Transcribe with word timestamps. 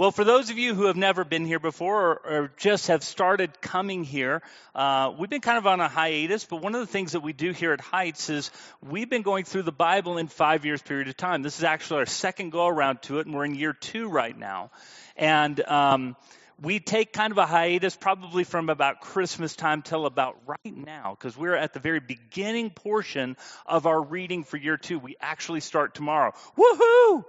Well, 0.00 0.12
for 0.12 0.24
those 0.24 0.48
of 0.48 0.56
you 0.56 0.74
who 0.74 0.86
have 0.86 0.96
never 0.96 1.26
been 1.26 1.44
here 1.44 1.58
before 1.58 2.12
or, 2.12 2.14
or 2.14 2.52
just 2.56 2.86
have 2.86 3.04
started 3.04 3.60
coming 3.60 4.02
here, 4.02 4.40
uh, 4.74 5.12
we've 5.18 5.28
been 5.28 5.42
kind 5.42 5.58
of 5.58 5.66
on 5.66 5.80
a 5.80 5.88
hiatus, 5.88 6.46
but 6.46 6.62
one 6.62 6.74
of 6.74 6.80
the 6.80 6.86
things 6.86 7.12
that 7.12 7.20
we 7.20 7.34
do 7.34 7.52
here 7.52 7.74
at 7.74 7.82
Heights 7.82 8.30
is 8.30 8.50
we've 8.80 9.10
been 9.10 9.20
going 9.20 9.44
through 9.44 9.64
the 9.64 9.72
Bible 9.72 10.16
in 10.16 10.28
five 10.28 10.64
years 10.64 10.80
period 10.80 11.08
of 11.08 11.18
time. 11.18 11.42
This 11.42 11.58
is 11.58 11.64
actually 11.64 11.98
our 11.98 12.06
second 12.06 12.48
go 12.48 12.66
around 12.66 13.02
to 13.02 13.18
it, 13.18 13.26
and 13.26 13.34
we're 13.34 13.44
in 13.44 13.54
year 13.54 13.74
two 13.74 14.08
right 14.08 14.38
now. 14.38 14.70
And 15.18 15.60
um, 15.68 16.16
we 16.62 16.80
take 16.80 17.12
kind 17.12 17.30
of 17.30 17.36
a 17.36 17.44
hiatus 17.44 17.94
probably 17.94 18.44
from 18.44 18.70
about 18.70 19.02
Christmas 19.02 19.54
time 19.54 19.82
till 19.82 20.06
about 20.06 20.38
right 20.46 20.74
now, 20.74 21.14
because 21.14 21.36
we're 21.36 21.56
at 21.56 21.74
the 21.74 21.78
very 21.78 22.00
beginning 22.00 22.70
portion 22.70 23.36
of 23.66 23.84
our 23.84 24.00
reading 24.00 24.44
for 24.44 24.56
year 24.56 24.78
two. 24.78 24.98
We 24.98 25.16
actually 25.20 25.60
start 25.60 25.94
tomorrow. 25.94 26.32
Woohoo! 26.56 27.26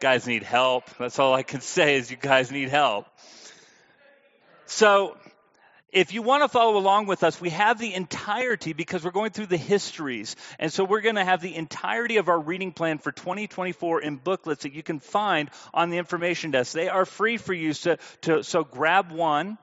Guys 0.00 0.26
need 0.26 0.42
help. 0.42 0.84
That's 0.98 1.18
all 1.18 1.34
I 1.34 1.42
can 1.42 1.60
say 1.76 1.96
is 1.96 2.10
you 2.10 2.16
guys 2.16 2.50
need 2.50 2.70
help. 2.70 3.06
So, 4.66 5.16
if 5.92 6.14
you 6.14 6.22
want 6.22 6.44
to 6.44 6.48
follow 6.48 6.78
along 6.78 7.06
with 7.06 7.24
us, 7.24 7.40
we 7.40 7.50
have 7.50 7.80
the 7.80 7.92
entirety 7.92 8.72
because 8.72 9.04
we're 9.04 9.10
going 9.10 9.32
through 9.32 9.46
the 9.46 9.56
histories. 9.56 10.36
And 10.60 10.72
so 10.72 10.84
we're 10.84 11.00
going 11.00 11.16
to 11.16 11.24
have 11.24 11.42
the 11.42 11.56
entirety 11.56 12.18
of 12.18 12.28
our 12.28 12.38
reading 12.38 12.70
plan 12.70 12.98
for 12.98 13.10
2024 13.10 14.00
in 14.00 14.14
booklets 14.14 14.62
that 14.62 14.72
you 14.72 14.84
can 14.84 15.00
find 15.00 15.50
on 15.74 15.90
the 15.90 15.98
information 15.98 16.52
desk. 16.52 16.74
They 16.74 16.88
are 16.88 17.04
free 17.04 17.38
for 17.38 17.52
you. 17.52 17.72
So, 17.72 17.96
to, 18.22 18.44
so 18.44 18.62
grab 18.62 19.10
one 19.10 19.58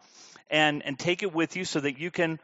and, 0.50 0.86
and 0.86 1.00
take 1.00 1.24
it 1.24 1.34
with 1.34 1.56
you 1.56 1.64
so 1.64 1.80
that 1.80 1.98
you 1.98 2.12
can 2.12 2.40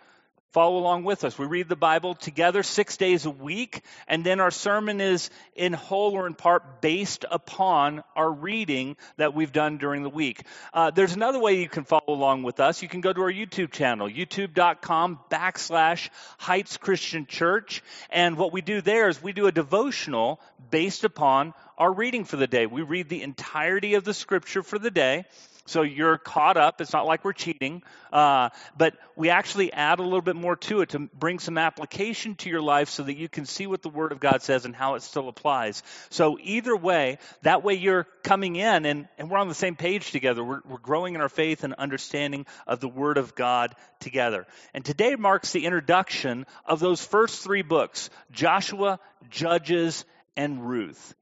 follow 0.53 0.77
along 0.77 1.03
with 1.03 1.23
us. 1.23 1.38
We 1.38 1.48
read 1.48 1.67
the 1.67 1.75
Bible 1.75 2.13
together 2.13 2.61
six 2.61 2.95
days 2.95 3.25
a 3.25 3.31
week, 3.31 3.81
and 4.07 4.23
then 4.23 4.39
our 4.39 4.52
sermon 4.52 5.02
is 5.02 5.31
in 5.55 5.73
whole 5.73 6.13
or 6.13 6.27
in 6.27 6.35
part 6.35 6.80
based 6.80 7.25
upon 7.30 8.03
our 8.16 8.31
reading 8.31 8.95
that 9.17 9.33
we've 9.33 9.52
done 9.52 9.80
during 9.80 10.03
the 10.03 10.09
week. 10.09 10.44
Uh, 10.72 10.92
there's 10.92 11.16
another 11.16 11.39
way 11.39 11.59
you 11.59 11.67
can 11.67 11.86
follow 11.86 12.03
along 12.08 12.44
with 12.44 12.59
us. 12.59 12.83
You 12.83 12.88
can 12.88 13.02
go 13.02 13.11
to 13.11 13.22
our 13.22 13.33
YouTube 13.33 13.72
channel, 13.72 14.08
youtube.com 14.08 15.19
backslash 15.31 16.09
Heights 16.38 16.77
Christian 16.77 17.25
Church, 17.25 17.81
and 18.11 18.38
what 18.38 18.53
we 18.53 18.61
do 18.61 18.81
there 18.81 19.09
is 19.09 19.22
we 19.22 19.33
do 19.33 19.47
a 19.47 19.52
devotional 19.52 20.39
based 20.70 21.03
upon 21.03 21.55
our 21.80 21.92
reading 21.92 22.25
for 22.25 22.38
the 22.38 22.47
day. 22.47 22.67
We 22.67 22.83
read 22.83 23.09
the 23.09 23.23
entirety 23.23 23.95
of 23.95 24.03
the 24.03 24.14
scripture 24.14 24.61
for 24.61 24.77
the 24.77 24.92
day. 24.92 25.25
So 25.66 25.81
you're 25.81 26.17
caught 26.17 26.58
up. 26.58 26.81
It's 26.81 26.92
not 26.92 27.06
like 27.06 27.23
we're 27.23 27.31
cheating, 27.31 27.83
uh, 28.11 28.50
but 28.78 28.95
we 29.16 29.30
actually 29.30 29.72
add 29.72 30.00
a 30.00 30.03
little 30.03 30.22
bit 30.22 30.36
more 30.36 30.58
to 30.58 30.81
it 30.81 30.89
to 30.89 31.00
bring 31.00 31.39
some 31.39 31.58
application 31.58 32.36
to 32.36 32.50
your 32.50 32.61
life 32.61 32.89
so 32.89 33.03
that 33.03 33.16
you 33.16 33.30
can 33.30 33.45
see 33.45 33.66
what 33.66 33.81
the 33.81 33.89
Word 33.89 34.11
of 34.11 34.20
God 34.20 34.42
says 34.42 34.66
and 34.66 34.75
how 34.75 34.95
it 34.95 35.03
still 35.03 35.30
applies. 35.30 35.81
So 36.09 36.38
either 36.42 36.75
way, 36.75 37.17
that 37.44 37.64
way 37.64 37.75
you're 37.75 38.05
coming 38.23 38.58
in 38.58 38.86
and, 38.86 39.08
and 39.17 39.31
we're 39.31 39.38
on 39.38 39.47
the 39.47 39.53
same 39.53 39.78
page 39.78 40.11
together. 40.11 40.44
We're, 40.44 40.61
we're 40.67 40.80
growing 40.80 41.16
in 41.16 41.22
our 41.22 41.30
faith 41.30 41.64
and 41.64 41.73
understanding 41.73 42.45
of 42.67 42.81
the 42.81 42.89
Word 42.89 43.17
of 43.17 43.33
God 43.33 43.73
together. 44.02 44.45
And 44.73 44.83
today 44.83 45.16
marks 45.16 45.53
the 45.53 45.66
introduction 45.66 46.45
of 46.66 46.81
those 46.81 47.05
first 47.05 47.42
three 47.42 47.61
books 47.61 48.09
Joshua, 48.33 49.00
Judges, 49.30 50.03
and 50.36 50.67
Ruth. 50.67 51.16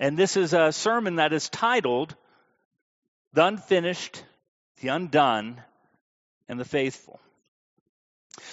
And 0.00 0.16
this 0.18 0.38
is 0.38 0.54
a 0.54 0.72
sermon 0.72 1.16
that 1.16 1.34
is 1.34 1.48
titled 1.50 2.16
the 3.34 3.44
unfinished, 3.44 4.24
the 4.80 4.88
undone, 4.88 5.60
and 6.48 6.58
the 6.58 6.64
faithful. 6.64 7.20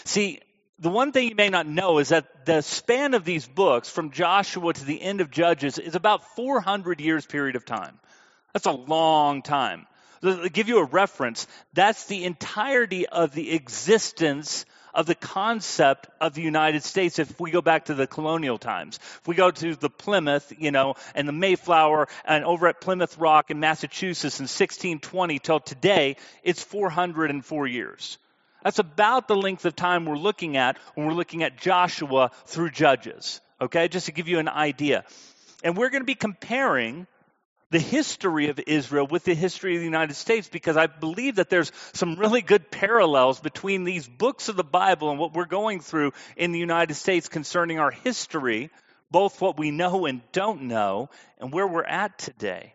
See, 0.03 0.39
the 0.79 0.89
one 0.89 1.11
thing 1.11 1.29
you 1.29 1.35
may 1.35 1.49
not 1.49 1.67
know 1.67 1.99
is 1.99 2.09
that 2.09 2.45
the 2.45 2.61
span 2.61 3.13
of 3.13 3.23
these 3.23 3.47
books, 3.47 3.89
from 3.89 4.09
Joshua 4.09 4.73
to 4.73 4.85
the 4.85 5.01
end 5.01 5.21
of 5.21 5.29
Judges, 5.29 5.77
is 5.77 5.95
about 5.95 6.35
400 6.35 6.99
years 6.99 7.25
period 7.25 7.55
of 7.55 7.65
time. 7.65 7.99
That's 8.53 8.65
a 8.65 8.71
long 8.71 9.43
time. 9.43 9.85
To 10.23 10.49
give 10.49 10.67
you 10.67 10.79
a 10.79 10.85
reference, 10.85 11.47
that's 11.73 12.05
the 12.05 12.25
entirety 12.25 13.07
of 13.07 13.33
the 13.33 13.53
existence 13.53 14.65
of 14.93 15.05
the 15.05 15.15
concept 15.15 16.07
of 16.19 16.33
the 16.33 16.41
United 16.41 16.83
States 16.83 17.19
if 17.19 17.39
we 17.39 17.51
go 17.51 17.61
back 17.61 17.85
to 17.85 17.93
the 17.93 18.07
colonial 18.07 18.57
times. 18.57 18.99
If 19.21 19.27
we 19.27 19.35
go 19.35 19.51
to 19.51 19.75
the 19.75 19.89
Plymouth, 19.89 20.53
you 20.57 20.71
know, 20.71 20.95
and 21.15 21.27
the 21.27 21.33
Mayflower 21.33 22.07
and 22.25 22.45
over 22.45 22.67
at 22.67 22.81
Plymouth 22.81 23.17
Rock 23.17 23.51
in 23.51 23.59
Massachusetts 23.59 24.39
in 24.39 24.43
1620 24.43 25.39
till 25.39 25.59
today, 25.59 26.17
it's 26.43 26.63
404 26.63 27.67
years. 27.67 28.17
That's 28.63 28.79
about 28.79 29.27
the 29.27 29.35
length 29.35 29.65
of 29.65 29.75
time 29.75 30.05
we're 30.05 30.17
looking 30.17 30.57
at 30.57 30.77
when 30.93 31.07
we're 31.07 31.13
looking 31.13 31.43
at 31.43 31.57
Joshua 31.57 32.31
through 32.45 32.71
Judges. 32.71 33.41
Okay, 33.59 33.87
just 33.87 34.07
to 34.07 34.11
give 34.11 34.27
you 34.27 34.39
an 34.39 34.47
idea. 34.47 35.03
And 35.63 35.77
we're 35.77 35.89
going 35.89 36.01
to 36.01 36.07
be 36.07 36.15
comparing 36.15 37.07
the 37.71 37.79
history 37.79 38.49
of 38.49 38.59
Israel 38.59 39.07
with 39.07 39.23
the 39.23 39.33
history 39.33 39.75
of 39.75 39.79
the 39.79 39.85
United 39.85 40.15
States 40.15 40.47
because 40.49 40.75
I 40.77 40.87
believe 40.87 41.37
that 41.37 41.49
there's 41.49 41.71
some 41.93 42.15
really 42.15 42.41
good 42.41 42.69
parallels 42.69 43.39
between 43.39 43.85
these 43.85 44.05
books 44.05 44.49
of 44.49 44.57
the 44.57 44.63
Bible 44.63 45.09
and 45.09 45.17
what 45.17 45.33
we're 45.33 45.45
going 45.45 45.79
through 45.79 46.11
in 46.35 46.51
the 46.51 46.59
United 46.59 46.93
States 46.95 47.29
concerning 47.29 47.79
our 47.79 47.91
history, 47.91 48.69
both 49.09 49.39
what 49.39 49.57
we 49.57 49.71
know 49.71 50.05
and 50.05 50.21
don't 50.33 50.63
know, 50.63 51.09
and 51.39 51.53
where 51.53 51.65
we're 51.65 51.83
at 51.83 52.19
today. 52.19 52.73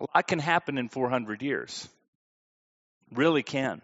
A 0.00 0.06
lot 0.14 0.26
can 0.26 0.38
happen 0.38 0.78
in 0.78 0.88
400 0.88 1.42
years. 1.42 1.88
Really 3.12 3.42
can. 3.42 3.82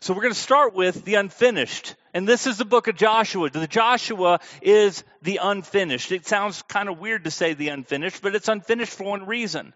So 0.00 0.14
we're 0.14 0.22
going 0.22 0.34
to 0.34 0.40
start 0.40 0.74
with 0.74 1.04
the 1.04 1.16
unfinished. 1.16 1.96
And 2.14 2.28
this 2.28 2.46
is 2.46 2.58
the 2.58 2.64
book 2.66 2.88
of 2.88 2.96
Joshua. 2.96 3.48
The 3.48 3.66
Joshua 3.66 4.40
is 4.60 5.02
the 5.22 5.40
unfinished. 5.42 6.12
It 6.12 6.26
sounds 6.26 6.60
kind 6.62 6.88
of 6.88 6.98
weird 6.98 7.24
to 7.24 7.30
say 7.30 7.54
the 7.54 7.68
unfinished, 7.68 8.20
but 8.22 8.34
it's 8.34 8.48
unfinished 8.48 8.92
for 8.92 9.04
one 9.04 9.26
reason. 9.26 9.72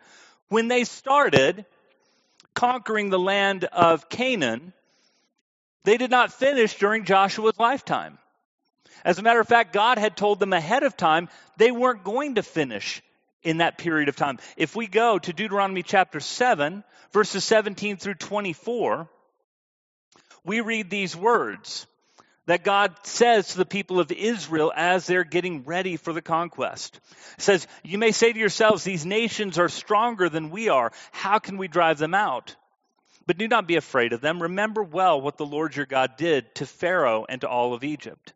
When 0.48 0.68
they 0.68 0.84
started 0.84 1.64
conquering 2.54 3.08
the 3.08 3.18
land 3.18 3.64
of 3.64 4.08
Canaan, 4.08 4.74
they 5.84 5.96
did 5.96 6.10
not 6.10 6.32
finish 6.32 6.76
during 6.76 7.04
Joshua's 7.04 7.58
lifetime. 7.58 8.18
As 9.04 9.18
a 9.18 9.22
matter 9.22 9.40
of 9.40 9.48
fact, 9.48 9.72
God 9.72 9.98
had 9.98 10.16
told 10.16 10.38
them 10.38 10.52
ahead 10.52 10.82
of 10.82 10.96
time 10.96 11.28
they 11.56 11.70
weren't 11.70 12.04
going 12.04 12.34
to 12.34 12.42
finish 12.42 13.02
in 13.42 13.58
that 13.58 13.78
period 13.78 14.08
of 14.08 14.16
time. 14.16 14.38
If 14.56 14.76
we 14.76 14.88
go 14.88 15.18
to 15.18 15.32
Deuteronomy 15.32 15.82
chapter 15.82 16.20
7, 16.20 16.84
verses 17.12 17.44
17 17.44 17.96
through 17.96 18.14
24, 18.14 19.08
we 20.44 20.60
read 20.60 20.90
these 20.90 21.16
words 21.16 21.86
that 22.46 22.64
God 22.64 22.94
says 23.04 23.48
to 23.48 23.58
the 23.58 23.66
people 23.66 24.00
of 24.00 24.10
Israel 24.12 24.72
as 24.74 25.06
they're 25.06 25.24
getting 25.24 25.64
ready 25.64 25.96
for 25.96 26.12
the 26.12 26.22
conquest. 26.22 27.00
It 27.36 27.42
says, 27.42 27.66
You 27.82 27.98
may 27.98 28.12
say 28.12 28.32
to 28.32 28.38
yourselves, 28.38 28.84
These 28.84 29.04
nations 29.04 29.58
are 29.58 29.68
stronger 29.68 30.28
than 30.28 30.50
we 30.50 30.68
are. 30.68 30.92
How 31.12 31.38
can 31.38 31.58
we 31.58 31.68
drive 31.68 31.98
them 31.98 32.14
out? 32.14 32.54
But 33.26 33.38
do 33.38 33.48
not 33.48 33.66
be 33.66 33.76
afraid 33.76 34.12
of 34.12 34.20
them. 34.20 34.40
Remember 34.40 34.82
well 34.82 35.20
what 35.20 35.36
the 35.36 35.46
Lord 35.46 35.74
your 35.74 35.86
God 35.86 36.16
did 36.16 36.54
to 36.56 36.66
Pharaoh 36.66 37.26
and 37.28 37.40
to 37.40 37.48
all 37.48 37.74
of 37.74 37.82
Egypt. 37.82 38.32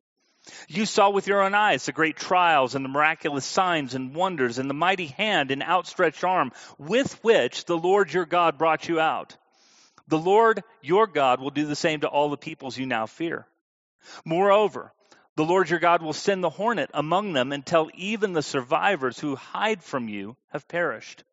You 0.68 0.84
saw 0.84 1.10
with 1.10 1.28
your 1.28 1.42
own 1.42 1.54
eyes 1.54 1.86
the 1.86 1.92
great 1.92 2.16
trials 2.16 2.74
and 2.74 2.84
the 2.84 2.88
miraculous 2.88 3.44
signs 3.44 3.94
and 3.94 4.14
wonders 4.14 4.58
and 4.58 4.68
the 4.68 4.74
mighty 4.74 5.06
hand 5.06 5.52
and 5.52 5.62
outstretched 5.62 6.24
arm 6.24 6.50
with 6.76 7.22
which 7.22 7.66
the 7.66 7.76
Lord 7.78 8.12
your 8.12 8.26
God 8.26 8.58
brought 8.58 8.88
you 8.88 8.98
out. 8.98 9.36
The 10.08 10.18
Lord 10.18 10.64
your 10.82 11.06
God 11.06 11.40
will 11.40 11.50
do 11.50 11.66
the 11.66 11.76
same 11.76 12.00
to 12.00 12.08
all 12.08 12.30
the 12.30 12.36
peoples 12.36 12.76
you 12.76 12.86
now 12.86 13.06
fear. 13.06 13.46
Moreover, 14.24 14.92
the 15.36 15.44
Lord 15.44 15.70
your 15.70 15.78
God 15.78 16.02
will 16.02 16.12
send 16.12 16.42
the 16.42 16.50
hornet 16.50 16.90
among 16.92 17.32
them 17.32 17.52
until 17.52 17.90
even 17.94 18.32
the 18.32 18.42
survivors 18.42 19.18
who 19.18 19.36
hide 19.36 19.82
from 19.82 20.08
you 20.08 20.36
have 20.48 20.68
perished. 20.68 21.24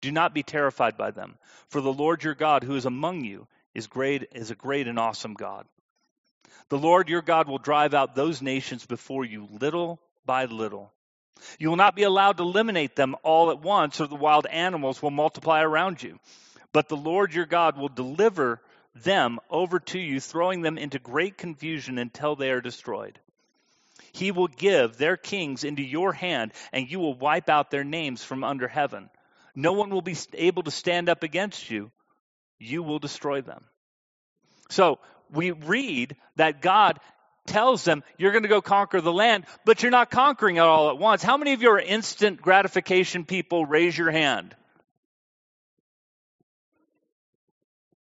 Do 0.00 0.12
not 0.12 0.34
be 0.34 0.42
terrified 0.42 0.96
by 0.96 1.10
them, 1.10 1.36
for 1.68 1.80
the 1.80 1.92
Lord 1.92 2.22
your 2.22 2.34
God 2.34 2.62
who 2.62 2.76
is 2.76 2.84
among 2.84 3.24
you 3.24 3.46
is 3.74 3.86
great 3.86 4.28
is 4.32 4.50
a 4.50 4.54
great 4.54 4.86
and 4.86 4.98
awesome 4.98 5.34
God. 5.34 5.66
The 6.68 6.78
Lord 6.78 7.08
your 7.08 7.22
God 7.22 7.48
will 7.48 7.58
drive 7.58 7.94
out 7.94 8.14
those 8.14 8.42
nations 8.42 8.86
before 8.86 9.24
you 9.24 9.48
little 9.50 10.00
by 10.24 10.44
little. 10.44 10.92
You 11.58 11.68
will 11.68 11.76
not 11.76 11.96
be 11.96 12.04
allowed 12.04 12.36
to 12.36 12.42
eliminate 12.42 12.96
them 12.96 13.16
all 13.22 13.50
at 13.50 13.60
once, 13.60 14.00
or 14.00 14.06
the 14.06 14.14
wild 14.14 14.46
animals 14.46 15.02
will 15.02 15.10
multiply 15.10 15.62
around 15.62 16.02
you. 16.02 16.18
But 16.72 16.88
the 16.88 16.96
Lord 16.96 17.34
your 17.34 17.46
God 17.46 17.76
will 17.76 17.88
deliver 17.88 18.60
them 18.94 19.40
over 19.50 19.80
to 19.80 19.98
you, 19.98 20.20
throwing 20.20 20.62
them 20.62 20.78
into 20.78 20.98
great 20.98 21.36
confusion 21.36 21.98
until 21.98 22.36
they 22.36 22.50
are 22.50 22.60
destroyed. 22.60 23.18
He 24.12 24.30
will 24.30 24.48
give 24.48 24.96
their 24.96 25.16
kings 25.16 25.64
into 25.64 25.82
your 25.82 26.12
hand, 26.12 26.52
and 26.72 26.90
you 26.90 27.00
will 27.00 27.14
wipe 27.14 27.48
out 27.48 27.70
their 27.70 27.84
names 27.84 28.22
from 28.22 28.44
under 28.44 28.68
heaven. 28.68 29.10
No 29.54 29.72
one 29.72 29.90
will 29.90 30.02
be 30.02 30.16
able 30.34 30.62
to 30.64 30.70
stand 30.70 31.08
up 31.08 31.22
against 31.22 31.70
you. 31.70 31.90
You 32.58 32.82
will 32.82 32.98
destroy 32.98 33.40
them. 33.40 33.64
So 34.70 34.98
we 35.32 35.50
read 35.50 36.16
that 36.36 36.62
God 36.62 37.00
tells 37.46 37.84
them, 37.84 38.02
You're 38.18 38.32
going 38.32 38.42
to 38.44 38.48
go 38.48 38.62
conquer 38.62 39.00
the 39.00 39.12
land, 39.12 39.44
but 39.64 39.82
you're 39.82 39.90
not 39.92 40.10
conquering 40.10 40.56
it 40.56 40.60
all 40.60 40.90
at 40.90 40.98
once. 40.98 41.22
How 41.22 41.36
many 41.36 41.52
of 41.52 41.62
you 41.62 41.70
are 41.70 41.80
instant 41.80 42.40
gratification 42.40 43.24
people? 43.24 43.66
Raise 43.66 43.96
your 43.96 44.10
hand. 44.10 44.54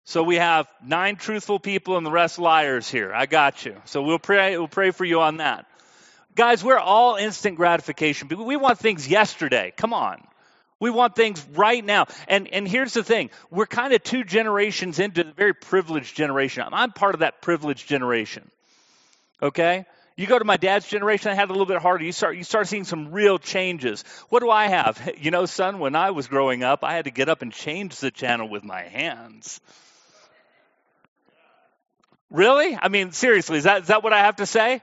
So 0.06 0.24
we 0.24 0.36
have 0.36 0.68
nine 0.86 1.16
truthful 1.16 1.60
people 1.60 1.98
and 1.98 2.06
the 2.06 2.12
rest 2.12 2.38
liars 2.38 2.90
here. 2.90 3.14
I 3.14 3.26
got 3.26 3.66
you. 3.66 3.76
So 3.86 4.02
we'll 4.02 4.20
pray, 4.20 4.58
we'll 4.58 4.68
pray 4.68 4.92
for 4.92 5.06
you 5.06 5.22
on 5.22 5.38
that. 5.38 5.66
Guys, 6.36 6.64
we're 6.64 6.80
all 6.80 7.16
instant 7.16 7.58
gratification. 7.58 8.28
We 8.28 8.58
want 8.58 8.80
things 8.80 9.08
yesterday. 9.08 9.72
Come 9.78 9.94
on. 9.94 10.22
We 10.80 10.90
want 10.90 11.16
things 11.16 11.46
right 11.54 11.84
now. 11.84 12.08
And, 12.28 12.48
and 12.52 12.68
here's 12.68 12.94
the 12.94 13.04
thing 13.04 13.30
we're 13.50 13.68
kind 13.68 13.94
of 13.94 14.04
two 14.04 14.26
generations 14.26 15.00
into 15.00 15.24
the 15.24 15.32
very 15.32 15.54
privileged 15.54 16.16
generation. 16.16 16.66
I'm 16.70 16.92
part 16.92 17.14
of 17.14 17.20
that 17.22 17.42
privileged 17.42 17.88
generation. 17.88 18.50
Okay? 19.42 19.86
You 20.18 20.28
go 20.28 20.38
to 20.38 20.46
my 20.46 20.58
dad's 20.58 20.88
generation, 20.88 21.32
I 21.32 21.36
had 21.36 21.50
a 21.50 21.54
little 21.54 21.66
bit 21.66 21.82
harder. 21.82 22.04
You 22.04 22.12
start, 22.12 22.36
you 22.36 22.44
start 22.44 22.68
seeing 22.68 22.84
some 22.84 23.12
real 23.12 23.40
changes. 23.40 24.04
What 24.30 24.42
do 24.42 24.50
I 24.50 24.68
have? 24.68 25.12
You 25.18 25.32
know, 25.32 25.46
son, 25.46 25.80
when 25.80 25.96
I 25.96 26.12
was 26.12 26.28
growing 26.28 26.64
up, 26.64 26.84
I 26.84 26.94
had 26.94 27.06
to 27.06 27.12
get 27.12 27.30
up 27.30 27.42
and 27.42 27.54
change 27.54 28.00
the 28.00 28.12
channel 28.12 28.50
with 28.50 28.64
my 28.64 28.82
hands. 28.82 29.62
Really? 32.33 32.75
I 32.75 32.89
mean, 32.89 33.12
seriously, 33.12 33.59
is 33.59 33.65
that, 33.65 33.83
is 33.83 33.88
that 33.89 34.03
what 34.03 34.12
I 34.12 34.19
have 34.19 34.38
to 34.38 34.47
say? 34.47 34.81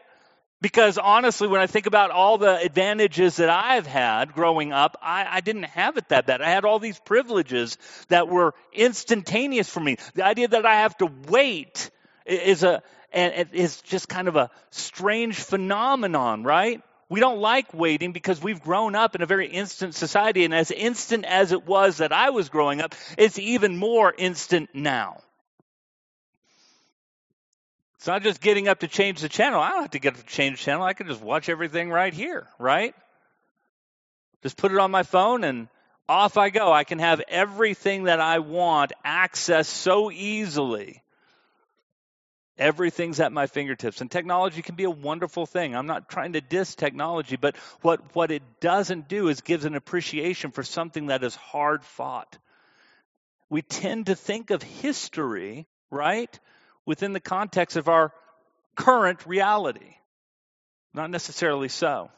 Because 0.63 0.99
honestly, 0.99 1.49
when 1.49 1.61
I 1.61 1.67
think 1.67 1.87
about 1.87 2.13
all 2.13 2.39
the 2.39 2.57
advantages 2.57 3.37
that 3.37 3.51
I've 3.51 3.87
had 3.87 4.35
growing 4.35 4.73
up, 4.73 4.97
I, 5.03 5.27
I, 5.29 5.41
didn't 5.41 5.65
have 5.65 5.97
it 5.97 6.11
that 6.11 6.27
bad. 6.27 6.43
I 6.43 6.51
had 6.51 6.65
all 6.65 6.79
these 6.79 6.99
privileges 7.01 7.77
that 8.09 8.29
were 8.29 8.55
instantaneous 8.73 9.69
for 9.69 9.81
me. 9.81 9.97
The 10.15 10.25
idea 10.25 10.49
that 10.49 10.65
I 10.65 10.83
have 10.83 10.97
to 10.99 11.11
wait 11.29 11.91
is 12.25 12.63
a 12.63 12.83
is 13.13 13.81
just 13.83 14.09
kind 14.09 14.29
of 14.29 14.37
a 14.37 14.51
strange 14.71 15.35
phenomenon, 15.35 16.45
right? 16.45 16.81
We 17.09 17.19
don't 17.19 17.41
like 17.41 17.75
waiting 17.75 18.13
because 18.13 18.41
we've 18.41 18.63
grown 18.63 18.95
up 18.95 19.17
in 19.17 19.23
a 19.23 19.27
very 19.27 19.49
instant 19.49 19.97
society, 19.97 20.45
and 20.45 20.55
as 20.55 20.71
instant 20.71 21.25
as 21.25 21.51
it 21.51 21.67
was 21.67 21.97
that 21.97 22.13
I 22.13 22.31
was 22.31 22.51
growing 22.51 22.81
up, 22.81 22.95
it's 23.19 23.41
even 23.41 23.77
more 23.77 24.15
instant 24.17 24.71
now. 24.75 25.23
It's 28.01 28.07
not 28.07 28.23
just 28.23 28.41
getting 28.41 28.67
up 28.67 28.79
to 28.79 28.89
change 28.89 29.21
the 29.21 29.29
channel. 29.29 29.61
I 29.61 29.73
don't 29.73 29.83
have 29.83 29.91
to 29.91 29.99
get 29.99 30.15
up 30.15 30.21
to 30.21 30.25
change 30.25 30.57
the 30.57 30.65
channel. 30.65 30.83
I 30.83 30.95
can 30.95 31.07
just 31.07 31.21
watch 31.21 31.51
everything 31.51 31.91
right 31.91 32.15
here, 32.15 32.49
right? 32.59 32.95
Just 34.43 34.57
put 34.57 34.73
it 34.73 34.79
on 34.79 34.91
my 34.91 35.03
phone 35.03 35.45
and 35.45 35.69
off 36.09 36.39
I 36.39 36.49
go. 36.49 36.73
I 36.73 36.85
can 36.85 36.99
have 36.99 37.21
everything 37.29 38.05
that 38.05 38.19
I 38.19 38.39
want 38.39 38.93
accessed 39.05 39.67
so 39.67 40.11
easily. 40.11 41.03
Everything's 42.57 43.21
at 43.21 43.33
my 43.33 43.47
fingertips. 43.47 44.01
And 44.01 44.11
technology 44.11 44.63
can 44.63 44.77
be 44.77 44.85
a 44.85 44.91
wonderful 44.91 45.45
thing. 45.45 45.77
I'm 45.77 45.87
not 45.87 46.09
trying 46.09 46.33
to 46.33 46.41
diss 46.41 46.75
technology, 46.75 47.37
but 47.37 47.55
what, 47.83 48.17
what 48.17 48.31
it 48.31 48.61
doesn't 48.61 49.09
do 49.09 49.29
is 49.29 49.43
gives 49.43 49.67
an 49.67 49.75
appreciation 49.75 50.53
for 50.53 50.63
something 50.63 51.09
that 51.09 51.23
is 51.23 51.35
hard 51.35 51.85
fought. 51.85 52.39
We 53.51 53.61
tend 53.61 54.07
to 54.07 54.15
think 54.15 54.49
of 54.49 54.63
history, 54.63 55.67
right? 55.91 56.41
Within 56.87 57.13
the 57.13 57.21
context 57.21 57.77
of 57.77 57.89
our 57.89 58.13
current 58.75 59.27
reality. 59.27 59.97
Not 60.95 61.11
necessarily 61.11 61.69
so. 61.69 62.11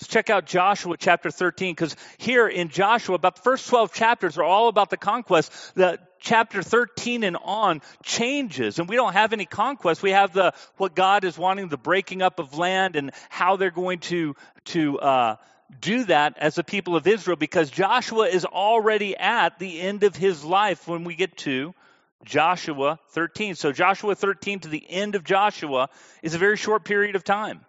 Let's 0.00 0.12
check 0.12 0.30
out 0.30 0.46
Joshua 0.46 0.96
chapter 0.96 1.28
13, 1.28 1.74
because 1.74 1.96
here 2.18 2.46
in 2.46 2.68
Joshua, 2.68 3.16
about 3.16 3.34
the 3.34 3.42
first 3.42 3.68
12 3.68 3.92
chapters 3.92 4.38
are 4.38 4.44
all 4.44 4.68
about 4.68 4.90
the 4.90 4.96
conquest. 4.96 5.52
The 5.74 5.98
chapter 6.20 6.62
13 6.62 7.24
and 7.24 7.36
on 7.36 7.82
changes, 8.04 8.78
and 8.78 8.88
we 8.88 8.94
don't 8.94 9.14
have 9.14 9.32
any 9.32 9.44
conquest. 9.44 10.00
We 10.00 10.12
have 10.12 10.32
the 10.32 10.52
what 10.76 10.94
God 10.94 11.24
is 11.24 11.36
wanting, 11.36 11.68
the 11.68 11.76
breaking 11.76 12.22
up 12.22 12.38
of 12.38 12.56
land, 12.56 12.94
and 12.94 13.10
how 13.28 13.56
they're 13.56 13.72
going 13.72 13.98
to 14.00 14.36
to 14.66 15.00
uh, 15.00 15.36
do 15.80 16.04
that 16.04 16.38
as 16.38 16.54
the 16.54 16.64
people 16.64 16.94
of 16.94 17.08
Israel, 17.08 17.36
because 17.36 17.68
Joshua 17.68 18.28
is 18.28 18.44
already 18.44 19.16
at 19.16 19.58
the 19.58 19.80
end 19.80 20.04
of 20.04 20.14
his 20.14 20.44
life 20.44 20.86
when 20.86 21.02
we 21.02 21.16
get 21.16 21.36
to 21.38 21.74
Joshua 22.24 22.98
13. 23.10 23.54
So, 23.54 23.72
Joshua 23.72 24.14
13 24.14 24.60
to 24.60 24.68
the 24.68 24.84
end 24.88 25.14
of 25.14 25.24
Joshua 25.24 25.88
is 26.22 26.34
a 26.34 26.38
very 26.38 26.56
short 26.56 26.84
period 26.84 27.16
of 27.16 27.24
time. 27.24 27.64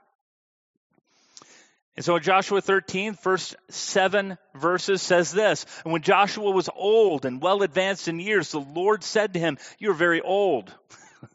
And 1.99 2.05
so 2.05 2.15
in 2.15 2.23
Joshua 2.23 2.61
13, 2.61 3.15
first 3.15 3.57
seven 3.67 4.37
verses 4.55 5.01
says 5.01 5.33
this 5.33 5.65
And 5.83 5.91
when 5.91 6.01
Joshua 6.01 6.49
was 6.49 6.69
old 6.73 7.25
and 7.25 7.41
well 7.41 7.61
advanced 7.61 8.07
in 8.07 8.21
years, 8.21 8.51
the 8.51 8.61
Lord 8.61 9.03
said 9.03 9.33
to 9.33 9.39
him, 9.39 9.57
You're 9.79 9.93
very 9.93 10.21
old. 10.21 10.73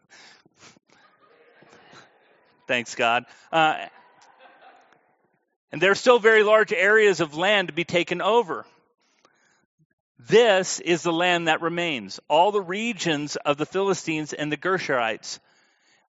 Thanks, 2.66 2.94
God. 2.94 3.26
Uh, 3.52 3.76
and 5.70 5.82
there 5.82 5.90
are 5.90 5.96
still 5.96 6.19
very 6.19 6.43
large 6.43 6.72
areas 6.72 7.20
of 7.20 7.37
land 7.37 7.69
to 7.69 7.75
be 7.75 7.84
taken 7.84 8.22
over. 8.22 8.64
This 10.19 10.81
is 10.81 11.02
the 11.02 11.12
land 11.12 11.49
that 11.49 11.61
remains. 11.61 12.20
All 12.28 12.52
the 12.52 12.61
regions 12.61 13.37
of 13.37 13.56
the 13.56 13.66
Philistines 13.66 14.32
and 14.32 14.50
the 14.50 14.56
Geshurites, 14.56 15.40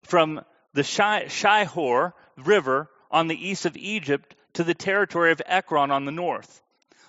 from 0.03 0.41
the 0.73 0.83
Shihor 0.83 2.13
River 2.37 2.89
on 3.11 3.27
the 3.27 3.47
east 3.47 3.65
of 3.65 3.75
Egypt 3.75 4.35
to 4.53 4.63
the 4.63 4.73
territory 4.73 5.31
of 5.31 5.41
Ekron 5.45 5.91
on 5.91 6.05
the 6.05 6.11
north. 6.11 6.61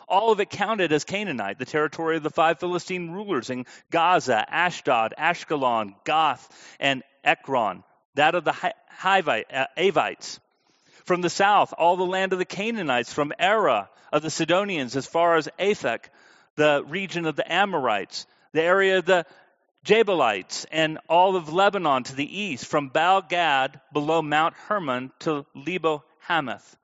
All 0.08 0.32
of 0.32 0.40
it 0.40 0.50
counted 0.50 0.92
as 0.92 1.04
Canaanite, 1.04 1.58
the 1.58 1.64
territory 1.64 2.16
of 2.16 2.24
the 2.24 2.30
five 2.30 2.58
Philistine 2.58 3.12
rulers 3.12 3.48
in 3.48 3.66
Gaza, 3.90 4.44
Ashdod, 4.48 5.14
Ashkelon, 5.16 5.94
Gath, 6.04 6.48
and 6.80 7.04
Ekron, 7.22 7.84
that 8.14 8.34
of 8.34 8.44
the 8.44 8.52
uh, 8.52 9.66
Avites. 9.78 10.40
From 11.04 11.20
the 11.20 11.30
south, 11.30 11.72
all 11.78 11.96
the 11.96 12.04
land 12.04 12.32
of 12.32 12.40
the 12.40 12.44
Canaanites, 12.44 13.12
from 13.12 13.32
Arah 13.38 13.88
of 14.12 14.22
the 14.22 14.30
Sidonians 14.30 14.96
as 14.96 15.06
far 15.06 15.36
as 15.36 15.48
Aphek, 15.58 16.10
the 16.56 16.84
region 16.86 17.26
of 17.26 17.36
the 17.36 17.52
Amorites, 17.52 18.26
the 18.52 18.62
area 18.62 18.98
of 18.98 19.06
the 19.06 19.26
Gebalites, 19.84 20.66
and 20.70 20.98
all 21.08 21.36
of 21.36 21.52
Lebanon 21.52 22.04
to 22.04 22.14
the 22.14 22.40
east, 22.40 22.66
from 22.66 22.88
Baal 22.88 23.22
Gad 23.22 23.80
below 23.92 24.20
Mount 24.20 24.54
Hermon 24.54 25.10
to 25.20 25.46
Lebo 25.54 26.04
Hamath. 26.20 26.76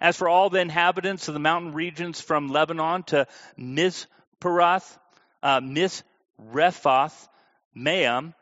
As 0.00 0.16
for 0.16 0.28
all 0.28 0.50
the 0.50 0.60
inhabitants 0.60 1.28
of 1.28 1.34
the 1.34 1.40
mountain 1.40 1.72
regions 1.72 2.20
from 2.20 2.48
Lebanon 2.48 3.04
to 3.04 3.28
Mizperath, 3.56 4.98
uh, 5.42 5.60
Misrephoth, 5.60 7.28
Maim, 7.74 8.34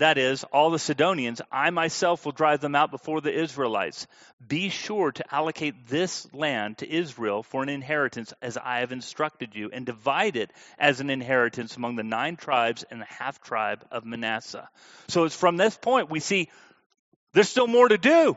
that 0.00 0.18
is, 0.18 0.44
all 0.44 0.70
the 0.70 0.78
Sidonians, 0.78 1.40
I 1.52 1.70
myself 1.70 2.24
will 2.24 2.32
drive 2.32 2.60
them 2.60 2.74
out 2.74 2.90
before 2.90 3.20
the 3.20 3.32
Israelites. 3.32 4.06
Be 4.46 4.68
sure 4.68 5.12
to 5.12 5.34
allocate 5.34 5.88
this 5.88 6.26
land 6.32 6.78
to 6.78 6.90
Israel 6.90 7.42
for 7.42 7.62
an 7.62 7.68
inheritance 7.68 8.32
as 8.42 8.56
I 8.56 8.80
have 8.80 8.92
instructed 8.92 9.54
you, 9.54 9.70
and 9.72 9.86
divide 9.86 10.36
it 10.36 10.50
as 10.78 11.00
an 11.00 11.10
inheritance 11.10 11.76
among 11.76 11.96
the 11.96 12.02
nine 12.02 12.36
tribes 12.36 12.84
and 12.90 13.00
the 13.00 13.06
half 13.06 13.40
tribe 13.42 13.84
of 13.90 14.04
Manasseh. 14.04 14.68
So 15.08 15.24
it's 15.24 15.36
from 15.36 15.56
this 15.56 15.76
point 15.76 16.10
we 16.10 16.20
see 16.20 16.48
there's 17.32 17.48
still 17.48 17.66
more 17.66 17.88
to 17.88 17.98
do. 17.98 18.36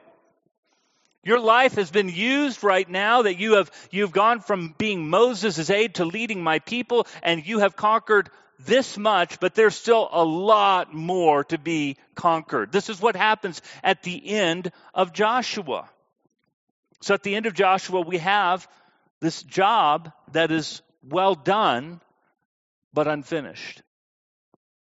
Your 1.26 1.40
life 1.40 1.76
has 1.76 1.90
been 1.90 2.10
used 2.10 2.66
right 2.66 2.90
now 2.90 3.22
that 3.22 3.40
you 3.40 3.54
have 3.54 3.72
you've 3.92 4.12
gone 4.12 4.42
from 4.42 4.76
being 4.78 5.10
Moses' 5.10 5.70
aide 5.70 5.96
to 5.96 6.06
leading 6.06 6.44
my 6.44 6.60
people, 6.60 7.08
and 7.22 7.46
you 7.46 7.60
have 7.60 7.78
conquered 7.78 8.30
this 8.66 8.98
much, 8.98 9.40
but 9.40 9.56
there's 9.56 9.76
still 9.76 10.10
a 10.12 10.24
lot 10.24 10.94
more 10.94 11.44
to 11.46 11.58
be 11.58 11.98
conquered. 12.16 12.72
This 12.72 12.90
is 12.90 13.02
what 13.02 13.16
happens 13.16 13.62
at 13.84 14.04
the 14.04 14.30
end 14.30 14.72
of 14.94 15.14
Joshua. 15.14 15.90
So 17.02 17.14
at 17.14 17.24
the 17.24 17.36
end 17.36 17.46
of 17.46 17.54
Joshua, 17.54 18.02
we 18.02 18.20
have 18.20 18.68
this 19.20 19.44
job 19.44 20.12
that 20.32 20.52
is 20.52 20.82
well 21.08 21.36
done, 21.36 22.00
but 22.94 23.08
unfinished. 23.08 23.82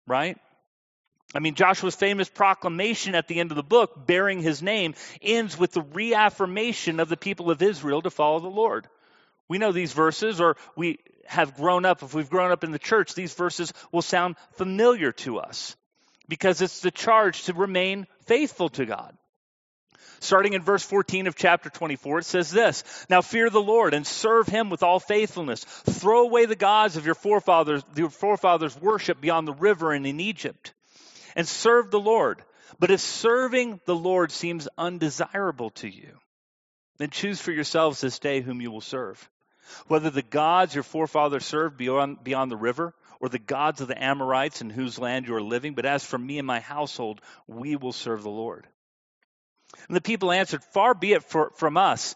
Right? 0.06 0.38
I 1.34 1.38
mean, 1.38 1.54
Joshua's 1.54 1.94
famous 1.94 2.28
proclamation 2.28 3.14
at 3.14 3.26
the 3.26 3.40
end 3.40 3.50
of 3.50 3.56
the 3.56 3.62
book, 3.62 4.06
bearing 4.06 4.42
his 4.42 4.62
name, 4.62 4.94
ends 5.22 5.58
with 5.58 5.72
the 5.72 5.80
reaffirmation 5.80 7.00
of 7.00 7.08
the 7.08 7.16
people 7.16 7.50
of 7.50 7.62
Israel 7.62 8.02
to 8.02 8.10
follow 8.10 8.40
the 8.40 8.48
Lord. 8.48 8.86
We 9.48 9.58
know 9.58 9.72
these 9.72 9.92
verses, 9.92 10.40
or 10.40 10.56
we 10.76 10.98
have 11.26 11.56
grown 11.56 11.84
up, 11.84 12.02
if 12.02 12.14
we've 12.14 12.30
grown 12.30 12.52
up 12.52 12.64
in 12.64 12.72
the 12.72 12.78
church, 12.78 13.14
these 13.14 13.34
verses 13.34 13.72
will 13.90 14.02
sound 14.02 14.36
familiar 14.52 15.12
to 15.12 15.38
us 15.38 15.76
because 16.28 16.62
it's 16.62 16.80
the 16.80 16.90
charge 16.90 17.44
to 17.44 17.52
remain 17.52 18.06
faithful 18.26 18.68
to 18.70 18.86
God. 18.86 19.16
Starting 20.20 20.52
in 20.52 20.62
verse 20.62 20.84
14 20.84 21.26
of 21.26 21.34
chapter 21.34 21.68
24, 21.68 22.20
it 22.20 22.24
says 22.24 22.50
this 22.50 22.84
Now 23.10 23.22
fear 23.22 23.50
the 23.50 23.60
Lord 23.60 23.92
and 23.92 24.06
serve 24.06 24.46
him 24.46 24.70
with 24.70 24.84
all 24.84 25.00
faithfulness. 25.00 25.64
Throw 25.64 26.22
away 26.22 26.46
the 26.46 26.54
gods 26.54 26.96
of 26.96 27.06
your 27.06 27.16
forefathers, 27.16 27.82
your 27.96 28.08
forefathers' 28.08 28.80
worship 28.80 29.20
beyond 29.20 29.48
the 29.48 29.52
river 29.52 29.92
and 29.92 30.06
in 30.06 30.20
Egypt, 30.20 30.74
and 31.34 31.46
serve 31.46 31.90
the 31.90 32.00
Lord. 32.00 32.42
But 32.78 32.92
if 32.92 33.00
serving 33.00 33.80
the 33.84 33.96
Lord 33.96 34.30
seems 34.30 34.68
undesirable 34.78 35.70
to 35.70 35.88
you, 35.88 36.16
then 36.98 37.10
choose 37.10 37.40
for 37.40 37.50
yourselves 37.50 38.00
this 38.00 38.20
day 38.20 38.40
whom 38.40 38.60
you 38.60 38.70
will 38.70 38.80
serve 38.80 39.28
whether 39.86 40.10
the 40.10 40.22
gods 40.22 40.74
your 40.74 40.84
forefathers 40.84 41.44
served 41.44 41.76
beyond, 41.76 42.22
beyond 42.22 42.50
the 42.50 42.56
river, 42.56 42.94
or 43.20 43.28
the 43.28 43.38
gods 43.38 43.80
of 43.80 43.88
the 43.88 44.02
Amorites 44.02 44.60
in 44.60 44.70
whose 44.70 44.98
land 44.98 45.26
you 45.26 45.34
are 45.34 45.42
living, 45.42 45.74
but 45.74 45.86
as 45.86 46.04
for 46.04 46.18
me 46.18 46.38
and 46.38 46.46
my 46.46 46.60
household, 46.60 47.20
we 47.46 47.76
will 47.76 47.92
serve 47.92 48.22
the 48.22 48.30
Lord. 48.30 48.66
And 49.86 49.96
the 49.96 50.00
people 50.00 50.32
answered, 50.32 50.64
Far 50.64 50.94
be 50.94 51.12
it 51.12 51.22
for, 51.22 51.52
from 51.56 51.76
us 51.76 52.14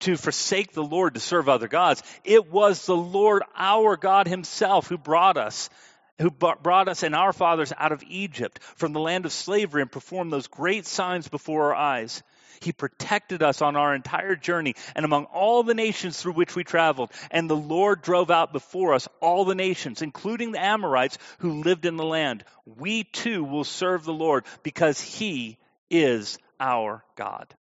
to 0.00 0.16
forsake 0.16 0.72
the 0.72 0.82
Lord 0.82 1.14
to 1.14 1.20
serve 1.20 1.48
other 1.48 1.68
gods. 1.68 2.02
It 2.24 2.50
was 2.50 2.86
the 2.86 2.96
Lord 2.96 3.42
our 3.56 3.96
God 3.96 4.28
Himself 4.28 4.88
who 4.88 4.98
brought 4.98 5.36
us, 5.36 5.70
who 6.18 6.30
brought 6.30 6.88
us 6.88 7.02
and 7.02 7.14
our 7.14 7.32
fathers 7.32 7.72
out 7.76 7.92
of 7.92 8.02
Egypt 8.08 8.60
from 8.76 8.92
the 8.92 9.00
land 9.00 9.24
of 9.24 9.32
slavery 9.32 9.82
and 9.82 9.90
performed 9.90 10.32
those 10.32 10.46
great 10.46 10.86
signs 10.86 11.28
before 11.28 11.74
our 11.74 11.74
eyes. 11.74 12.22
He 12.60 12.72
protected 12.72 13.42
us 13.42 13.62
on 13.62 13.76
our 13.76 13.94
entire 13.94 14.36
journey 14.36 14.74
and 14.94 15.04
among 15.04 15.24
all 15.26 15.62
the 15.62 15.74
nations 15.74 16.20
through 16.20 16.32
which 16.32 16.54
we 16.54 16.64
traveled. 16.64 17.10
And 17.30 17.48
the 17.48 17.56
Lord 17.56 18.02
drove 18.02 18.30
out 18.30 18.52
before 18.52 18.94
us 18.94 19.08
all 19.20 19.44
the 19.44 19.54
nations, 19.54 20.02
including 20.02 20.52
the 20.52 20.62
Amorites 20.62 21.18
who 21.38 21.62
lived 21.62 21.86
in 21.86 21.96
the 21.96 22.04
land. 22.04 22.44
We 22.64 23.04
too 23.04 23.44
will 23.44 23.64
serve 23.64 24.04
the 24.04 24.12
Lord 24.12 24.44
because 24.62 25.00
he 25.00 25.58
is 25.90 26.38
our 26.60 27.04
God. 27.16 27.54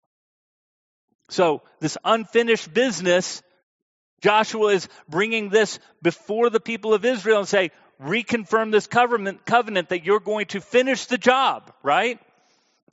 So, 1.30 1.62
this 1.80 1.98
unfinished 2.04 2.74
business, 2.74 3.42
Joshua 4.22 4.74
is 4.74 4.88
bringing 5.10 5.50
this 5.50 5.80
before 6.02 6.50
the 6.50 6.60
people 6.60 6.94
of 6.94 7.06
Israel 7.06 7.40
and 7.40 7.48
say, 7.48 7.72
reconfirm 8.02 8.72
this 8.72 8.88
covenant, 8.88 9.46
covenant 9.46 9.90
that 9.90 10.06
you're 10.06 10.20
going 10.20 10.48
to 10.48 10.62
finish 10.62 11.06
the 11.06 11.18
job, 11.18 11.72
right? 11.82 12.20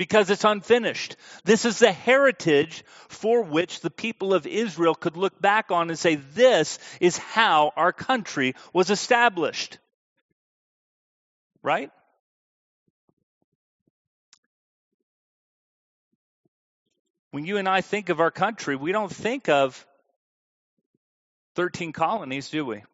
Because 0.00 0.30
it's 0.30 0.44
unfinished. 0.44 1.14
This 1.44 1.66
is 1.66 1.80
the 1.80 1.92
heritage 1.92 2.84
for 3.10 3.42
which 3.42 3.80
the 3.80 3.90
people 3.90 4.32
of 4.32 4.46
Israel 4.46 4.94
could 4.94 5.18
look 5.18 5.38
back 5.42 5.70
on 5.70 5.90
and 5.90 5.98
say, 5.98 6.14
This 6.14 6.78
is 7.02 7.18
how 7.18 7.74
our 7.76 7.92
country 7.92 8.54
was 8.72 8.88
established. 8.88 9.76
Right? 11.62 11.90
When 17.32 17.44
you 17.44 17.58
and 17.58 17.68
I 17.68 17.82
think 17.82 18.08
of 18.08 18.20
our 18.20 18.30
country, 18.30 18.76
we 18.76 18.92
don't 18.92 19.12
think 19.14 19.50
of 19.50 19.86
13 21.56 21.92
colonies, 21.92 22.48
do 22.48 22.64
we? 22.64 22.84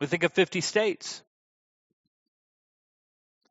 We 0.00 0.06
think 0.06 0.22
of 0.22 0.32
50 0.32 0.62
states. 0.62 1.22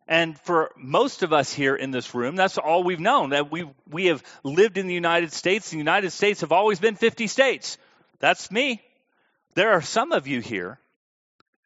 And 0.07 0.39
for 0.39 0.71
most 0.77 1.21
of 1.23 1.33
us 1.33 1.53
here 1.53 1.75
in 1.75 1.91
this 1.91 2.15
room, 2.15 2.35
that's 2.35 2.57
all 2.57 2.83
we've 2.83 2.99
known. 2.99 3.31
That 3.31 3.51
we 3.51 3.69
we 3.89 4.05
have 4.05 4.23
lived 4.43 4.77
in 4.77 4.87
the 4.87 4.93
United 4.93 5.33
States. 5.33 5.69
The 5.69 5.77
United 5.77 6.11
States 6.11 6.41
have 6.41 6.53
always 6.53 6.79
been 6.79 6.95
50 6.95 7.27
states. 7.27 7.77
That's 8.19 8.49
me. 8.49 8.81
There 9.55 9.71
are 9.71 9.81
some 9.81 10.13
of 10.13 10.27
you 10.27 10.39
here 10.39 10.79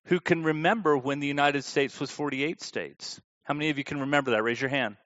who 0.05 0.19
can 0.19 0.43
remember 0.43 0.97
when 0.97 1.19
the 1.19 1.27
United 1.27 1.63
States 1.63 1.99
was 1.99 2.09
48 2.09 2.61
states. 2.61 3.21
How 3.43 3.53
many 3.53 3.69
of 3.69 3.77
you 3.77 3.83
can 3.83 3.99
remember 4.01 4.31
that? 4.31 4.43
Raise 4.43 4.59
your 4.59 4.69
hand. 4.69 4.97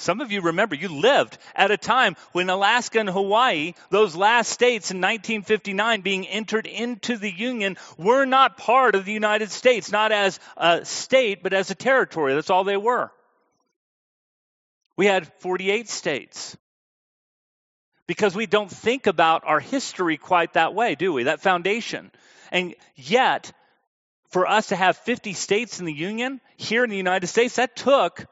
Some 0.00 0.22
of 0.22 0.32
you 0.32 0.40
remember 0.40 0.74
you 0.74 0.88
lived 0.88 1.36
at 1.54 1.70
a 1.70 1.76
time 1.76 2.16
when 2.32 2.48
Alaska 2.48 3.00
and 3.00 3.08
Hawaii, 3.08 3.74
those 3.90 4.16
last 4.16 4.48
states 4.48 4.90
in 4.90 4.96
1959 4.96 6.00
being 6.00 6.26
entered 6.26 6.66
into 6.66 7.18
the 7.18 7.30
Union, 7.30 7.76
were 7.98 8.24
not 8.24 8.56
part 8.56 8.94
of 8.94 9.04
the 9.04 9.12
United 9.12 9.50
States, 9.50 9.92
not 9.92 10.10
as 10.10 10.40
a 10.56 10.86
state, 10.86 11.42
but 11.42 11.52
as 11.52 11.70
a 11.70 11.74
territory. 11.74 12.32
That's 12.32 12.48
all 12.48 12.64
they 12.64 12.78
were. 12.78 13.12
We 14.96 15.04
had 15.04 15.30
48 15.40 15.86
states. 15.90 16.56
Because 18.06 18.34
we 18.34 18.46
don't 18.46 18.70
think 18.70 19.06
about 19.06 19.42
our 19.44 19.60
history 19.60 20.16
quite 20.16 20.54
that 20.54 20.74
way, 20.74 20.94
do 20.94 21.12
we? 21.12 21.24
That 21.24 21.42
foundation. 21.42 22.10
And 22.50 22.74
yet, 22.96 23.52
for 24.30 24.46
us 24.46 24.68
to 24.68 24.76
have 24.76 24.96
50 24.96 25.34
states 25.34 25.78
in 25.78 25.84
the 25.84 25.92
Union 25.92 26.40
here 26.56 26.84
in 26.84 26.90
the 26.90 26.96
United 26.96 27.26
States, 27.26 27.56
that 27.56 27.76
took 27.76 28.26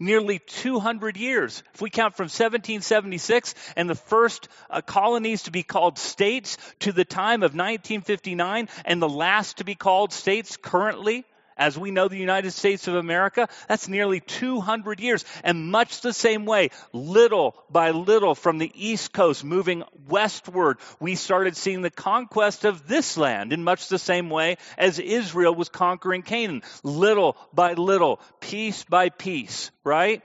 nearly 0.00 0.38
200 0.38 1.16
years. 1.16 1.62
If 1.74 1.80
we 1.80 1.90
count 1.90 2.16
from 2.16 2.24
1776 2.24 3.54
and 3.76 3.88
the 3.88 3.94
first 3.94 4.48
uh, 4.70 4.80
colonies 4.80 5.44
to 5.44 5.50
be 5.50 5.62
called 5.62 5.98
states 5.98 6.58
to 6.80 6.92
the 6.92 7.04
time 7.04 7.42
of 7.42 7.54
1959 7.54 8.68
and 8.84 9.02
the 9.02 9.08
last 9.08 9.58
to 9.58 9.64
be 9.64 9.74
called 9.74 10.12
states 10.12 10.56
currently, 10.56 11.24
as 11.56 11.78
we 11.78 11.90
know 11.90 12.08
the 12.08 12.16
United 12.16 12.50
States 12.52 12.88
of 12.88 12.94
America, 12.94 13.48
that's 13.68 13.88
nearly 13.88 14.20
200 14.20 15.00
years. 15.00 15.24
And 15.42 15.70
much 15.70 16.00
the 16.00 16.12
same 16.12 16.46
way, 16.46 16.70
little 16.92 17.54
by 17.70 17.90
little 17.90 18.34
from 18.34 18.58
the 18.58 18.72
East 18.74 19.12
Coast 19.12 19.44
moving 19.44 19.84
westward, 20.08 20.78
we 21.00 21.14
started 21.14 21.56
seeing 21.56 21.82
the 21.82 21.90
conquest 21.90 22.64
of 22.64 22.86
this 22.88 23.16
land 23.16 23.52
in 23.52 23.62
much 23.62 23.88
the 23.88 23.98
same 23.98 24.30
way 24.30 24.56
as 24.76 24.98
Israel 24.98 25.54
was 25.54 25.68
conquering 25.68 26.22
Canaan. 26.22 26.62
Little 26.82 27.36
by 27.52 27.74
little, 27.74 28.20
piece 28.40 28.84
by 28.84 29.08
piece, 29.08 29.70
right? 29.84 30.22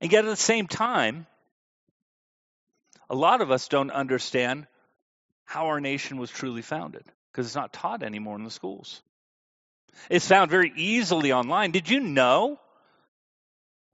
And 0.00 0.10
yet 0.10 0.24
at 0.24 0.30
the 0.30 0.36
same 0.36 0.66
time, 0.66 1.26
a 3.08 3.14
lot 3.14 3.40
of 3.40 3.50
us 3.50 3.68
don't 3.68 3.90
understand 3.90 4.66
how 5.44 5.66
our 5.66 5.80
nation 5.80 6.18
was 6.18 6.30
truly 6.30 6.62
founded 6.62 7.04
because 7.30 7.46
it's 7.46 7.54
not 7.54 7.72
taught 7.72 8.02
anymore 8.02 8.36
in 8.36 8.44
the 8.44 8.50
schools. 8.50 9.02
It's 10.08 10.26
found 10.26 10.50
very 10.50 10.72
easily 10.76 11.32
online. 11.32 11.70
Did 11.70 11.88
you 11.88 12.00
know 12.00 12.58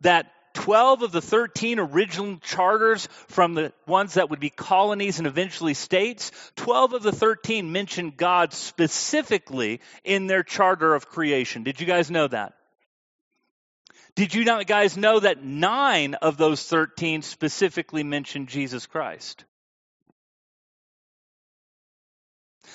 that 0.01 0.31
12 0.55 1.03
of 1.03 1.13
the 1.13 1.21
13 1.21 1.79
original 1.79 2.39
charters 2.39 3.09
from 3.29 3.55
the 3.55 3.73
ones 3.87 4.15
that 4.15 4.31
would 4.31 4.41
be 4.41 4.51
colonies 4.51 5.19
and 5.19 5.27
eventually 5.27 5.75
states, 5.75 6.33
12 6.57 6.95
of 6.95 7.03
the 7.03 7.13
13 7.13 7.73
mention 7.73 8.13
God 8.17 8.53
specifically 8.53 9.81
in 10.03 10.27
their 10.27 10.43
charter 10.43 10.95
of 10.95 11.09
creation. 11.09 11.63
Did 11.63 11.81
you 11.81 11.87
guys 11.87 12.11
know 12.11 12.27
that? 12.29 12.55
Did 14.15 14.35
you 14.35 14.45
guys 14.65 14.97
know 14.97 15.21
that 15.21 15.45
nine 15.45 16.15
of 16.15 16.39
those 16.39 16.67
13 16.67 17.21
specifically 17.21 18.03
mention 18.03 18.47
Jesus 18.47 18.87
Christ? 18.87 19.45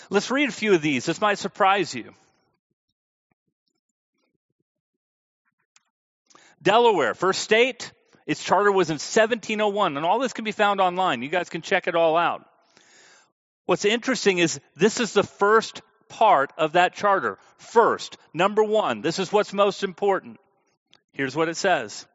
Let's 0.09 0.31
read 0.31 0.49
a 0.49 0.53
few 0.53 0.73
of 0.73 0.81
these. 0.81 1.05
This 1.05 1.21
might 1.21 1.37
surprise 1.37 1.93
you. 1.93 2.13
Delaware, 6.61 7.13
first 7.13 7.41
state, 7.41 7.91
its 8.27 8.43
charter 8.43 8.71
was 8.71 8.89
in 8.89 8.95
1701, 8.95 9.97
and 9.97 10.05
all 10.05 10.19
this 10.19 10.33
can 10.33 10.45
be 10.45 10.51
found 10.51 10.79
online. 10.79 11.21
You 11.21 11.29
guys 11.29 11.49
can 11.49 11.61
check 11.61 11.87
it 11.87 11.95
all 11.95 12.15
out. 12.15 12.45
What's 13.65 13.85
interesting 13.85 14.37
is 14.37 14.59
this 14.75 14.99
is 14.99 15.13
the 15.13 15.23
first 15.23 15.81
part 16.07 16.51
of 16.57 16.73
that 16.73 16.93
charter. 16.93 17.39
First, 17.57 18.17
number 18.33 18.63
one, 18.63 19.01
this 19.01 19.17
is 19.17 19.31
what's 19.31 19.53
most 19.53 19.83
important. 19.83 20.39
Here's 21.13 21.35
what 21.35 21.49
it 21.49 21.57
says. 21.57 22.05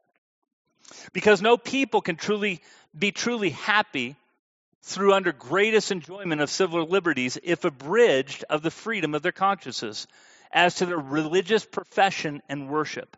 Because 1.12 1.42
no 1.42 1.56
people 1.56 2.00
can 2.00 2.16
truly 2.16 2.60
be 2.96 3.10
truly 3.10 3.50
happy 3.50 4.16
through 4.86 5.12
under 5.12 5.32
greatest 5.32 5.90
enjoyment 5.90 6.40
of 6.40 6.48
civil 6.48 6.86
liberties 6.86 7.36
if 7.42 7.64
abridged 7.64 8.44
of 8.48 8.62
the 8.62 8.70
freedom 8.70 9.16
of 9.16 9.22
their 9.22 9.32
consciences 9.32 10.06
as 10.52 10.76
to 10.76 10.86
their 10.86 10.96
religious 10.96 11.64
profession 11.64 12.40
and 12.48 12.70
worship. 12.70 13.16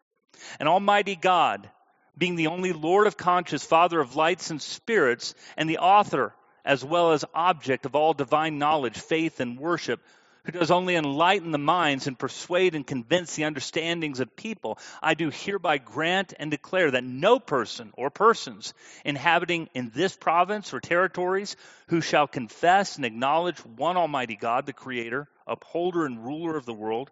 And 0.59 0.67
Almighty 0.67 1.15
God, 1.15 1.69
being 2.17 2.37
the 2.37 2.47
only 2.47 2.73
Lord 2.73 3.07
of 3.07 3.19
conscience, 3.19 3.65
Father 3.65 4.01
of 4.01 4.17
lights 4.17 4.51
and 4.51 4.63
spirits, 4.63 5.35
and 5.59 5.69
the 5.69 5.77
author 5.77 6.35
as 6.65 6.83
well 6.83 7.13
as 7.13 7.27
object 7.35 7.85
of 7.85 7.95
all 7.95 8.15
divine 8.15 8.59
knowledge, 8.59 8.99
faith, 8.99 9.39
and 9.39 9.59
worship, 9.59 10.01
who 10.49 10.59
does 10.59 10.71
only 10.71 10.97
enlighten 10.97 11.51
the 11.51 11.59
minds 11.59 12.07
and 12.07 12.19
persuade 12.19 12.75
and 12.75 12.87
convince 12.87 13.37
the 13.37 13.45
understandings 13.45 14.19
of 14.19 14.35
people, 14.35 14.79
I 15.03 15.13
do 15.13 15.29
hereby 15.29 15.77
grant 15.77 16.33
and 16.39 16.51
declare 16.51 16.91
that 16.91 17.05
no 17.05 17.39
person 17.39 17.93
or 17.99 18.09
persons 18.09 18.73
inhabiting 19.05 19.69
in 19.75 19.93
this 19.95 20.17
province 20.17 20.73
or 20.73 20.81
territories 20.81 21.55
who 21.89 22.01
shall 22.01 22.27
confess 22.27 22.97
and 22.97 23.05
acknowledge 23.05 23.59
one 23.59 23.99
Almighty 23.99 24.37
God, 24.37 24.65
the 24.65 24.73
Creator, 24.73 25.29
upholder 25.47 26.07
and 26.07 26.25
ruler 26.25 26.57
of 26.57 26.65
the 26.65 26.73
world, 26.73 27.11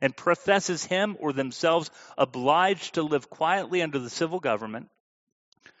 and 0.00 0.16
professes 0.16 0.82
him 0.82 1.18
or 1.20 1.34
themselves 1.34 1.90
obliged 2.16 2.94
to 2.94 3.02
live 3.02 3.28
quietly 3.28 3.82
under 3.82 3.98
the 3.98 4.08
civil 4.08 4.40
government 4.40 4.88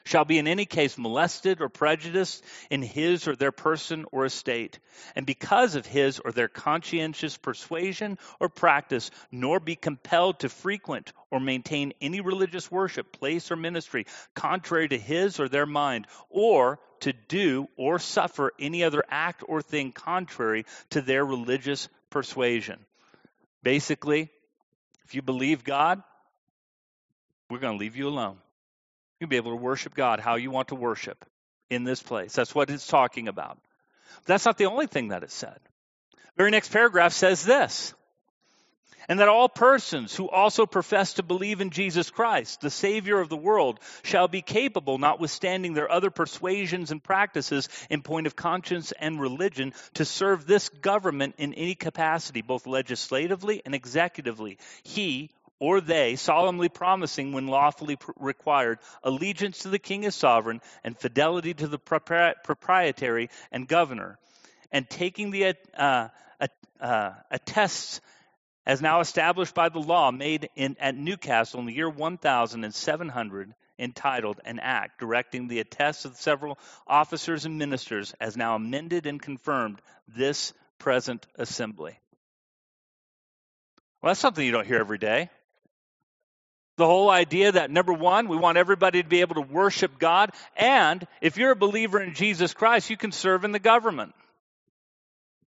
shall 0.04 0.24
be 0.24 0.38
in 0.38 0.48
any 0.48 0.64
case 0.64 0.96
molested 0.96 1.60
or 1.60 1.68
prejudiced 1.68 2.42
in 2.70 2.82
his 2.82 3.28
or 3.28 3.36
their 3.36 3.52
person 3.52 4.06
or 4.10 4.24
estate, 4.24 4.78
and 5.14 5.26
because 5.26 5.74
of 5.74 5.86
his 5.86 6.18
or 6.18 6.32
their 6.32 6.48
conscientious 6.48 7.36
persuasion 7.36 8.18
or 8.40 8.48
practice, 8.48 9.10
nor 9.30 9.60
be 9.60 9.76
compelled 9.76 10.40
to 10.40 10.48
frequent 10.48 11.12
or 11.30 11.40
maintain 11.40 11.92
any 12.00 12.20
religious 12.20 12.70
worship, 12.70 13.12
place, 13.12 13.50
or 13.50 13.56
ministry 13.56 14.06
contrary 14.34 14.88
to 14.88 14.98
his 14.98 15.38
or 15.38 15.48
their 15.48 15.66
mind, 15.66 16.06
or 16.30 16.78
to 17.00 17.12
do 17.12 17.68
or 17.76 17.98
suffer 17.98 18.52
any 18.58 18.82
other 18.82 19.04
act 19.08 19.44
or 19.46 19.62
thing 19.62 19.92
contrary 19.92 20.64
to 20.90 21.00
their 21.00 21.24
religious 21.24 21.88
persuasion. 22.10 22.78
Basically, 23.62 24.30
if 25.04 25.14
you 25.14 25.22
believe 25.22 25.64
God, 25.64 26.02
we're 27.50 27.58
going 27.58 27.78
to 27.78 27.80
leave 27.80 27.96
you 27.96 28.08
alone. 28.08 28.38
You'll 29.20 29.30
be 29.30 29.36
able 29.36 29.52
to 29.52 29.56
worship 29.56 29.94
God 29.94 30.20
how 30.20 30.36
you 30.36 30.50
want 30.50 30.68
to 30.68 30.74
worship 30.74 31.24
in 31.70 31.84
this 31.84 32.02
place. 32.02 32.32
That's 32.32 32.54
what 32.54 32.70
it's 32.70 32.86
talking 32.86 33.28
about. 33.28 33.58
But 34.16 34.26
that's 34.26 34.44
not 34.44 34.58
the 34.58 34.66
only 34.66 34.86
thing 34.86 35.08
that 35.08 35.22
it 35.22 35.30
said. 35.30 35.58
The 36.12 36.20
Very 36.36 36.50
next 36.50 36.72
paragraph 36.72 37.12
says 37.12 37.44
this 37.44 37.94
and 39.08 39.20
that 39.20 39.28
all 39.28 39.48
persons 39.48 40.14
who 40.14 40.28
also 40.28 40.66
profess 40.66 41.14
to 41.14 41.22
believe 41.22 41.60
in 41.60 41.70
Jesus 41.70 42.10
Christ, 42.10 42.60
the 42.60 42.70
Savior 42.70 43.18
of 43.18 43.30
the 43.30 43.36
world, 43.36 43.80
shall 44.02 44.28
be 44.28 44.42
capable, 44.42 44.98
notwithstanding 44.98 45.72
their 45.72 45.90
other 45.90 46.10
persuasions 46.10 46.90
and 46.90 47.02
practices 47.02 47.68
in 47.88 48.02
point 48.02 48.26
of 48.26 48.36
conscience 48.36 48.92
and 48.92 49.20
religion, 49.20 49.72
to 49.94 50.04
serve 50.04 50.46
this 50.46 50.68
government 50.68 51.36
in 51.38 51.54
any 51.54 51.74
capacity, 51.74 52.42
both 52.42 52.66
legislatively 52.66 53.62
and 53.64 53.74
executively. 53.74 54.58
He 54.82 55.30
or 55.60 55.80
they, 55.80 56.16
solemnly 56.16 56.68
promising 56.68 57.32
when 57.32 57.46
lawfully 57.46 57.96
pr- 57.96 58.12
required, 58.18 58.78
allegiance 59.02 59.60
to 59.60 59.68
the 59.68 59.78
king 59.78 60.04
as 60.04 60.14
sovereign 60.14 60.60
and 60.84 60.96
fidelity 60.96 61.54
to 61.54 61.66
the 61.66 61.78
propri- 61.78 62.34
proprietary 62.44 63.30
and 63.50 63.66
governor, 63.66 64.18
and 64.70 64.88
taking 64.88 65.30
the 65.30 65.54
uh, 65.76 66.08
uh, 66.80 67.10
attests 67.30 68.00
as 68.66 68.82
now 68.82 69.00
established 69.00 69.54
by 69.54 69.70
the 69.70 69.78
law 69.78 70.10
made 70.10 70.50
in, 70.54 70.76
at 70.78 70.94
Newcastle 70.94 71.60
in 71.60 71.66
the 71.66 71.72
year 71.72 71.88
1700, 71.88 73.54
entitled 73.78 74.40
An 74.44 74.58
Act 74.58 75.00
directing 75.00 75.48
the 75.48 75.60
attests 75.60 76.04
of 76.04 76.16
several 76.16 76.58
officers 76.86 77.46
and 77.46 77.56
ministers, 77.58 78.14
as 78.20 78.36
now 78.36 78.56
amended 78.56 79.06
and 79.06 79.22
confirmed 79.22 79.80
this 80.06 80.52
present 80.78 81.26
assembly. 81.36 81.98
Well, 84.02 84.10
that's 84.10 84.20
something 84.20 84.44
you 84.44 84.52
don't 84.52 84.66
hear 84.66 84.80
every 84.80 84.98
day. 84.98 85.30
The 86.78 86.86
whole 86.86 87.10
idea 87.10 87.50
that 87.50 87.72
number 87.72 87.92
one, 87.92 88.28
we 88.28 88.36
want 88.36 88.56
everybody 88.56 89.02
to 89.02 89.08
be 89.08 89.20
able 89.20 89.34
to 89.34 89.40
worship 89.40 89.98
God, 89.98 90.30
and 90.56 91.04
if 91.20 91.36
you're 91.36 91.50
a 91.50 91.56
believer 91.56 92.00
in 92.00 92.14
Jesus 92.14 92.54
Christ, 92.54 92.88
you 92.88 92.96
can 92.96 93.10
serve 93.10 93.42
in 93.42 93.50
the 93.50 93.58
government. 93.58 94.14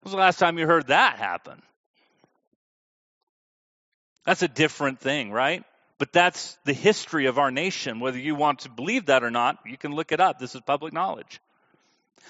Was 0.04 0.14
the 0.14 0.18
last 0.18 0.40
time 0.40 0.58
you 0.58 0.66
heard 0.66 0.88
that 0.88 1.20
happen? 1.20 1.62
That's 4.26 4.42
a 4.42 4.48
different 4.48 5.00
thing, 5.00 5.32
right? 5.32 5.64
But 6.00 6.12
that's 6.12 6.58
the 6.66 6.74
history 6.74 7.28
of 7.28 7.38
our 7.38 7.52
nation. 7.52 8.00
Whether 8.00 8.18
you 8.18 8.34
want 8.34 8.62
to 8.62 8.70
believe 8.70 9.06
that 9.06 9.24
or 9.24 9.30
not, 9.30 9.60
you 9.64 9.78
can 9.78 9.94
look 9.94 10.12
it 10.12 10.20
up. 10.20 10.40
This 10.40 10.56
is 10.56 10.62
public 10.62 10.92
knowledge. 10.92 11.40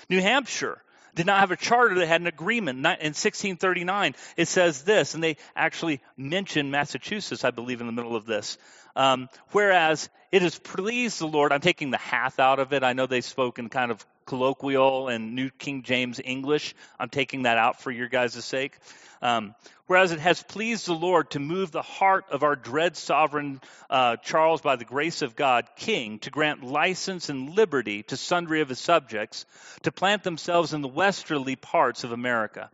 New 0.10 0.20
Hampshire 0.20 0.82
did 1.16 1.26
not 1.26 1.40
have 1.40 1.52
a 1.52 1.56
charter 1.56 1.96
that 1.96 2.08
had 2.08 2.22
an 2.22 2.28
agreement. 2.28 2.80
In 2.80 2.84
1639, 2.84 4.16
it 4.38 4.48
says 4.48 4.84
this, 4.84 5.14
and 5.14 5.24
they 5.24 5.38
actually 5.56 6.02
mention 6.18 6.72
Massachusetts, 6.72 7.44
I 7.44 7.52
believe, 7.52 7.82
in 7.82 7.88
the 7.88 7.94
middle 7.94 8.16
of 8.16 8.26
this. 8.26 8.58
Um, 8.96 9.30
whereas 9.52 10.10
it 10.32 10.42
has 10.42 10.58
pleased 10.58 11.20
the 11.20 11.28
Lord, 11.28 11.52
I'm 11.52 11.62
taking 11.62 11.92
the 11.92 11.98
hath 11.98 12.40
out 12.40 12.60
of 12.60 12.74
it. 12.74 12.84
I 12.84 12.94
know 12.94 13.06
they 13.06 13.22
spoke 13.22 13.60
in 13.60 13.70
kind 13.70 13.92
of 13.92 14.06
colloquial 14.32 15.10
and 15.10 15.36
New 15.36 15.50
King 15.50 15.84
James 15.84 16.22
English. 16.24 16.74
I'm 16.98 17.10
taking 17.10 17.44
that 17.44 17.58
out 17.58 17.82
for 17.82 17.92
your 17.92 18.08
guys' 18.08 18.46
sake. 18.46 18.78
Um, 19.22 19.56
whereas 19.88 20.14
it 20.14 20.22
has 20.22 20.42
pleased 20.42 20.88
the 20.88 20.94
Lord 20.94 21.32
to 21.32 21.40
move 21.40 21.70
the 21.70 21.82
heart 21.82 22.24
of 22.32 22.42
our 22.42 22.56
dread 22.56 22.96
sovereign 22.96 23.60
uh, 23.90 24.16
Charles 24.16 24.62
by 24.62 24.78
the 24.78 24.86
grace 24.86 25.22
of 25.22 25.36
God, 25.36 25.68
King, 25.76 26.20
to 26.20 26.30
grant 26.30 26.64
license 26.64 27.28
and 27.28 27.50
liberty 27.58 28.04
to 28.04 28.16
sundry 28.16 28.62
of 28.62 28.70
his 28.70 28.80
subjects 28.80 29.46
to 29.84 29.92
plant 29.92 30.24
themselves 30.24 30.74
in 30.74 30.82
the 30.82 30.88
westerly 30.88 31.58
parts 31.58 32.06
of 32.06 32.14
America. 32.14 32.70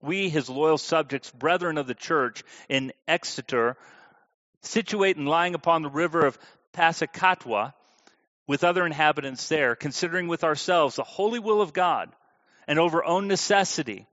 We, 0.00 0.30
his 0.30 0.48
loyal 0.48 0.78
subjects, 0.78 1.30
brethren 1.30 1.76
of 1.76 1.86
the 1.86 1.94
church 1.94 2.44
in 2.70 2.94
Exeter, 3.06 3.76
situate 4.62 5.18
and 5.18 5.28
lying 5.28 5.54
upon 5.54 5.82
the 5.82 5.90
river 5.90 6.24
of 6.24 6.38
Passacatwa, 6.72 7.74
with 8.46 8.64
other 8.64 8.84
inhabitants 8.84 9.48
there, 9.48 9.74
considering 9.74 10.28
with 10.28 10.44
ourselves 10.44 10.96
the 10.96 11.04
holy 11.04 11.38
will 11.38 11.60
of 11.60 11.72
God 11.72 12.10
and 12.66 12.78
over 12.78 13.04
own 13.04 13.28
necessity, 13.28 14.06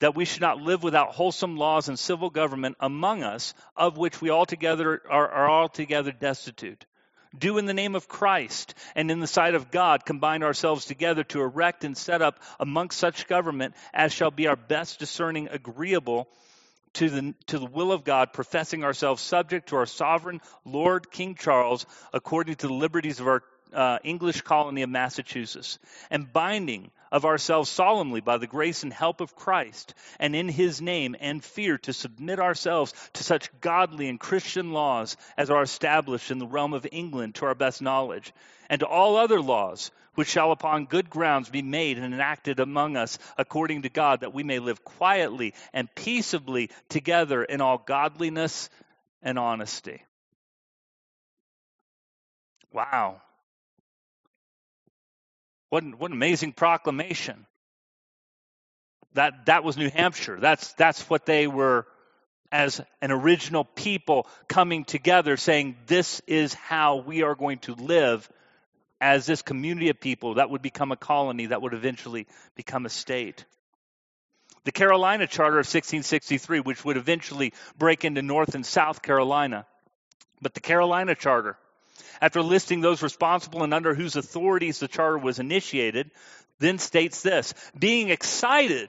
that 0.00 0.16
we 0.16 0.24
should 0.24 0.40
not 0.40 0.60
live 0.60 0.82
without 0.82 1.12
wholesome 1.12 1.56
laws 1.56 1.88
and 1.88 1.98
civil 1.98 2.28
government 2.28 2.76
among 2.80 3.22
us, 3.22 3.54
of 3.76 3.96
which 3.96 4.20
we 4.20 4.30
altogether 4.30 5.00
are, 5.08 5.28
are 5.28 5.50
altogether 5.50 6.10
destitute. 6.10 6.84
Do 7.38 7.56
in 7.56 7.64
the 7.64 7.72
name 7.72 7.94
of 7.94 8.08
Christ 8.08 8.74
and 8.94 9.10
in 9.10 9.20
the 9.20 9.26
sight 9.26 9.54
of 9.54 9.70
God 9.70 10.04
combine 10.04 10.42
ourselves 10.42 10.84
together 10.84 11.24
to 11.24 11.40
erect 11.40 11.84
and 11.84 11.96
set 11.96 12.20
up 12.20 12.40
amongst 12.60 12.98
such 12.98 13.26
government 13.26 13.74
as 13.94 14.12
shall 14.12 14.30
be 14.30 14.48
our 14.48 14.56
best 14.56 14.98
discerning 14.98 15.48
agreeable 15.48 16.28
to 16.94 17.08
the, 17.08 17.34
to 17.46 17.58
the 17.58 17.66
will 17.66 17.90
of 17.90 18.04
God, 18.04 18.32
professing 18.34 18.84
ourselves 18.84 19.22
subject 19.22 19.70
to 19.70 19.76
our 19.76 19.86
sovereign 19.86 20.40
Lord 20.64 21.10
King 21.10 21.34
Charles, 21.36 21.86
according 22.12 22.56
to 22.56 22.66
the 22.66 22.74
liberties 22.74 23.18
of 23.18 23.28
our 23.28 23.42
uh, 23.72 23.98
English 24.04 24.42
colony 24.42 24.82
of 24.82 24.90
Massachusetts, 24.90 25.78
and 26.10 26.32
binding 26.32 26.90
of 27.10 27.24
ourselves 27.24 27.70
solemnly 27.70 28.20
by 28.20 28.38
the 28.38 28.46
grace 28.46 28.82
and 28.82 28.92
help 28.92 29.20
of 29.20 29.36
Christ, 29.36 29.94
and 30.18 30.34
in 30.34 30.48
his 30.48 30.80
name 30.80 31.14
and 31.20 31.44
fear 31.44 31.78
to 31.78 31.92
submit 31.92 32.40
ourselves 32.40 32.94
to 33.14 33.22
such 33.22 33.50
godly 33.60 34.08
and 34.08 34.18
Christian 34.18 34.72
laws 34.72 35.16
as 35.36 35.50
are 35.50 35.62
established 35.62 36.30
in 36.30 36.38
the 36.38 36.46
realm 36.46 36.72
of 36.72 36.86
England 36.90 37.34
to 37.36 37.46
our 37.46 37.54
best 37.54 37.82
knowledge, 37.82 38.32
and 38.70 38.80
to 38.80 38.86
all 38.86 39.16
other 39.16 39.40
laws 39.40 39.90
which 40.14 40.28
shall 40.28 40.52
upon 40.52 40.86
good 40.86 41.08
grounds 41.08 41.48
be 41.48 41.62
made 41.62 41.98
and 41.98 42.12
enacted 42.12 42.60
among 42.60 42.96
us 42.96 43.18
according 43.38 43.82
to 43.82 43.88
God, 43.88 44.20
that 44.20 44.34
we 44.34 44.42
may 44.42 44.58
live 44.58 44.84
quietly 44.84 45.54
and 45.72 45.94
peaceably 45.94 46.70
together 46.88 47.42
in 47.42 47.60
all 47.60 47.78
godliness 47.78 48.68
and 49.22 49.38
honesty. 49.38 50.02
Wow. 52.72 53.20
What 55.72 55.84
an, 55.84 55.92
what 55.92 56.10
an 56.10 56.18
amazing 56.18 56.52
proclamation. 56.52 57.46
That, 59.14 59.46
that 59.46 59.64
was 59.64 59.78
New 59.78 59.88
Hampshire. 59.88 60.38
That's, 60.38 60.74
that's 60.74 61.08
what 61.08 61.24
they 61.24 61.46
were 61.46 61.86
as 62.50 62.82
an 63.00 63.10
original 63.10 63.64
people 63.64 64.26
coming 64.50 64.84
together 64.84 65.38
saying, 65.38 65.76
this 65.86 66.20
is 66.26 66.52
how 66.52 66.96
we 66.96 67.22
are 67.22 67.34
going 67.34 67.56
to 67.60 67.74
live 67.74 68.28
as 69.00 69.24
this 69.24 69.40
community 69.40 69.88
of 69.88 69.98
people 69.98 70.34
that 70.34 70.50
would 70.50 70.60
become 70.60 70.92
a 70.92 70.96
colony 70.96 71.46
that 71.46 71.62
would 71.62 71.72
eventually 71.72 72.26
become 72.54 72.84
a 72.84 72.90
state. 72.90 73.46
The 74.64 74.72
Carolina 74.72 75.26
Charter 75.26 75.56
of 75.56 75.64
1663, 75.64 76.60
which 76.60 76.84
would 76.84 76.98
eventually 76.98 77.54
break 77.78 78.04
into 78.04 78.20
North 78.20 78.54
and 78.54 78.66
South 78.66 79.00
Carolina. 79.00 79.64
But 80.42 80.52
the 80.52 80.60
Carolina 80.60 81.14
Charter, 81.14 81.56
after 82.22 82.40
listing 82.40 82.80
those 82.80 83.02
responsible 83.02 83.64
and 83.64 83.74
under 83.74 83.94
whose 83.94 84.16
authorities 84.16 84.78
the 84.78 84.88
charter 84.88 85.18
was 85.18 85.40
initiated, 85.40 86.10
then 86.60 86.78
states 86.78 87.22
this 87.22 87.52
being 87.78 88.08
excited 88.08 88.88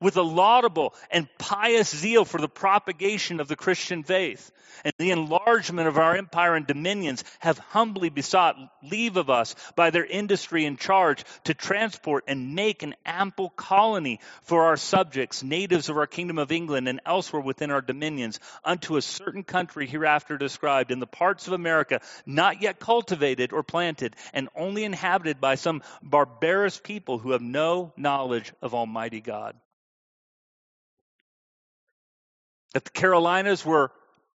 with 0.00 0.16
a 0.16 0.22
laudable 0.22 0.94
and 1.10 1.28
pious 1.38 1.94
zeal 1.94 2.24
for 2.24 2.40
the 2.40 2.48
propagation 2.48 3.38
of 3.40 3.48
the 3.48 3.56
Christian 3.56 4.02
faith. 4.02 4.50
And 4.84 4.94
the 4.98 5.10
enlargement 5.10 5.88
of 5.88 5.98
our 5.98 6.16
empire 6.16 6.54
and 6.54 6.66
dominions, 6.66 7.22
have 7.40 7.58
humbly 7.58 8.08
besought 8.08 8.56
leave 8.82 9.16
of 9.16 9.28
us 9.28 9.54
by 9.76 9.90
their 9.90 10.04
industry 10.04 10.64
and 10.64 10.78
charge 10.78 11.24
to 11.44 11.54
transport 11.54 12.24
and 12.28 12.54
make 12.54 12.82
an 12.82 12.94
ample 13.04 13.50
colony 13.50 14.20
for 14.42 14.64
our 14.64 14.76
subjects, 14.76 15.42
natives 15.42 15.88
of 15.88 15.98
our 15.98 16.06
kingdom 16.06 16.38
of 16.38 16.52
England 16.52 16.88
and 16.88 17.00
elsewhere 17.04 17.42
within 17.42 17.70
our 17.70 17.82
dominions, 17.82 18.40
unto 18.64 18.96
a 18.96 19.02
certain 19.02 19.42
country 19.42 19.86
hereafter 19.86 20.38
described 20.38 20.90
in 20.90 21.00
the 21.00 21.06
parts 21.06 21.46
of 21.46 21.52
America 21.52 22.00
not 22.24 22.62
yet 22.62 22.80
cultivated 22.80 23.52
or 23.52 23.62
planted, 23.62 24.16
and 24.32 24.48
only 24.56 24.84
inhabited 24.84 25.40
by 25.40 25.56
some 25.56 25.82
barbarous 26.02 26.78
people 26.78 27.18
who 27.18 27.32
have 27.32 27.42
no 27.42 27.92
knowledge 27.96 28.52
of 28.62 28.74
Almighty 28.74 29.20
God 29.20 29.54
that 32.74 32.84
the 32.84 32.90
Carolinas 32.90 33.64
were 33.64 33.90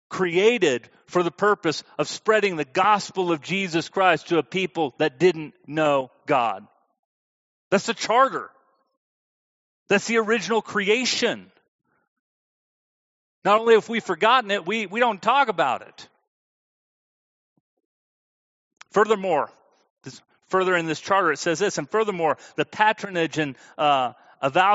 created 0.08 0.88
for 1.06 1.22
the 1.22 1.30
purpose 1.30 1.82
of 1.98 2.08
spreading 2.08 2.56
the 2.56 2.64
gospel 2.64 3.32
of 3.32 3.40
Jesus 3.40 3.88
Christ 3.88 4.28
to 4.28 4.38
a 4.38 4.42
people 4.42 4.94
that 4.98 5.18
didn't 5.18 5.54
know 5.66 6.10
God. 6.26 6.66
That's 7.70 7.86
the 7.86 7.94
charter. 7.94 8.50
That's 9.88 10.06
the 10.06 10.18
original 10.18 10.62
creation. 10.62 11.50
Not 13.44 13.60
only 13.60 13.74
have 13.74 13.88
we 13.88 14.00
forgotten 14.00 14.50
it, 14.50 14.66
we, 14.66 14.86
we 14.86 15.00
don't 15.00 15.20
talk 15.20 15.48
about 15.48 15.82
it. 15.82 16.08
Furthermore, 18.92 19.50
this, 20.04 20.22
further 20.48 20.76
in 20.76 20.86
this 20.86 21.00
charter, 21.00 21.32
it 21.32 21.38
says 21.38 21.58
this, 21.58 21.76
and 21.76 21.90
furthermore, 21.90 22.38
the 22.56 22.64
patronage 22.64 23.38
and 23.38 23.56
uh, 23.76 24.12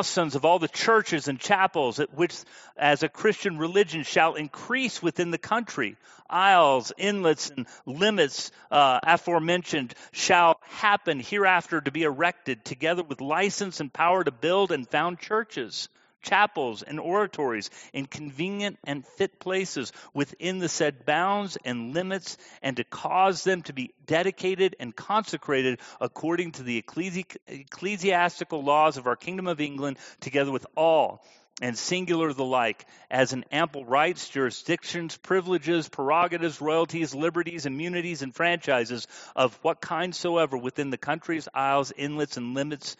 sons 0.03 0.35
of 0.35 0.45
all 0.45 0.59
the 0.59 0.67
churches 0.67 1.27
and 1.27 1.39
chapels 1.39 1.99
at 1.99 2.13
which 2.13 2.35
as 2.77 3.03
a 3.03 3.09
Christian 3.09 3.57
religion 3.57 4.03
shall 4.03 4.35
increase 4.35 5.01
within 5.01 5.31
the 5.31 5.37
country. 5.37 5.97
Isles, 6.29 6.91
inlets, 6.97 7.49
and 7.49 7.67
limits 7.85 8.51
uh, 8.71 8.99
aforementioned 9.03 9.93
shall 10.11 10.59
happen 10.61 11.19
hereafter 11.19 11.81
to 11.81 11.91
be 11.91 12.03
erected, 12.03 12.63
together 12.65 13.03
with 13.03 13.21
license 13.21 13.79
and 13.79 13.91
power 13.91 14.23
to 14.23 14.31
build 14.31 14.71
and 14.71 14.87
found 14.87 15.19
churches 15.19 15.89
chapels 16.21 16.83
and 16.83 16.99
oratories 16.99 17.69
in 17.93 18.05
convenient 18.05 18.77
and 18.83 19.05
fit 19.05 19.39
places 19.39 19.91
within 20.13 20.59
the 20.59 20.69
said 20.69 21.05
bounds 21.05 21.57
and 21.65 21.93
limits, 21.93 22.37
and 22.61 22.77
to 22.77 22.83
cause 22.83 23.43
them 23.43 23.61
to 23.63 23.73
be 23.73 23.93
dedicated 24.05 24.75
and 24.79 24.95
consecrated 24.95 25.79
according 25.99 26.51
to 26.53 26.63
the 26.63 26.81
ecclesi- 26.81 27.37
ecclesiastical 27.47 28.63
laws 28.63 28.97
of 28.97 29.07
our 29.07 29.15
kingdom 29.15 29.47
of 29.47 29.61
England, 29.61 29.97
together 30.19 30.51
with 30.51 30.65
all 30.75 31.23
and 31.61 31.77
singular 31.77 32.31
the 32.31 32.45
like, 32.45 32.85
as 33.11 33.33
in 33.33 33.43
ample 33.51 33.83
rights, 33.83 34.29
jurisdictions, 34.29 35.17
privileges, 35.17 35.89
prerogatives, 35.89 36.61
royalties, 36.61 37.13
liberties, 37.13 37.65
immunities, 37.65 38.21
and 38.21 38.33
franchises 38.33 39.07
of 39.35 39.57
what 39.61 39.81
kind 39.81 40.15
soever 40.15 40.57
within 40.57 40.89
the 40.89 40.97
countries, 40.97 41.49
isles, 41.53 41.91
inlets, 41.91 42.37
and 42.37 42.53
limits 42.53 42.95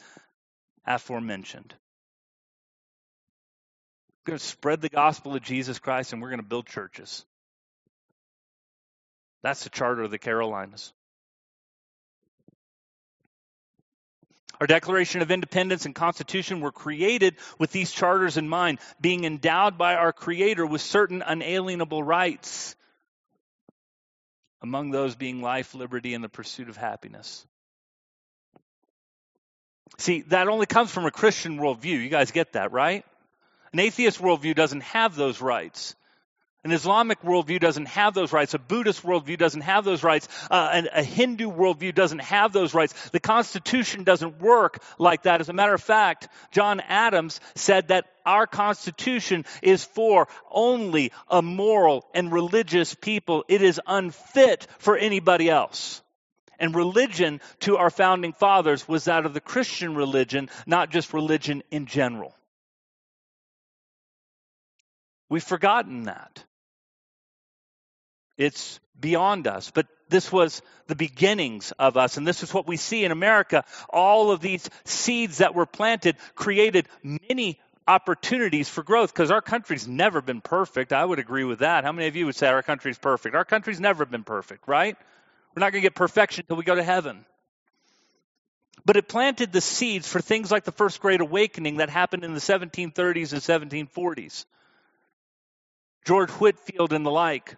aforementioned 0.85 1.73
going 4.29 4.39
to 4.39 4.45
spread 4.45 4.81
the 4.81 4.89
gospel 4.89 5.35
of 5.35 5.41
Jesus 5.41 5.79
Christ 5.79 6.13
and 6.13 6.21
we're 6.21 6.29
going 6.29 6.39
to 6.41 6.45
build 6.45 6.67
churches. 6.67 7.25
That's 9.41 9.63
the 9.63 9.69
Charter 9.69 10.03
of 10.03 10.11
the 10.11 10.19
Carolinas. 10.19 10.93
Our 14.59 14.67
Declaration 14.67 15.21
of 15.21 15.31
Independence 15.31 15.85
and 15.85 15.95
Constitution 15.95 16.59
were 16.59 16.73
created 16.73 17.35
with 17.57 17.71
these 17.71 17.91
charters 17.91 18.35
in 18.35 18.49
mind, 18.49 18.79
being 18.99 19.23
endowed 19.23 19.77
by 19.77 19.95
our 19.95 20.11
Creator 20.11 20.65
with 20.65 20.81
certain 20.81 21.21
unalienable 21.25 22.03
rights, 22.03 22.75
among 24.61 24.91
those 24.91 25.15
being 25.15 25.41
life, 25.41 25.73
liberty, 25.73 26.13
and 26.13 26.21
the 26.21 26.29
pursuit 26.29 26.67
of 26.67 26.75
happiness. 26.75 27.47
See, 29.97 30.21
that 30.23 30.49
only 30.49 30.65
comes 30.65 30.91
from 30.91 31.05
a 31.05 31.11
Christian 31.11 31.57
worldview. 31.57 32.03
You 32.03 32.09
guys 32.09 32.31
get 32.31 32.53
that, 32.53 32.73
right? 32.73 33.05
An 33.73 33.79
atheist 33.79 34.19
worldview 34.19 34.55
doesn't 34.55 34.81
have 34.81 35.15
those 35.15 35.41
rights. 35.41 35.95
An 36.65 36.73
Islamic 36.73 37.21
worldview 37.21 37.61
doesn't 37.61 37.85
have 37.87 38.13
those 38.13 38.33
rights. 38.33 38.53
A 38.53 38.59
Buddhist 38.59 39.03
worldview 39.03 39.37
doesn't 39.37 39.61
have 39.61 39.85
those 39.85 40.03
rights. 40.03 40.27
Uh, 40.51 40.81
a 40.93 41.03
Hindu 41.03 41.49
worldview 41.49 41.95
doesn't 41.95 42.19
have 42.19 42.51
those 42.51 42.73
rights. 42.73 43.09
The 43.11 43.21
Constitution 43.21 44.03
doesn't 44.03 44.41
work 44.41 44.83
like 44.97 45.23
that. 45.23 45.39
As 45.39 45.47
a 45.47 45.53
matter 45.53 45.73
of 45.73 45.81
fact, 45.81 46.27
John 46.51 46.81
Adams 46.81 47.39
said 47.55 47.87
that 47.87 48.07
our 48.25 48.45
Constitution 48.45 49.45
is 49.61 49.85
for 49.85 50.27
only 50.51 51.13
a 51.29 51.41
moral 51.41 52.05
and 52.13 52.29
religious 52.29 52.93
people. 52.93 53.45
It 53.47 53.61
is 53.61 53.79
unfit 53.87 54.67
for 54.79 54.97
anybody 54.97 55.49
else. 55.49 56.01
And 56.59 56.75
religion 56.75 57.39
to 57.61 57.77
our 57.77 57.89
founding 57.89 58.33
fathers 58.33 58.85
was 58.85 59.05
that 59.05 59.25
of 59.25 59.33
the 59.33 59.39
Christian 59.39 59.95
religion, 59.95 60.49
not 60.65 60.89
just 60.89 61.13
religion 61.13 61.63
in 61.71 61.85
general. 61.85 62.35
We've 65.29 65.43
forgotten 65.43 66.03
that. 66.03 66.43
It's 68.37 68.79
beyond 68.99 69.47
us. 69.47 69.71
But 69.71 69.87
this 70.09 70.31
was 70.31 70.61
the 70.87 70.95
beginnings 70.95 71.71
of 71.77 71.97
us. 71.97 72.17
And 72.17 72.27
this 72.27 72.43
is 72.43 72.53
what 72.53 72.67
we 72.67 72.77
see 72.77 73.05
in 73.05 73.11
America. 73.11 73.63
All 73.89 74.31
of 74.31 74.41
these 74.41 74.69
seeds 74.85 75.37
that 75.37 75.55
were 75.55 75.65
planted 75.65 76.17
created 76.35 76.87
many 77.03 77.59
opportunities 77.87 78.69
for 78.69 78.83
growth 78.83 79.13
because 79.13 79.31
our 79.31 79.41
country's 79.41 79.87
never 79.87 80.21
been 80.21 80.41
perfect. 80.41 80.93
I 80.93 81.03
would 81.03 81.19
agree 81.19 81.43
with 81.43 81.59
that. 81.59 81.83
How 81.83 81.91
many 81.91 82.07
of 82.07 82.15
you 82.15 82.25
would 82.27 82.35
say 82.35 82.47
our 82.47 82.63
country's 82.63 82.97
perfect? 82.97 83.35
Our 83.35 83.45
country's 83.45 83.79
never 83.79 84.05
been 84.05 84.23
perfect, 84.23 84.67
right? 84.67 84.95
We're 85.55 85.61
not 85.61 85.71
going 85.71 85.81
to 85.81 85.85
get 85.85 85.95
perfection 85.95 86.43
until 86.43 86.57
we 86.57 86.63
go 86.63 86.75
to 86.75 86.83
heaven. 86.83 87.25
But 88.85 88.97
it 88.97 89.07
planted 89.07 89.51
the 89.51 89.61
seeds 89.61 90.07
for 90.07 90.21
things 90.21 90.51
like 90.51 90.63
the 90.63 90.71
First 90.71 91.01
Great 91.01 91.21
Awakening 91.21 91.77
that 91.77 91.89
happened 91.89 92.23
in 92.23 92.33
the 92.33 92.39
1730s 92.39 93.33
and 93.33 93.41
1740s. 93.89 94.45
George 96.05 96.31
Whitefield 96.31 96.93
and 96.93 97.05
the 97.05 97.11
like. 97.11 97.55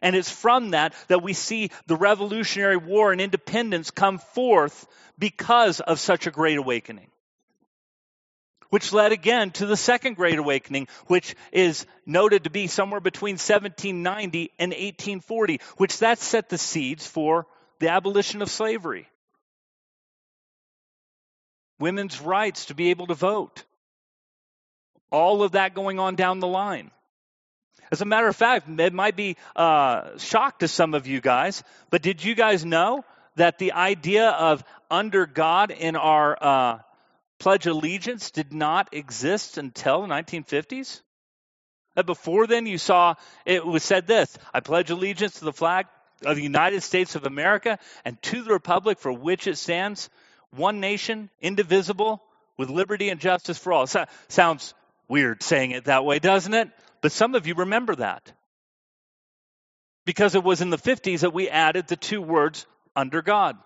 And 0.00 0.16
it's 0.16 0.30
from 0.30 0.70
that 0.70 0.94
that 1.08 1.22
we 1.22 1.32
see 1.32 1.70
the 1.86 1.96
Revolutionary 1.96 2.76
War 2.76 3.12
and 3.12 3.20
independence 3.20 3.90
come 3.90 4.18
forth 4.18 4.86
because 5.18 5.80
of 5.80 6.00
such 6.00 6.26
a 6.26 6.32
great 6.32 6.58
awakening. 6.58 7.08
Which 8.70 8.92
led 8.92 9.12
again 9.12 9.50
to 9.52 9.66
the 9.66 9.76
Second 9.76 10.16
Great 10.16 10.38
Awakening, 10.38 10.88
which 11.06 11.36
is 11.52 11.86
noted 12.06 12.44
to 12.44 12.50
be 12.50 12.66
somewhere 12.66 13.00
between 13.00 13.34
1790 13.34 14.50
and 14.58 14.70
1840, 14.70 15.60
which 15.76 15.98
that 15.98 16.18
set 16.18 16.48
the 16.48 16.56
seeds 16.56 17.06
for 17.06 17.46
the 17.80 17.90
abolition 17.90 18.40
of 18.40 18.50
slavery. 18.50 19.06
Women's 21.78 22.20
rights 22.20 22.66
to 22.66 22.74
be 22.74 22.90
able 22.90 23.08
to 23.08 23.14
vote. 23.14 23.64
All 25.10 25.42
of 25.42 25.52
that 25.52 25.74
going 25.74 25.98
on 25.98 26.14
down 26.14 26.40
the 26.40 26.46
line. 26.46 26.90
As 27.92 28.00
a 28.00 28.06
matter 28.06 28.26
of 28.26 28.34
fact, 28.34 28.70
it 28.80 28.94
might 28.94 29.16
be 29.16 29.36
uh, 29.54 30.16
shock 30.16 30.60
to 30.60 30.68
some 30.68 30.94
of 30.94 31.06
you 31.06 31.20
guys, 31.20 31.62
but 31.90 32.00
did 32.00 32.24
you 32.24 32.34
guys 32.34 32.64
know 32.64 33.04
that 33.36 33.58
the 33.58 33.72
idea 33.72 34.30
of 34.30 34.64
under 34.90 35.26
God 35.26 35.70
in 35.70 35.94
our 35.94 36.38
uh, 36.40 36.78
Pledge 37.38 37.66
Allegiance 37.66 38.30
did 38.30 38.50
not 38.50 38.94
exist 38.94 39.58
until 39.58 40.00
the 40.00 40.08
1950s? 40.08 41.02
That 41.94 42.06
before 42.06 42.46
then 42.46 42.64
you 42.64 42.78
saw 42.78 43.16
it 43.44 43.66
was 43.66 43.82
said 43.82 44.06
this 44.06 44.38
I 44.54 44.60
pledge 44.60 44.88
allegiance 44.88 45.40
to 45.40 45.44
the 45.44 45.52
flag 45.52 45.84
of 46.24 46.36
the 46.36 46.42
United 46.42 46.82
States 46.82 47.14
of 47.14 47.26
America 47.26 47.78
and 48.06 48.20
to 48.22 48.42
the 48.42 48.54
republic 48.54 49.00
for 49.00 49.12
which 49.12 49.46
it 49.46 49.58
stands, 49.58 50.08
one 50.50 50.80
nation, 50.80 51.28
indivisible, 51.42 52.22
with 52.56 52.70
liberty 52.70 53.10
and 53.10 53.20
justice 53.20 53.58
for 53.58 53.74
all. 53.74 53.86
So, 53.86 54.06
sounds 54.28 54.72
weird 55.12 55.42
saying 55.42 55.72
it 55.72 55.84
that 55.84 56.06
way, 56.06 56.18
doesn't 56.18 56.54
it? 56.54 56.70
But 57.02 57.12
some 57.12 57.34
of 57.34 57.46
you 57.46 57.54
remember 57.54 57.94
that. 57.96 58.32
Because 60.06 60.34
it 60.34 60.42
was 60.42 60.62
in 60.62 60.70
the 60.70 60.78
50s 60.78 61.20
that 61.20 61.34
we 61.34 61.50
added 61.50 61.86
the 61.86 61.96
two 61.96 62.22
words 62.22 62.66
under 62.96 63.20
God. 63.20 63.58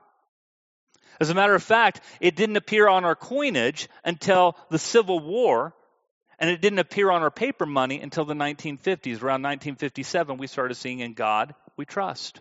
As 1.21 1.31
a 1.31 1.35
matter 1.35 1.55
of 1.55 1.63
fact, 1.63 2.01
it 2.21 2.35
didn't 2.35 2.57
appear 2.57 2.89
on 2.89 3.05
our 3.05 3.15
coinage 3.15 3.89
until 4.05 4.57
the 4.71 4.79
Civil 4.79 5.21
War, 5.21 5.73
and 6.41 6.51
it 6.51 6.61
didn't 6.61 6.81
appear 6.81 7.13
on 7.13 7.23
our 7.23 7.31
paper 7.31 7.65
money 7.65 8.01
until 8.01 8.25
the 8.25 8.35
1950s. 8.35 9.23
Around 9.23 9.43
1957, 9.43 10.39
we 10.39 10.49
started 10.49 10.75
seeing 10.75 10.99
in 10.99 11.15
God 11.15 11.55
we 11.77 11.85
trust. 11.85 12.41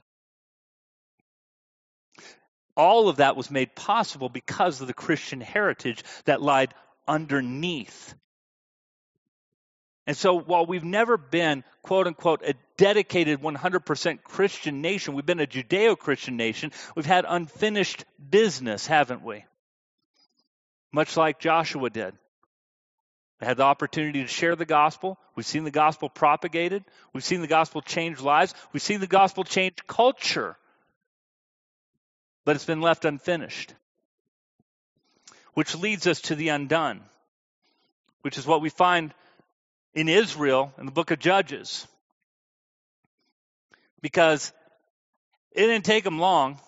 All 2.76 3.08
of 3.08 3.18
that 3.18 3.38
was 3.38 3.52
made 3.52 3.76
possible 3.76 4.30
because 4.30 4.82
of 4.82 4.88
the 4.88 4.94
Christian 4.96 5.42
heritage 5.42 6.04
that 6.26 6.42
lied 6.42 6.74
underneath 7.08 8.16
and 10.08 10.16
so 10.16 10.40
while 10.40 10.66
we've 10.66 10.84
never 10.84 11.18
been, 11.18 11.64
quote 11.82 12.06
unquote, 12.08 12.44
a 12.44 12.54
dedicated 12.78 13.42
100% 13.42 14.24
Christian 14.24 14.82
nation, 14.82 15.16
we've 15.16 15.26
been 15.26 15.40
a 15.40 15.48
Judeo 15.48 15.98
Christian 15.98 16.38
nation, 16.38 16.72
we've 16.96 17.06
had 17.06 17.26
unfinished 17.28 18.06
business, 18.30 18.86
haven't 18.86 19.24
we? 19.24 19.46
Much 20.92 21.18
like 21.18 21.40
Joshua 21.40 21.90
did. 21.90 22.14
They 23.40 23.48
had 23.48 23.58
the 23.58 23.64
opportunity 23.64 24.22
to 24.22 24.28
share 24.28 24.56
the 24.56 24.66
gospel. 24.66 25.18
We've 25.36 25.46
seen 25.46 25.66
the 25.66 25.72
gospel 25.72 26.08
propagated. 26.08 26.86
We've 27.12 27.24
seen 27.24 27.42
the 27.42 27.48
gospel 27.48 27.82
change 27.82 28.22
lives. 28.22 28.54
We've 28.72 28.82
seen 28.82 29.02
the 29.02 29.08
gospel 29.08 29.44
change 29.44 29.76
culture. 29.88 30.56
But 32.46 32.56
it's 32.56 32.66
been 32.66 32.80
left 32.80 33.04
unfinished. 33.04 33.74
Which 35.54 35.76
leads 35.76 36.06
us 36.06 36.22
to 36.22 36.36
the 36.36 36.50
undone, 36.50 37.02
which 38.22 38.38
is 38.38 38.46
what 38.46 38.62
we 38.62 38.70
find 38.70 39.14
in 39.96 40.10
Israel 40.10 40.74
in 40.78 40.86
the 40.86 40.92
book 40.92 41.10
of 41.12 41.20
Judges. 41.20 41.88
Because 44.02 44.52
it 45.52 45.62
didn't 45.62 45.86
take 45.86 46.04
them 46.04 46.20
long 46.20 46.60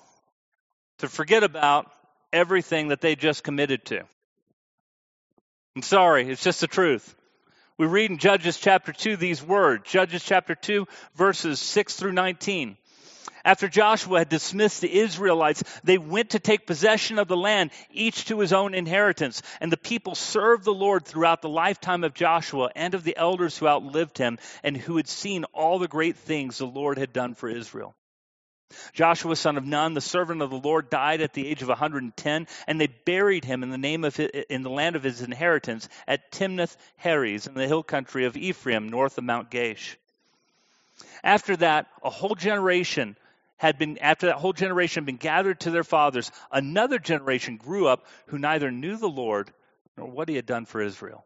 to 0.99 1.07
forget 1.07 1.43
about 1.43 1.91
everything 2.33 2.87
that 2.87 3.01
they 3.01 3.15
just 3.15 3.43
committed 3.43 3.85
to. 3.85 4.01
I'm 5.75 5.83
sorry, 5.83 6.27
it's 6.29 6.43
just 6.43 6.61
the 6.61 6.67
truth. 6.67 7.13
We 7.77 7.85
read 7.85 8.09
in 8.09 8.17
Judges 8.17 8.57
chapter 8.57 8.91
2 8.91 9.17
these 9.17 9.43
words 9.43 9.83
Judges 9.87 10.23
chapter 10.23 10.55
2, 10.55 10.87
verses 11.15 11.59
6 11.59 11.95
through 11.95 12.13
19. 12.13 12.77
After 13.43 13.67
Joshua 13.67 14.19
had 14.19 14.29
dismissed 14.29 14.81
the 14.81 14.93
Israelites, 14.93 15.63
they 15.83 15.97
went 15.97 16.31
to 16.31 16.39
take 16.39 16.67
possession 16.67 17.19
of 17.19 17.27
the 17.27 17.37
land, 17.37 17.71
each 17.91 18.25
to 18.25 18.39
his 18.39 18.53
own 18.53 18.73
inheritance. 18.73 19.41
And 19.61 19.71
the 19.71 19.77
people 19.77 20.15
served 20.15 20.65
the 20.65 20.73
Lord 20.73 21.05
throughout 21.05 21.41
the 21.41 21.49
lifetime 21.49 22.03
of 22.03 22.13
Joshua 22.13 22.69
and 22.75 22.93
of 22.93 23.03
the 23.03 23.15
elders 23.17 23.57
who 23.57 23.67
outlived 23.67 24.17
him 24.17 24.37
and 24.63 24.75
who 24.75 24.97
had 24.97 25.07
seen 25.07 25.45
all 25.53 25.79
the 25.79 25.87
great 25.87 26.17
things 26.17 26.57
the 26.57 26.65
Lord 26.65 26.97
had 26.97 27.13
done 27.13 27.35
for 27.35 27.47
Israel. 27.47 27.95
Joshua, 28.93 29.35
son 29.35 29.57
of 29.57 29.65
Nun, 29.65 29.93
the 29.93 30.01
servant 30.01 30.41
of 30.41 30.49
the 30.49 30.57
Lord, 30.57 30.89
died 30.89 31.21
at 31.21 31.33
the 31.33 31.47
age 31.47 31.61
of 31.61 31.69
110, 31.69 32.47
and 32.67 32.81
they 32.81 32.87
buried 32.87 33.45
him 33.45 33.63
in 33.63 33.69
the 33.69 33.77
name 33.77 34.03
of 34.03 34.15
his, 34.15 34.29
in 34.49 34.61
the 34.61 34.69
land 34.69 34.97
of 34.97 35.03
his 35.03 35.21
inheritance 35.21 35.87
at 36.05 36.31
Timnath 36.31 36.75
Heres 36.97 37.47
in 37.47 37.53
the 37.53 37.67
hill 37.67 37.83
country 37.83 38.25
of 38.25 38.35
Ephraim, 38.35 38.89
north 38.89 39.17
of 39.17 39.23
Mount 39.23 39.49
Gaash. 39.49 39.95
After 41.23 41.55
that, 41.57 41.87
a 42.03 42.09
whole 42.09 42.35
generation 42.35 43.15
had 43.57 43.77
been, 43.77 43.97
after 43.97 44.27
that 44.27 44.35
whole 44.35 44.53
generation 44.53 45.01
had 45.01 45.05
been 45.05 45.17
gathered 45.17 45.59
to 45.61 45.71
their 45.71 45.83
fathers, 45.83 46.31
another 46.51 46.99
generation 46.99 47.57
grew 47.57 47.87
up 47.87 48.05
who 48.27 48.37
neither 48.37 48.71
knew 48.71 48.97
the 48.97 49.09
Lord 49.09 49.51
nor 49.97 50.07
what 50.07 50.29
he 50.29 50.35
had 50.35 50.45
done 50.45 50.65
for 50.65 50.81
Israel. 50.81 51.25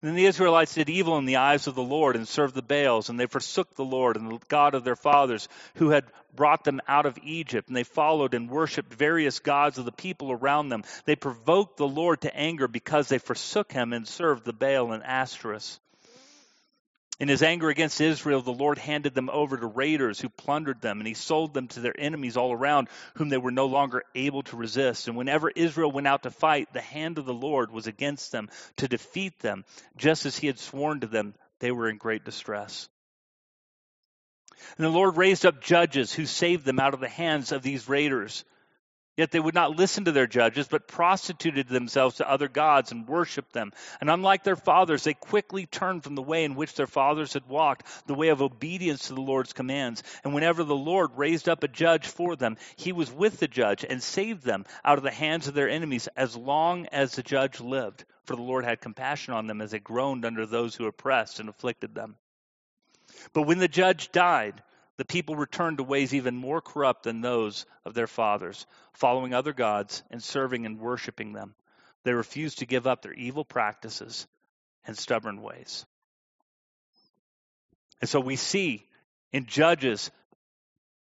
Then 0.00 0.14
the 0.14 0.26
Israelites 0.26 0.74
did 0.74 0.90
evil 0.90 1.16
in 1.18 1.24
the 1.24 1.36
eyes 1.36 1.66
of 1.66 1.74
the 1.74 1.82
Lord 1.82 2.16
and 2.16 2.28
served 2.28 2.54
the 2.54 2.62
Baals, 2.62 3.08
and 3.08 3.18
they 3.18 3.26
forsook 3.26 3.74
the 3.74 3.84
Lord 3.84 4.16
and 4.16 4.30
the 4.30 4.38
God 4.48 4.74
of 4.74 4.84
their 4.84 4.96
fathers 4.96 5.48
who 5.76 5.90
had 5.90 6.04
brought 6.34 6.64
them 6.64 6.80
out 6.86 7.06
of 7.06 7.18
Egypt. 7.22 7.68
And 7.68 7.76
they 7.76 7.84
followed 7.84 8.34
and 8.34 8.50
worshipped 8.50 8.92
various 8.92 9.38
gods 9.38 9.78
of 9.78 9.84
the 9.84 9.92
people 9.92 10.32
around 10.32 10.68
them. 10.68 10.84
They 11.04 11.16
provoked 11.16 11.76
the 11.76 11.88
Lord 11.88 12.22
to 12.22 12.36
anger 12.36 12.68
because 12.68 13.08
they 13.08 13.18
forsook 13.18 13.72
him 13.72 13.92
and 13.92 14.06
served 14.06 14.44
the 14.44 14.52
Baal 14.52 14.92
and 14.92 15.02
Ashtoreth. 15.02 15.78
In 17.18 17.28
his 17.28 17.42
anger 17.42 17.70
against 17.70 18.00
Israel, 18.00 18.42
the 18.42 18.52
Lord 18.52 18.76
handed 18.76 19.14
them 19.14 19.30
over 19.30 19.56
to 19.56 19.66
raiders 19.66 20.20
who 20.20 20.28
plundered 20.28 20.82
them, 20.82 20.98
and 20.98 21.06
he 21.06 21.14
sold 21.14 21.54
them 21.54 21.66
to 21.68 21.80
their 21.80 21.98
enemies 21.98 22.36
all 22.36 22.52
around, 22.52 22.88
whom 23.14 23.30
they 23.30 23.38
were 23.38 23.50
no 23.50 23.66
longer 23.66 24.02
able 24.14 24.42
to 24.44 24.56
resist. 24.56 25.08
And 25.08 25.16
whenever 25.16 25.48
Israel 25.48 25.90
went 25.90 26.06
out 26.06 26.24
to 26.24 26.30
fight, 26.30 26.72
the 26.74 26.82
hand 26.82 27.16
of 27.18 27.24
the 27.24 27.32
Lord 27.32 27.70
was 27.70 27.86
against 27.86 28.32
them 28.32 28.50
to 28.76 28.88
defeat 28.88 29.38
them, 29.38 29.64
just 29.96 30.26
as 30.26 30.36
he 30.36 30.46
had 30.46 30.58
sworn 30.58 31.00
to 31.00 31.06
them, 31.06 31.34
they 31.60 31.70
were 31.70 31.88
in 31.88 31.96
great 31.96 32.24
distress. 32.24 32.86
And 34.76 34.84
the 34.84 34.90
Lord 34.90 35.16
raised 35.16 35.46
up 35.46 35.62
judges 35.62 36.12
who 36.12 36.26
saved 36.26 36.66
them 36.66 36.80
out 36.80 36.92
of 36.92 37.00
the 37.00 37.08
hands 37.08 37.50
of 37.50 37.62
these 37.62 37.88
raiders. 37.88 38.44
Yet 39.16 39.30
they 39.30 39.40
would 39.40 39.54
not 39.54 39.76
listen 39.76 40.04
to 40.04 40.12
their 40.12 40.26
judges, 40.26 40.68
but 40.68 40.88
prostituted 40.88 41.68
themselves 41.68 42.16
to 42.16 42.30
other 42.30 42.48
gods 42.48 42.92
and 42.92 43.08
worshiped 43.08 43.52
them. 43.54 43.72
And 44.00 44.10
unlike 44.10 44.44
their 44.44 44.56
fathers, 44.56 45.04
they 45.04 45.14
quickly 45.14 45.64
turned 45.64 46.04
from 46.04 46.16
the 46.16 46.22
way 46.22 46.44
in 46.44 46.54
which 46.54 46.74
their 46.74 46.86
fathers 46.86 47.32
had 47.32 47.46
walked, 47.48 47.86
the 48.06 48.14
way 48.14 48.28
of 48.28 48.42
obedience 48.42 49.08
to 49.08 49.14
the 49.14 49.22
Lord's 49.22 49.54
commands. 49.54 50.02
And 50.22 50.34
whenever 50.34 50.64
the 50.64 50.76
Lord 50.76 51.12
raised 51.16 51.48
up 51.48 51.62
a 51.62 51.68
judge 51.68 52.06
for 52.06 52.36
them, 52.36 52.58
he 52.76 52.92
was 52.92 53.10
with 53.10 53.38
the 53.38 53.48
judge 53.48 53.86
and 53.88 54.02
saved 54.02 54.44
them 54.44 54.66
out 54.84 54.98
of 54.98 55.04
the 55.04 55.10
hands 55.10 55.48
of 55.48 55.54
their 55.54 55.70
enemies 55.70 56.08
as 56.14 56.36
long 56.36 56.86
as 56.86 57.12
the 57.14 57.22
judge 57.22 57.58
lived. 57.58 58.04
For 58.24 58.36
the 58.36 58.42
Lord 58.42 58.64
had 58.64 58.82
compassion 58.82 59.32
on 59.32 59.46
them 59.46 59.62
as 59.62 59.70
they 59.70 59.78
groaned 59.78 60.26
under 60.26 60.44
those 60.44 60.74
who 60.74 60.86
oppressed 60.86 61.40
and 61.40 61.48
afflicted 61.48 61.94
them. 61.94 62.16
But 63.32 63.42
when 63.42 63.60
the 63.60 63.68
judge 63.68 64.12
died, 64.12 64.62
the 64.96 65.04
people 65.04 65.36
returned 65.36 65.78
to 65.78 65.84
ways 65.84 66.14
even 66.14 66.36
more 66.36 66.60
corrupt 66.60 67.04
than 67.04 67.20
those 67.20 67.66
of 67.84 67.94
their 67.94 68.06
fathers, 68.06 68.66
following 68.92 69.34
other 69.34 69.52
gods 69.52 70.02
and 70.10 70.22
serving 70.22 70.64
and 70.64 70.80
worshiping 70.80 71.32
them. 71.32 71.54
They 72.04 72.12
refused 72.12 72.58
to 72.58 72.66
give 72.66 72.86
up 72.86 73.02
their 73.02 73.12
evil 73.12 73.44
practices 73.44 74.26
and 74.86 74.96
stubborn 74.96 75.42
ways. 75.42 75.84
And 78.00 78.08
so 78.08 78.20
we 78.20 78.36
see 78.36 78.86
in 79.32 79.46
Judges 79.46 80.10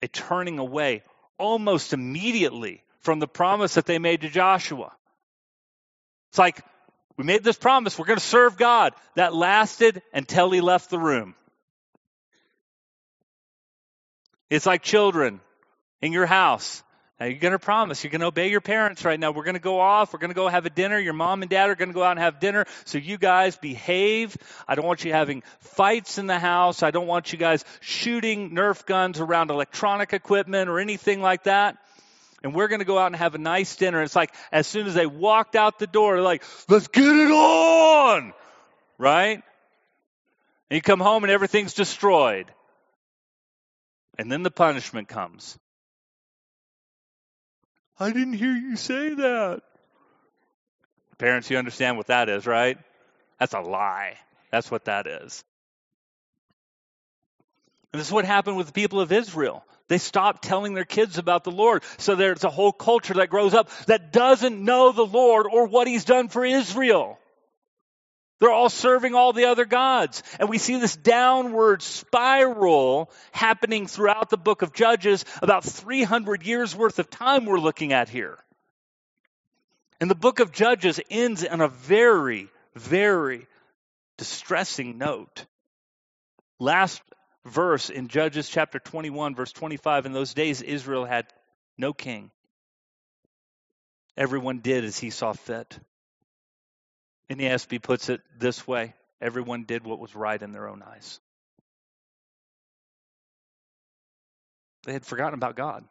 a 0.02 0.08
turning 0.08 0.60
away 0.60 1.04
almost 1.38 1.94
immediately 1.94 2.84
from 3.00 3.20
the 3.20 3.28
promise 3.28 3.74
that 3.76 3.86
they 3.86 4.00
made 4.00 4.22
to 4.22 4.30
Joshua. 4.30 4.92
It's 6.30 6.40
like, 6.40 6.64
we 7.18 7.24
made 7.24 7.44
this 7.44 7.58
promise, 7.58 7.98
we're 7.98 8.06
going 8.06 8.20
to 8.20 8.26
serve 8.26 8.58
God. 8.58 8.94
That 9.16 9.36
lasted 9.36 10.02
until 10.14 10.52
he 10.52 10.62
left 10.62 10.90
the 10.90 11.00
room. 11.00 11.36
It's 14.54 14.68
like 14.68 14.84
children 14.84 15.42
in 16.00 16.14
your 16.14 16.28
house. 16.28 16.84
Now 17.20 17.26
you're 17.26 17.40
going 17.40 17.54
to 17.54 17.60
promise, 17.60 18.04
you're 18.04 18.12
going 18.12 18.22
to 18.22 18.28
obey 18.28 18.52
your 18.52 18.62
parents 18.62 19.04
right 19.04 19.20
now. 19.20 19.32
We're 19.32 19.46
going 19.46 19.56
to 19.56 19.60
go 19.60 19.80
off. 19.80 20.14
We're 20.14 20.20
going 20.20 20.30
to 20.30 20.36
go 20.36 20.48
have 20.48 20.68
a 20.68 20.70
dinner. 20.70 21.00
Your 21.00 21.14
mom 21.14 21.42
and 21.42 21.50
dad 21.50 21.72
are 21.72 21.76
going 21.76 21.90
to 21.90 21.94
go 21.96 22.04
out 22.04 22.12
and 22.12 22.20
have 22.20 22.40
dinner. 22.40 22.66
So 22.86 23.00
you 23.00 23.18
guys 23.18 23.56
behave. 23.56 24.38
I 24.68 24.76
don't 24.76 24.86
want 24.86 25.06
you 25.06 25.12
having 25.12 25.42
fights 25.60 26.20
in 26.20 26.28
the 26.28 26.38
house. 26.38 26.84
I 26.84 26.92
don't 26.92 27.08
want 27.08 27.34
you 27.34 27.40
guys 27.40 27.66
shooting 27.80 28.52
Nerf 28.52 28.86
guns 28.86 29.20
around 29.20 29.50
electronic 29.50 30.14
equipment 30.14 30.70
or 30.70 30.80
anything 30.80 31.20
like 31.20 31.46
that. 31.46 31.78
And 32.44 32.54
we're 32.54 32.68
going 32.68 32.78
to 32.78 32.86
go 32.86 33.00
out 33.00 33.08
and 33.08 33.16
have 33.16 33.34
a 33.34 33.40
nice 33.40 33.76
dinner. 33.76 34.04
It's 34.04 34.16
like 34.16 34.36
as 34.52 34.68
soon 34.68 34.86
as 34.86 34.94
they 34.94 35.08
walked 35.08 35.56
out 35.56 35.80
the 35.80 35.88
door, 35.88 36.14
they're 36.14 36.24
like, 36.24 36.44
let's 36.70 36.90
get 36.90 37.08
it 37.08 37.32
on. 37.32 38.34
Right? 39.00 39.42
And 40.70 40.76
you 40.76 40.82
come 40.84 41.00
home 41.00 41.24
and 41.24 41.32
everything's 41.32 41.74
destroyed. 41.74 42.52
And 44.18 44.32
then 44.32 44.44
the 44.44 44.52
punishment 44.52 45.08
comes. 45.08 45.58
I 48.00 48.12
didn't 48.12 48.34
hear 48.34 48.54
you 48.54 48.76
say 48.76 49.14
that. 49.14 49.62
Parents, 51.18 51.50
you 51.50 51.58
understand 51.58 51.98
what 51.98 52.08
that 52.08 52.30
is, 52.30 52.46
right? 52.46 52.78
That's 53.40 53.54
a 53.54 53.60
lie. 53.60 54.18
That's 54.52 54.70
what 54.70 54.86
that 54.86 55.08
is. 55.08 55.44
And 57.92 58.00
this 58.00 58.08
is 58.08 58.14
what 58.14 58.26
happened 58.26 58.58
with 58.58 58.68
the 58.68 58.74
people 58.74 59.00
of 59.00 59.12
Israel. 59.12 59.64
They 59.88 60.00
stopped 60.00 60.44
telling 60.44 60.74
their 60.74 60.86
kids 60.86 61.18
about 61.18 61.44
the 61.44 61.52
Lord. 61.52 61.84
So 61.98 62.16
there's 62.16 62.44
a 62.44 62.50
whole 62.50 62.72
culture 62.72 63.16
that 63.16 63.30
grows 63.30 63.54
up 63.54 63.70
that 63.86 64.12
doesn't 64.12 64.64
know 64.64 64.92
the 64.92 65.06
Lord 65.06 65.46
or 65.52 65.68
what 65.68 65.88
He's 65.88 66.06
done 66.06 66.30
for 66.30 66.44
Israel. 66.44 67.20
They're 68.44 68.52
all 68.52 68.70
serving 68.70 69.16
all 69.16 69.32
the 69.32 69.46
other 69.46 69.64
gods. 69.64 70.22
And 70.38 70.50
we 70.50 70.58
see 70.58 70.78
this 70.78 70.98
downward 70.98 71.82
spiral 71.82 73.10
happening 73.32 73.88
throughout 73.88 74.30
the 74.30 74.36
book 74.36 74.64
of 74.64 74.74
Judges, 74.74 75.24
about 75.42 75.64
300 75.64 76.46
years 76.46 76.76
worth 76.76 77.00
of 77.00 77.10
time 77.10 77.46
we're 77.46 77.58
looking 77.58 77.94
at 77.94 78.10
here. 78.10 78.38
And 80.02 80.12
the 80.12 80.16
book 80.16 80.42
of 80.42 80.52
Judges 80.52 81.00
ends 81.10 81.46
on 81.46 81.62
a 81.62 81.70
very, 81.70 82.50
very 82.76 83.48
distressing 84.18 84.98
note. 84.98 85.46
Last 86.60 87.02
verse 87.46 87.90
in 87.90 88.10
Judges 88.10 88.50
chapter 88.50 88.78
21, 88.78 89.36
verse 89.36 89.54
25 89.54 90.06
In 90.06 90.12
those 90.12 90.34
days, 90.34 90.62
Israel 90.62 91.06
had 91.06 91.28
no 91.78 91.94
king. 91.94 92.30
Everyone 94.18 94.60
did 94.60 94.84
as 94.84 95.00
he 95.00 95.12
saw 95.12 95.32
fit. 95.32 95.80
NASB 97.36 97.82
puts 97.82 98.10
it 98.10 98.22
this 98.38 98.68
way 98.68 98.94
everyone 99.22 99.64
did 99.64 99.84
what 99.84 100.00
was 100.00 100.16
right 100.16 100.42
in 100.42 100.52
their 100.52 100.68
own 100.68 100.84
eyes. 100.84 101.20
They 104.86 104.94
had 104.94 105.06
forgotten 105.06 105.34
about 105.34 105.56
God 105.56 105.84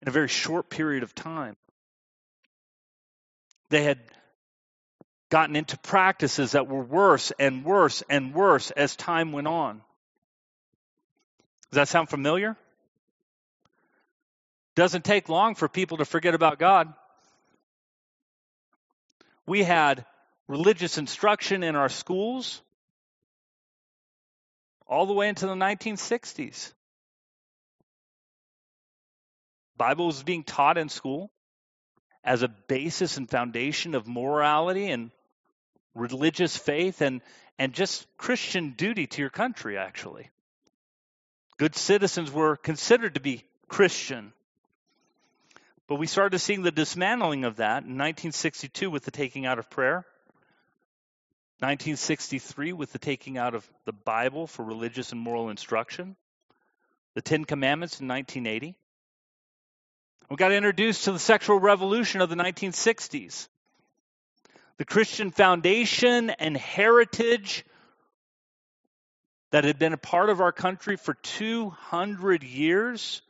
in 0.00 0.08
a 0.08 0.12
very 0.12 0.28
short 0.28 0.70
period 0.70 1.02
of 1.02 1.14
time. 1.14 1.56
They 3.70 3.82
had 3.82 3.98
gotten 5.30 5.56
into 5.56 5.78
practices 5.78 6.52
that 6.52 6.68
were 6.68 6.82
worse 6.82 7.32
and 7.38 7.64
worse 7.64 8.02
and 8.08 8.34
worse 8.34 8.70
as 8.70 8.94
time 8.94 9.32
went 9.32 9.48
on. 9.48 9.80
Does 11.70 11.76
that 11.76 11.88
sound 11.88 12.10
familiar? 12.10 12.56
Doesn't 14.74 15.04
take 15.04 15.28
long 15.28 15.54
for 15.54 15.68
people 15.68 15.98
to 15.98 16.04
forget 16.04 16.34
about 16.34 16.58
God. 16.58 16.92
We 19.46 19.62
had 19.62 20.04
religious 20.52 20.98
instruction 20.98 21.62
in 21.62 21.76
our 21.76 21.88
schools 21.88 22.60
all 24.86 25.06
the 25.06 25.14
way 25.14 25.30
into 25.30 25.46
the 25.46 25.54
1960s. 25.54 26.74
Bible 29.78 30.08
was 30.08 30.22
being 30.22 30.44
taught 30.44 30.76
in 30.76 30.90
school 30.90 31.30
as 32.22 32.42
a 32.42 32.48
basis 32.48 33.16
and 33.16 33.30
foundation 33.30 33.94
of 33.94 34.06
morality 34.06 34.90
and 34.90 35.10
religious 35.94 36.54
faith 36.54 37.00
and, 37.00 37.22
and 37.58 37.72
just 37.72 38.06
Christian 38.18 38.74
duty 38.76 39.06
to 39.06 39.22
your 39.22 39.30
country, 39.30 39.78
actually. 39.78 40.28
Good 41.56 41.74
citizens 41.76 42.30
were 42.30 42.56
considered 42.56 43.14
to 43.14 43.20
be 43.20 43.42
Christian. 43.68 44.34
But 45.88 45.94
we 45.94 46.06
started 46.06 46.40
seeing 46.40 46.60
the 46.60 46.70
dismantling 46.70 47.44
of 47.44 47.56
that 47.56 47.84
in 47.84 47.96
1962 47.96 48.90
with 48.90 49.06
the 49.06 49.10
taking 49.10 49.46
out 49.46 49.58
of 49.58 49.70
prayer. 49.70 50.04
1963 51.62 52.72
with 52.72 52.92
the 52.92 52.98
taking 52.98 53.38
out 53.38 53.54
of 53.54 53.64
the 53.84 53.92
Bible 53.92 54.48
for 54.48 54.64
religious 54.64 55.12
and 55.12 55.20
moral 55.20 55.48
instruction, 55.48 56.16
the 57.14 57.22
Ten 57.22 57.44
Commandments 57.44 58.00
in 58.00 58.08
1980. 58.08 58.74
We 60.28 60.36
got 60.36 60.50
introduced 60.50 61.04
to 61.04 61.12
the 61.12 61.20
sexual 61.20 61.60
revolution 61.60 62.20
of 62.20 62.28
the 62.28 62.34
1960s. 62.34 63.46
The 64.78 64.84
Christian 64.84 65.30
foundation 65.30 66.30
and 66.30 66.56
heritage 66.56 67.64
that 69.52 69.62
had 69.62 69.78
been 69.78 69.92
a 69.92 69.98
part 69.98 70.30
of 70.30 70.40
our 70.40 70.50
country 70.50 70.96
for 70.96 71.14
200 71.14 72.42
years 72.42 73.22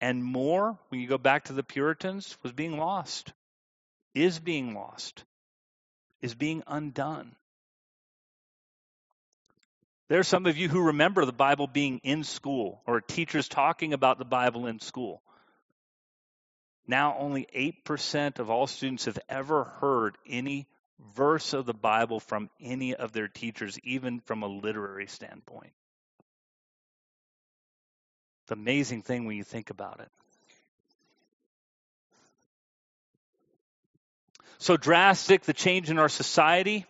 and 0.00 0.24
more, 0.24 0.76
when 0.88 1.00
you 1.00 1.06
go 1.06 1.18
back 1.18 1.44
to 1.44 1.52
the 1.52 1.62
Puritans, 1.62 2.36
was 2.42 2.52
being 2.52 2.76
lost, 2.78 3.32
is 4.12 4.40
being 4.40 4.74
lost, 4.74 5.22
is 6.20 6.34
being 6.34 6.64
undone. 6.66 7.36
There 10.08 10.20
are 10.20 10.24
some 10.24 10.46
of 10.46 10.58
you 10.58 10.68
who 10.68 10.88
remember 10.88 11.24
the 11.24 11.32
Bible 11.32 11.66
being 11.66 12.00
in 12.04 12.24
school 12.24 12.82
or 12.86 13.00
teachers 13.00 13.48
talking 13.48 13.92
about 13.94 14.18
the 14.18 14.24
Bible 14.24 14.66
in 14.66 14.80
school. 14.80 15.22
Now, 16.86 17.16
only 17.18 17.46
8% 17.86 18.38
of 18.38 18.50
all 18.50 18.66
students 18.66 19.06
have 19.06 19.18
ever 19.28 19.64
heard 19.64 20.18
any 20.28 20.66
verse 21.16 21.54
of 21.54 21.64
the 21.64 21.74
Bible 21.74 22.20
from 22.20 22.50
any 22.60 22.94
of 22.94 23.12
their 23.12 23.28
teachers, 23.28 23.78
even 23.82 24.20
from 24.20 24.42
a 24.42 24.46
literary 24.46 25.06
standpoint. 25.06 25.72
It's 28.42 28.52
an 28.52 28.58
amazing 28.58 29.00
thing 29.00 29.24
when 29.24 29.38
you 29.38 29.44
think 29.44 29.70
about 29.70 30.00
it. 30.00 30.08
So 34.58 34.76
drastic 34.76 35.42
the 35.44 35.54
change 35.54 35.88
in 35.88 35.98
our 35.98 36.10
society 36.10 36.84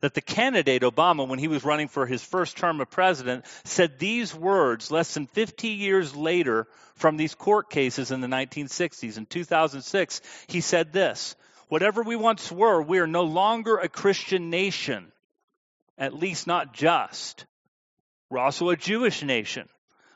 that 0.00 0.14
the 0.14 0.20
candidate, 0.20 0.82
Obama, 0.82 1.26
when 1.26 1.38
he 1.38 1.48
was 1.48 1.64
running 1.64 1.88
for 1.88 2.06
his 2.06 2.22
first 2.22 2.56
term 2.56 2.80
of 2.80 2.90
president, 2.90 3.44
said 3.64 3.98
these 3.98 4.34
words 4.34 4.90
less 4.90 5.14
than 5.14 5.26
50 5.26 5.68
years 5.68 6.14
later 6.14 6.66
from 6.94 7.16
these 7.16 7.34
court 7.34 7.70
cases 7.70 8.10
in 8.10 8.20
the 8.20 8.26
1960s. 8.26 9.16
In 9.16 9.26
2006, 9.26 10.20
he 10.48 10.60
said 10.60 10.92
this 10.92 11.36
Whatever 11.68 12.02
we 12.02 12.16
once 12.16 12.50
were, 12.52 12.80
we 12.80 12.98
are 12.98 13.06
no 13.06 13.24
longer 13.24 13.78
a 13.78 13.88
Christian 13.88 14.50
nation, 14.50 15.10
at 15.98 16.14
least 16.14 16.46
not 16.46 16.72
just. 16.72 17.46
We're 18.30 18.38
also 18.38 18.70
a 18.70 18.76
Jewish 18.76 19.22
nation, 19.22 19.68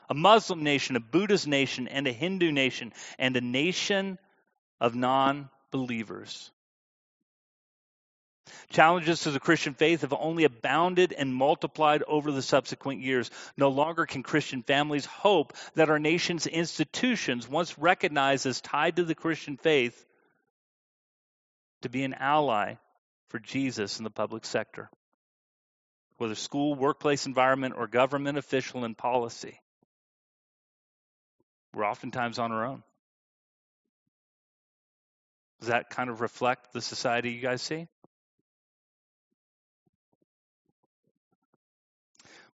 a 0.09 0.13
Muslim 0.13 0.63
nation, 0.63 0.95
a 0.95 1.01
Buddhist 1.01 1.47
nation, 1.47 1.87
and 1.87 2.07
a 2.07 2.11
Hindu 2.11 2.51
nation, 2.51 2.93
and 3.19 3.35
a 3.35 3.41
nation 3.41 4.17
of 4.79 4.95
non 4.95 5.49
believers. 5.71 6.51
Challenges 8.69 9.21
to 9.21 9.31
the 9.31 9.39
Christian 9.39 9.73
faith 9.73 10.01
have 10.01 10.13
only 10.13 10.45
abounded 10.45 11.13
and 11.13 11.33
multiplied 11.33 12.03
over 12.07 12.31
the 12.31 12.41
subsequent 12.41 13.01
years. 13.01 13.29
No 13.57 13.69
longer 13.69 14.05
can 14.05 14.23
Christian 14.23 14.63
families 14.63 15.05
hope 15.05 15.53
that 15.75 15.89
our 15.89 15.99
nation's 15.99 16.47
institutions, 16.47 17.47
once 17.47 17.77
recognized 17.77 18.45
as 18.45 18.61
tied 18.61 18.95
to 18.95 19.03
the 19.03 19.15
Christian 19.15 19.57
faith, 19.57 20.05
to 21.81 21.89
be 21.89 22.03
an 22.03 22.13
ally 22.13 22.75
for 23.29 23.39
Jesus 23.39 23.97
in 23.97 24.03
the 24.03 24.09
public 24.09 24.45
sector, 24.45 24.89
whether 26.17 26.35
school, 26.35 26.75
workplace 26.75 27.25
environment, 27.25 27.75
or 27.77 27.87
government 27.87 28.37
official 28.37 28.83
and 28.83 28.97
policy. 28.97 29.59
We're 31.73 31.85
oftentimes 31.85 32.39
on 32.39 32.51
our 32.51 32.65
own. 32.65 32.83
Does 35.59 35.69
that 35.69 35.89
kind 35.89 36.09
of 36.09 36.21
reflect 36.21 36.73
the 36.73 36.81
society 36.81 37.31
you 37.31 37.41
guys 37.41 37.61
see? 37.61 37.87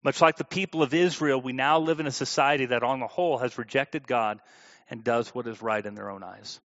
Much 0.05 0.21
like 0.21 0.35
the 0.37 0.43
people 0.43 0.83
of 0.83 0.93
Israel, 0.93 1.41
we 1.41 1.51
now 1.51 1.79
live 1.79 1.99
in 1.99 2.05
a 2.05 2.11
society 2.11 2.67
that, 2.67 2.83
on 2.83 2.99
the 2.99 3.07
whole, 3.07 3.39
has 3.39 3.57
rejected 3.57 4.05
God 4.05 4.39
and 4.87 5.03
does 5.03 5.29
what 5.29 5.47
is 5.47 5.63
right 5.63 5.83
in 5.83 5.95
their 5.95 6.11
own 6.11 6.21
eyes. 6.21 6.59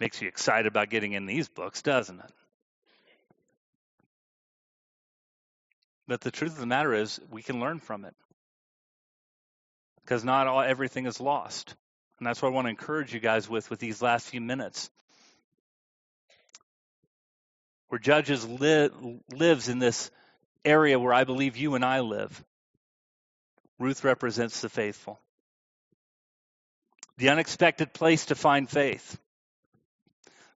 Makes 0.00 0.22
you 0.22 0.28
excited 0.28 0.66
about 0.66 0.88
getting 0.88 1.12
in 1.12 1.26
these 1.26 1.46
books, 1.46 1.82
doesn't 1.82 2.18
it? 2.18 2.32
But 6.08 6.22
the 6.22 6.30
truth 6.30 6.52
of 6.52 6.60
the 6.60 6.64
matter 6.64 6.94
is, 6.94 7.20
we 7.30 7.42
can 7.42 7.60
learn 7.60 7.78
from 7.78 8.06
it. 8.06 8.14
Because 10.00 10.24
not 10.24 10.46
all 10.46 10.62
everything 10.62 11.04
is 11.04 11.20
lost. 11.20 11.74
And 12.18 12.26
that's 12.26 12.40
what 12.40 12.48
I 12.48 12.52
want 12.52 12.64
to 12.64 12.70
encourage 12.70 13.12
you 13.12 13.20
guys 13.20 13.50
with 13.50 13.68
with 13.68 13.80
these 13.80 14.00
last 14.00 14.30
few 14.30 14.40
minutes 14.40 14.88
where 17.94 18.00
Judges 18.00 18.44
li- 18.48 18.90
lives 19.32 19.68
in 19.68 19.78
this 19.78 20.10
area 20.64 20.98
where 20.98 21.14
I 21.14 21.22
believe 21.22 21.56
you 21.56 21.76
and 21.76 21.84
I 21.84 22.00
live. 22.00 22.44
Ruth 23.78 24.02
represents 24.02 24.62
the 24.62 24.68
faithful. 24.68 25.20
The 27.18 27.28
unexpected 27.28 27.92
place 27.92 28.26
to 28.26 28.34
find 28.34 28.68
faith. 28.68 29.16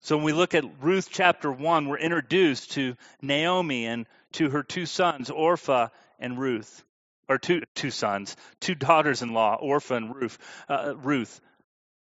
So 0.01 0.17
when 0.17 0.25
we 0.25 0.33
look 0.33 0.57
at 0.57 0.65
Ruth 0.83 1.11
chapter 1.13 1.53
1, 1.53 1.87
we're 1.87 1.99
introduced 1.99 2.73
to 2.73 2.97
Naomi 3.23 3.87
and 3.87 4.07
to 4.33 4.51
her 4.51 4.65
two 4.65 4.85
sons, 4.85 5.31
Orpha 5.31 5.93
and 6.19 6.41
Ruth. 6.41 6.83
Or 7.29 7.39
two, 7.39 7.63
two 7.77 7.93
sons, 7.93 8.37
two 8.59 8.75
daughters 8.75 9.23
in 9.23 9.33
law, 9.33 9.55
Orpah 9.55 9.95
and 9.95 10.13
Ruth, 10.13 10.39
uh, 10.69 10.95
Ruth. 10.97 11.41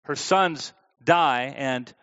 Her 0.03 0.17
sons 0.17 0.73
die, 1.01 1.53
and 1.55 1.93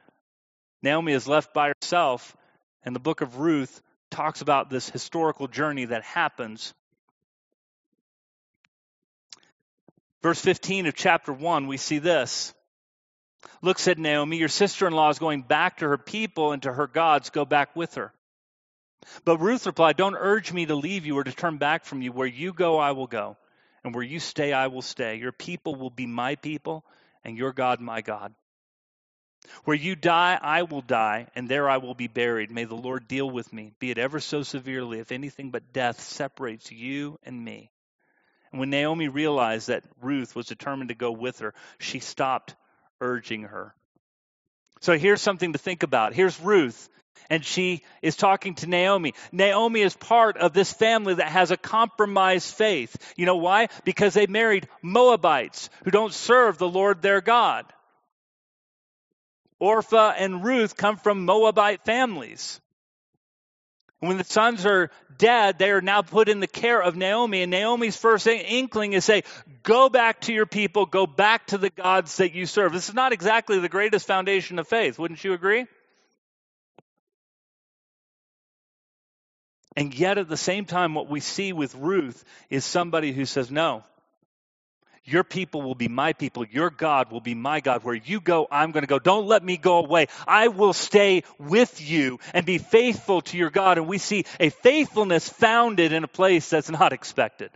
Naomi 0.82 1.12
is 1.12 1.28
left 1.28 1.52
by 1.52 1.70
herself. 1.82 2.34
And 2.84 2.94
the 2.94 3.00
book 3.00 3.20
of 3.20 3.38
Ruth 3.38 3.82
talks 4.10 4.40
about 4.40 4.70
this 4.70 4.88
historical 4.88 5.48
journey 5.48 5.86
that 5.86 6.02
happens. 6.02 6.74
Verse 10.22 10.40
15 10.40 10.86
of 10.86 10.94
chapter 10.94 11.32
1, 11.32 11.66
we 11.66 11.76
see 11.76 11.98
this. 11.98 12.54
Look, 13.62 13.78
said 13.78 13.98
Naomi, 13.98 14.36
your 14.36 14.48
sister 14.48 14.86
in 14.86 14.92
law 14.92 15.08
is 15.08 15.18
going 15.18 15.42
back 15.42 15.78
to 15.78 15.88
her 15.88 15.98
people 15.98 16.52
and 16.52 16.62
to 16.62 16.72
her 16.72 16.86
gods. 16.86 17.30
Go 17.30 17.44
back 17.44 17.74
with 17.74 17.94
her. 17.94 18.12
But 19.24 19.38
Ruth 19.38 19.66
replied, 19.66 19.96
Don't 19.96 20.16
urge 20.16 20.52
me 20.52 20.66
to 20.66 20.74
leave 20.74 21.06
you 21.06 21.18
or 21.18 21.24
to 21.24 21.32
turn 21.32 21.56
back 21.56 21.84
from 21.84 22.02
you. 22.02 22.12
Where 22.12 22.26
you 22.26 22.52
go, 22.52 22.78
I 22.78 22.92
will 22.92 23.06
go. 23.06 23.36
And 23.82 23.94
where 23.94 24.04
you 24.04 24.20
stay, 24.20 24.52
I 24.52 24.66
will 24.66 24.82
stay. 24.82 25.16
Your 25.16 25.32
people 25.32 25.74
will 25.74 25.90
be 25.90 26.06
my 26.06 26.34
people, 26.34 26.84
and 27.24 27.36
your 27.36 27.52
God, 27.52 27.80
my 27.80 28.02
God. 28.02 28.34
Where 29.64 29.76
you 29.76 29.96
die, 29.96 30.38
I 30.40 30.62
will 30.62 30.82
die, 30.82 31.26
and 31.34 31.48
there 31.48 31.68
I 31.68 31.78
will 31.78 31.94
be 31.94 32.08
buried. 32.08 32.50
May 32.50 32.64
the 32.64 32.74
Lord 32.74 33.08
deal 33.08 33.28
with 33.28 33.52
me, 33.52 33.72
be 33.78 33.90
it 33.90 33.98
ever 33.98 34.20
so 34.20 34.42
severely, 34.42 35.00
if 35.00 35.12
anything 35.12 35.50
but 35.50 35.72
death 35.72 36.00
separates 36.00 36.70
you 36.70 37.18
and 37.24 37.44
me. 37.44 37.70
And 38.52 38.60
when 38.60 38.70
Naomi 38.70 39.08
realized 39.08 39.68
that 39.68 39.84
Ruth 40.02 40.34
was 40.34 40.46
determined 40.46 40.88
to 40.88 40.94
go 40.94 41.12
with 41.12 41.40
her, 41.40 41.54
she 41.78 42.00
stopped 42.00 42.54
urging 43.00 43.42
her. 43.42 43.74
So 44.80 44.96
here's 44.96 45.20
something 45.20 45.52
to 45.52 45.58
think 45.58 45.82
about. 45.82 46.14
Here's 46.14 46.40
Ruth, 46.40 46.88
and 47.28 47.44
she 47.44 47.82
is 48.02 48.16
talking 48.16 48.54
to 48.56 48.66
Naomi. 48.66 49.14
Naomi 49.30 49.82
is 49.82 49.94
part 49.94 50.36
of 50.36 50.52
this 50.52 50.72
family 50.72 51.14
that 51.14 51.28
has 51.28 51.50
a 51.50 51.56
compromised 51.56 52.54
faith. 52.54 52.96
You 53.16 53.26
know 53.26 53.36
why? 53.36 53.68
Because 53.84 54.14
they 54.14 54.26
married 54.26 54.68
Moabites 54.82 55.70
who 55.84 55.90
don't 55.90 56.14
serve 56.14 56.58
the 56.58 56.68
Lord 56.68 57.02
their 57.02 57.20
God. 57.20 57.66
Orpah 59.60 60.14
and 60.16 60.42
Ruth 60.42 60.76
come 60.76 60.96
from 60.96 61.24
Moabite 61.24 61.84
families. 61.84 62.60
When 64.00 64.16
the 64.16 64.24
sons 64.24 64.64
are 64.64 64.90
dead, 65.18 65.58
they 65.58 65.70
are 65.70 65.82
now 65.82 66.00
put 66.00 66.30
in 66.30 66.40
the 66.40 66.46
care 66.46 66.82
of 66.82 66.96
Naomi. 66.96 67.42
And 67.42 67.50
Naomi's 67.50 67.96
first 67.96 68.26
inkling 68.26 68.94
is 68.94 69.04
say, 69.04 69.24
go 69.62 69.90
back 69.90 70.22
to 70.22 70.32
your 70.32 70.46
people, 70.46 70.86
go 70.86 71.06
back 71.06 71.48
to 71.48 71.58
the 71.58 71.68
gods 71.68 72.16
that 72.16 72.32
you 72.32 72.46
serve. 72.46 72.72
This 72.72 72.88
is 72.88 72.94
not 72.94 73.12
exactly 73.12 73.58
the 73.58 73.68
greatest 73.68 74.06
foundation 74.06 74.58
of 74.58 74.66
faith. 74.66 74.98
Wouldn't 74.98 75.22
you 75.22 75.34
agree? 75.34 75.66
And 79.76 79.94
yet, 79.94 80.18
at 80.18 80.28
the 80.28 80.36
same 80.36 80.64
time, 80.64 80.94
what 80.94 81.08
we 81.08 81.20
see 81.20 81.52
with 81.52 81.74
Ruth 81.74 82.24
is 82.48 82.64
somebody 82.64 83.12
who 83.12 83.24
says, 83.24 83.50
no, 83.50 83.84
your 85.10 85.24
people 85.24 85.62
will 85.62 85.74
be 85.74 85.88
my 85.88 86.12
people. 86.12 86.44
Your 86.44 86.70
God 86.70 87.10
will 87.10 87.20
be 87.20 87.34
my 87.34 87.60
God. 87.60 87.82
Where 87.84 87.94
you 87.94 88.20
go, 88.20 88.46
I'm 88.50 88.70
going 88.72 88.82
to 88.82 88.86
go. 88.86 88.98
Don't 88.98 89.26
let 89.26 89.42
me 89.42 89.56
go 89.56 89.78
away. 89.78 90.06
I 90.26 90.48
will 90.48 90.72
stay 90.72 91.24
with 91.38 91.80
you 91.80 92.18
and 92.32 92.46
be 92.46 92.58
faithful 92.58 93.22
to 93.22 93.36
your 93.36 93.50
God. 93.50 93.78
And 93.78 93.88
we 93.88 93.98
see 93.98 94.24
a 94.38 94.50
faithfulness 94.50 95.28
founded 95.28 95.92
in 95.92 96.04
a 96.04 96.08
place 96.08 96.48
that's 96.48 96.70
not 96.70 96.92
expected. 96.92 97.50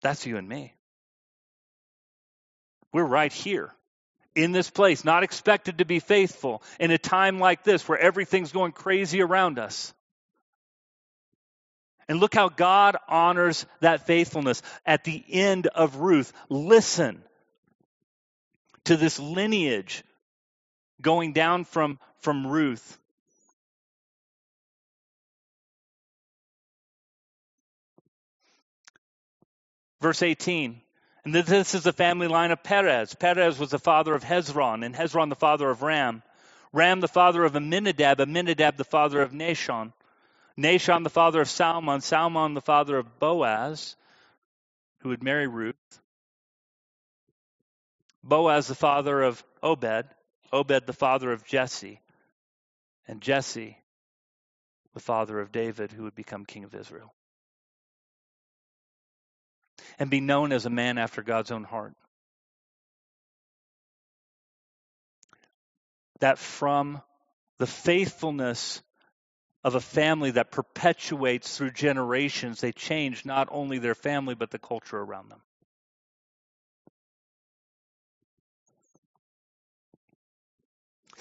That's 0.00 0.24
you 0.24 0.36
and 0.36 0.48
me. 0.48 0.74
We're 2.92 3.04
right 3.04 3.32
here 3.32 3.74
in 4.34 4.52
this 4.52 4.70
place, 4.70 5.04
not 5.04 5.24
expected 5.24 5.78
to 5.78 5.84
be 5.84 5.98
faithful 5.98 6.62
in 6.78 6.92
a 6.92 6.98
time 6.98 7.40
like 7.40 7.64
this 7.64 7.88
where 7.88 7.98
everything's 7.98 8.52
going 8.52 8.72
crazy 8.72 9.20
around 9.20 9.58
us. 9.58 9.92
And 12.08 12.20
look 12.20 12.34
how 12.34 12.48
God 12.48 12.96
honors 13.06 13.66
that 13.80 14.06
faithfulness 14.06 14.62
at 14.86 15.04
the 15.04 15.22
end 15.28 15.66
of 15.66 15.96
Ruth. 15.96 16.32
Listen 16.48 17.22
to 18.84 18.96
this 18.96 19.18
lineage 19.18 20.02
going 21.02 21.34
down 21.34 21.64
from, 21.64 21.98
from 22.20 22.46
Ruth. 22.46 22.98
Verse 30.00 30.22
18. 30.22 30.80
And 31.24 31.34
this 31.34 31.74
is 31.74 31.82
the 31.82 31.92
family 31.92 32.28
line 32.28 32.52
of 32.52 32.62
Perez. 32.62 33.14
Perez 33.14 33.58
was 33.58 33.70
the 33.70 33.78
father 33.78 34.14
of 34.14 34.24
Hezron, 34.24 34.84
and 34.84 34.94
Hezron 34.94 35.28
the 35.28 35.34
father 35.34 35.68
of 35.68 35.82
Ram. 35.82 36.22
Ram 36.72 37.00
the 37.00 37.08
father 37.08 37.44
of 37.44 37.54
Amminadab, 37.54 38.20
Amminadab 38.20 38.76
the 38.76 38.84
father 38.84 39.20
of 39.20 39.32
Nahshon. 39.32 39.92
Nahshon, 40.58 41.04
the 41.04 41.10
father 41.10 41.40
of 41.40 41.48
Salmon, 41.48 42.00
Salmon, 42.00 42.54
the 42.54 42.60
father 42.60 42.98
of 42.98 43.20
Boaz, 43.20 43.94
who 45.00 45.10
would 45.10 45.22
marry 45.22 45.46
Ruth. 45.46 45.76
Boaz, 48.24 48.66
the 48.66 48.74
father 48.74 49.22
of 49.22 49.42
Obed. 49.62 50.08
Obed, 50.52 50.86
the 50.86 50.92
father 50.92 51.30
of 51.30 51.44
Jesse. 51.44 52.00
And 53.06 53.20
Jesse, 53.20 53.78
the 54.94 55.00
father 55.00 55.38
of 55.38 55.52
David, 55.52 55.92
who 55.92 56.02
would 56.02 56.16
become 56.16 56.44
king 56.44 56.64
of 56.64 56.74
Israel. 56.74 57.14
And 59.98 60.10
be 60.10 60.20
known 60.20 60.50
as 60.50 60.66
a 60.66 60.70
man 60.70 60.98
after 60.98 61.22
God's 61.22 61.52
own 61.52 61.62
heart. 61.62 61.94
That 66.18 66.38
from 66.38 67.00
the 67.58 67.66
faithfulness 67.66 68.82
of 69.68 69.74
a 69.74 69.80
family 69.80 70.32
that 70.32 70.50
perpetuates 70.50 71.56
through 71.56 71.70
generations, 71.70 72.60
they 72.60 72.72
change 72.72 73.24
not 73.24 73.48
only 73.50 73.78
their 73.78 73.94
family, 73.94 74.34
but 74.34 74.50
the 74.50 74.58
culture 74.58 74.98
around 74.98 75.30
them. 75.30 75.40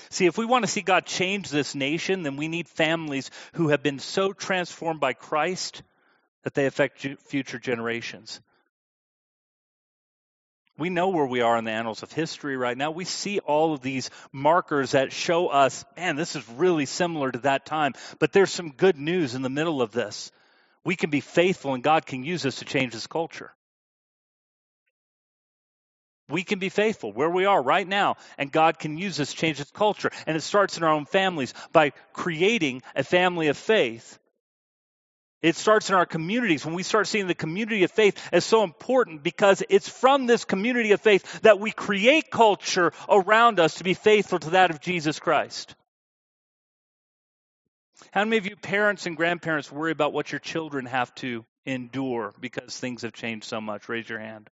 See, 0.09 0.25
if 0.25 0.37
we 0.37 0.45
want 0.45 0.63
to 0.63 0.71
see 0.71 0.81
God 0.81 1.05
change 1.05 1.49
this 1.49 1.75
nation, 1.75 2.23
then 2.23 2.37
we 2.37 2.47
need 2.47 2.69
families 2.69 3.29
who 3.53 3.69
have 3.69 3.83
been 3.83 3.99
so 3.99 4.31
transformed 4.31 5.01
by 5.01 5.13
Christ 5.13 5.83
that 6.43 6.53
they 6.53 6.65
affect 6.65 7.05
future 7.25 7.59
generations. 7.59 8.39
We 10.77 10.89
know 10.89 11.09
where 11.09 11.25
we 11.25 11.41
are 11.41 11.57
in 11.57 11.65
the 11.65 11.71
annals 11.71 12.03
of 12.03 12.11
history 12.11 12.55
right 12.55 12.77
now. 12.77 12.91
We 12.91 13.05
see 13.05 13.39
all 13.39 13.73
of 13.73 13.81
these 13.81 14.11
markers 14.31 14.91
that 14.91 15.11
show 15.11 15.47
us, 15.47 15.83
man, 15.95 16.15
this 16.15 16.35
is 16.35 16.47
really 16.49 16.85
similar 16.85 17.31
to 17.31 17.39
that 17.39 17.65
time. 17.65 17.93
But 18.19 18.31
there's 18.31 18.51
some 18.51 18.71
good 18.71 18.97
news 18.97 19.33
in 19.33 19.41
the 19.41 19.49
middle 19.49 19.81
of 19.81 19.91
this. 19.91 20.31
We 20.83 20.95
can 20.95 21.09
be 21.09 21.21
faithful 21.21 21.73
and 21.73 21.83
God 21.83 22.05
can 22.05 22.23
use 22.23 22.45
us 22.45 22.57
to 22.57 22.65
change 22.65 22.93
this 22.93 23.07
culture. 23.07 23.51
We 26.29 26.43
can 26.43 26.59
be 26.59 26.69
faithful 26.69 27.13
where 27.13 27.29
we 27.29 27.45
are 27.45 27.61
right 27.61 27.87
now, 27.87 28.17
and 28.37 28.51
God 28.51 28.79
can 28.79 28.97
use 28.97 29.19
us 29.19 29.31
to 29.31 29.37
change 29.37 29.59
this 29.59 29.71
culture. 29.71 30.11
And 30.25 30.35
it 30.35 30.41
starts 30.41 30.77
in 30.77 30.83
our 30.83 30.91
own 30.91 31.05
families 31.05 31.53
by 31.71 31.93
creating 32.11 32.81
a 32.95 33.03
family 33.03 33.47
of 33.47 33.57
faith. 33.57 34.19
It 35.41 35.55
starts 35.55 35.89
in 35.89 35.95
our 35.95 36.07
communities 36.07 36.65
when 36.65 36.73
we 36.73 36.81
start 36.81 37.07
seeing 37.07 37.27
the 37.27 37.35
community 37.35 37.83
of 37.83 37.91
faith 37.91 38.19
as 38.31 38.43
so 38.43 38.63
important 38.63 39.21
because 39.21 39.61
it's 39.69 39.87
from 39.87 40.25
this 40.25 40.45
community 40.45 40.93
of 40.93 41.01
faith 41.01 41.41
that 41.41 41.59
we 41.59 41.71
create 41.71 42.31
culture 42.31 42.91
around 43.07 43.59
us 43.59 43.75
to 43.75 43.83
be 43.83 43.93
faithful 43.93 44.39
to 44.39 44.49
that 44.51 44.71
of 44.71 44.81
Jesus 44.81 45.19
Christ. 45.19 45.75
How 48.11 48.23
many 48.23 48.37
of 48.37 48.47
you 48.47 48.55
parents 48.55 49.05
and 49.05 49.15
grandparents 49.15 49.71
worry 49.71 49.91
about 49.91 50.13
what 50.13 50.31
your 50.31 50.39
children 50.39 50.87
have 50.87 51.13
to 51.15 51.45
endure 51.65 52.33
because 52.39 52.77
things 52.77 53.03
have 53.03 53.13
changed 53.13 53.45
so 53.45 53.61
much? 53.61 53.89
Raise 53.89 54.09
your 54.09 54.19
hand. 54.19 54.49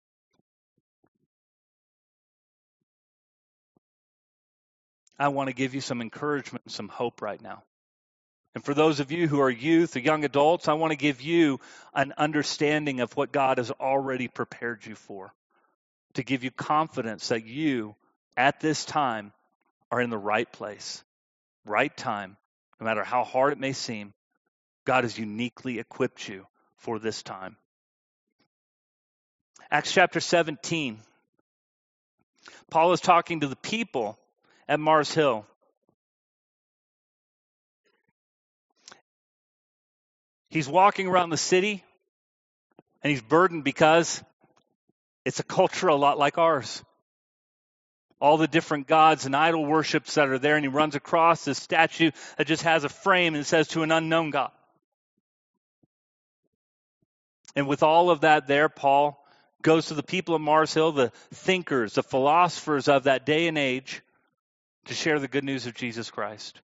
I 5.17 5.29
want 5.29 5.47
to 5.49 5.55
give 5.55 5.73
you 5.73 5.81
some 5.81 6.01
encouragement 6.01 6.69
some 6.71 6.89
hope 6.89 7.21
right 7.21 7.41
now. 7.41 7.63
And 8.55 8.63
for 8.63 8.73
those 8.73 9.01
of 9.01 9.11
you 9.11 9.27
who 9.27 9.41
are 9.41 9.49
youth 9.49 9.97
or 9.97 9.99
young 9.99 10.23
adults, 10.23 10.69
I 10.69 10.73
want 10.73 10.91
to 10.91 10.97
give 10.97 11.21
you 11.21 11.59
an 11.93 12.13
understanding 12.17 13.01
of 13.01 13.15
what 13.17 13.33
God 13.33 13.57
has 13.57 13.69
already 13.69 14.29
prepared 14.29 14.85
you 14.85 14.95
for, 14.95 15.33
to 16.13 16.23
give 16.23 16.45
you 16.45 16.51
confidence 16.51 17.27
that 17.27 17.45
you, 17.45 17.95
at 18.37 18.61
this 18.61 18.85
time, 18.85 19.33
are 19.91 19.99
in 19.99 20.09
the 20.09 20.17
right 20.17 20.49
place, 20.49 21.03
right 21.65 21.95
time, 21.95 22.37
no 22.79 22.85
matter 22.85 23.03
how 23.03 23.25
hard 23.25 23.51
it 23.51 23.59
may 23.59 23.73
seem. 23.73 24.13
God 24.85 25.03
has 25.03 25.17
uniquely 25.17 25.79
equipped 25.79 26.27
you 26.27 26.47
for 26.77 26.97
this 26.97 27.23
time. 27.23 27.57
Acts 29.69 29.91
chapter 29.91 30.21
17. 30.21 30.99
Paul 32.69 32.93
is 32.93 33.01
talking 33.01 33.41
to 33.41 33.47
the 33.47 33.55
people 33.57 34.17
at 34.69 34.79
Mars 34.79 35.13
Hill. 35.13 35.45
He's 40.55 40.69
walking 40.69 41.07
around 41.07 41.31
the 41.31 41.37
city 41.37 41.83
and 43.03 43.11
he's 43.11 43.21
burdened 43.21 43.65
because 43.65 44.23
it's 45.25 45.41
a 45.41 45.43
culture 45.43 45.89
a 45.89 45.95
lot 45.97 46.17
like 46.17 46.37
ours. 46.37 46.81
All 48.21 48.37
the 48.37 48.47
different 48.47 48.87
gods 48.87 49.25
and 49.25 49.35
idol 49.35 49.65
worships 49.65 50.13
that 50.13 50.29
are 50.29 50.39
there, 50.39 50.55
and 50.55 50.63
he 50.63 50.69
runs 50.69 50.95
across 50.95 51.43
this 51.43 51.61
statue 51.61 52.11
that 52.37 52.47
just 52.47 52.63
has 52.63 52.85
a 52.85 52.89
frame 52.89 53.35
and 53.35 53.45
says 53.45 53.67
to 53.69 53.83
an 53.83 53.91
unknown 53.91 54.29
God. 54.29 54.51
And 57.53 57.67
with 57.67 57.83
all 57.83 58.09
of 58.09 58.21
that 58.21 58.47
there, 58.47 58.69
Paul 58.69 59.21
goes 59.61 59.87
to 59.87 59.93
the 59.93 60.03
people 60.03 60.35
of 60.35 60.41
Mars 60.41 60.73
Hill, 60.73 60.93
the 60.93 61.11
thinkers, 61.33 61.95
the 61.95 62.03
philosophers 62.03 62.87
of 62.87 63.03
that 63.03 63.25
day 63.25 63.49
and 63.49 63.57
age, 63.57 64.01
to 64.85 64.93
share 64.93 65.19
the 65.19 65.27
good 65.27 65.43
news 65.43 65.65
of 65.65 65.75
Jesus 65.75 66.09
Christ. 66.09 66.61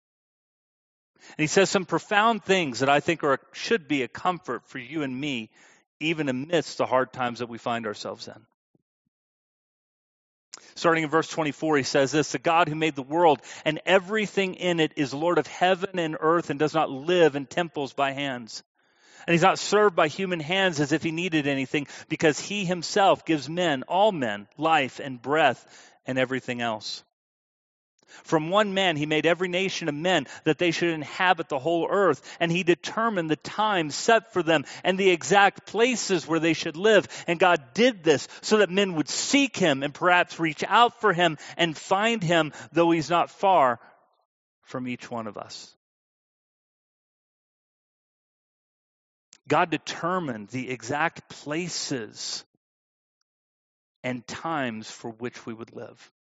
And 1.37 1.43
he 1.43 1.47
says 1.47 1.69
some 1.69 1.85
profound 1.85 2.43
things 2.43 2.79
that 2.79 2.89
I 2.89 2.99
think 2.99 3.23
are 3.23 3.39
should 3.53 3.87
be 3.87 4.03
a 4.03 4.07
comfort 4.07 4.67
for 4.67 4.79
you 4.79 5.03
and 5.03 5.19
me, 5.19 5.49
even 5.99 6.29
amidst 6.29 6.77
the 6.77 6.85
hard 6.85 7.13
times 7.13 7.39
that 7.39 7.49
we 7.49 7.57
find 7.57 7.87
ourselves 7.87 8.27
in. 8.27 8.45
Starting 10.75 11.05
in 11.05 11.09
verse 11.09 11.29
24, 11.29 11.77
he 11.77 11.83
says 11.83 12.11
this 12.11 12.33
The 12.33 12.39
God 12.39 12.67
who 12.67 12.75
made 12.75 12.95
the 12.95 13.01
world 13.01 13.41
and 13.63 13.79
everything 13.85 14.55
in 14.55 14.81
it 14.81 14.91
is 14.97 15.13
Lord 15.13 15.37
of 15.37 15.47
heaven 15.47 15.97
and 15.99 16.17
earth 16.19 16.49
and 16.49 16.59
does 16.59 16.73
not 16.73 16.91
live 16.91 17.35
in 17.35 17.45
temples 17.45 17.93
by 17.93 18.11
hands. 18.11 18.61
And 19.25 19.33
he's 19.33 19.41
not 19.41 19.57
served 19.57 19.95
by 19.95 20.09
human 20.09 20.41
hands 20.41 20.79
as 20.79 20.91
if 20.91 21.01
he 21.01 21.11
needed 21.11 21.47
anything, 21.47 21.87
because 22.09 22.39
he 22.39 22.65
himself 22.65 23.25
gives 23.25 23.49
men, 23.49 23.83
all 23.83 24.11
men, 24.11 24.47
life 24.57 24.99
and 24.99 25.19
breath 25.19 25.65
and 26.05 26.19
everything 26.19 26.61
else. 26.61 27.03
From 28.23 28.49
one 28.49 28.73
man 28.73 28.95
he 28.95 29.05
made 29.05 29.25
every 29.25 29.47
nation 29.47 29.89
of 29.89 29.95
men 29.95 30.27
that 30.43 30.57
they 30.57 30.71
should 30.71 30.89
inhabit 30.89 31.49
the 31.49 31.59
whole 31.59 31.87
earth, 31.89 32.21
and 32.39 32.51
he 32.51 32.63
determined 32.63 33.29
the 33.29 33.35
time 33.35 33.89
set 33.89 34.33
for 34.33 34.43
them 34.43 34.65
and 34.83 34.97
the 34.97 35.09
exact 35.09 35.65
places 35.65 36.27
where 36.27 36.39
they 36.39 36.53
should 36.53 36.77
live. 36.77 37.07
And 37.27 37.39
God 37.39 37.73
did 37.73 38.03
this 38.03 38.27
so 38.41 38.57
that 38.57 38.69
men 38.69 38.95
would 38.95 39.09
seek 39.09 39.57
him 39.57 39.83
and 39.83 39.93
perhaps 39.93 40.39
reach 40.39 40.63
out 40.67 40.99
for 41.01 41.13
him 41.13 41.37
and 41.57 41.77
find 41.77 42.23
him, 42.23 42.53
though 42.71 42.91
he's 42.91 43.09
not 43.09 43.29
far 43.29 43.79
from 44.61 44.87
each 44.87 45.09
one 45.09 45.27
of 45.27 45.37
us. 45.37 45.75
God 49.47 49.69
determined 49.69 50.49
the 50.49 50.69
exact 50.71 51.29
places 51.29 52.43
and 54.03 54.25
times 54.25 54.89
for 54.89 55.11
which 55.11 55.45
we 55.45 55.53
would 55.53 55.73
live. 55.73 56.11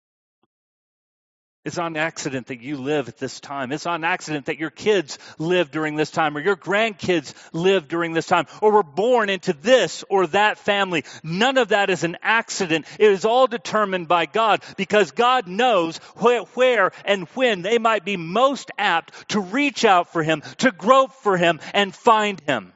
It's 1.65 1.79
an 1.79 1.97
accident 1.97 2.47
that 2.47 2.61
you 2.61 2.77
live 2.77 3.07
at 3.07 3.17
this 3.17 3.39
time. 3.39 3.71
It's 3.71 3.87
an 3.87 4.03
accident 4.03 4.45
that 4.45 4.59
your 4.59 4.69
kids 4.69 5.17
live 5.39 5.71
during 5.71 5.95
this 5.95 6.11
time 6.11 6.37
or 6.37 6.39
your 6.39 6.55
grandkids 6.55 7.33
live 7.53 7.87
during 7.87 8.13
this 8.13 8.27
time 8.27 8.45
or 8.61 8.71
were 8.71 8.83
born 8.83 9.29
into 9.29 9.51
this 9.51 10.03
or 10.07 10.27
that 10.27 10.59
family. 10.59 11.05
None 11.23 11.57
of 11.57 11.69
that 11.69 11.89
is 11.89 12.03
an 12.03 12.17
accident. 12.21 12.85
It 12.99 13.09
is 13.09 13.25
all 13.25 13.47
determined 13.47 14.07
by 14.07 14.27
God 14.27 14.61
because 14.77 15.09
God 15.09 15.47
knows 15.47 15.97
where 16.17 16.91
and 17.03 17.27
when 17.29 17.63
they 17.63 17.79
might 17.79 18.05
be 18.05 18.15
most 18.15 18.69
apt 18.77 19.29
to 19.29 19.39
reach 19.39 19.85
out 19.85 20.13
for 20.13 20.21
Him, 20.21 20.43
to 20.59 20.71
grope 20.71 21.13
for 21.13 21.35
Him, 21.35 21.59
and 21.73 21.95
find 21.95 22.39
Him. 22.41 22.73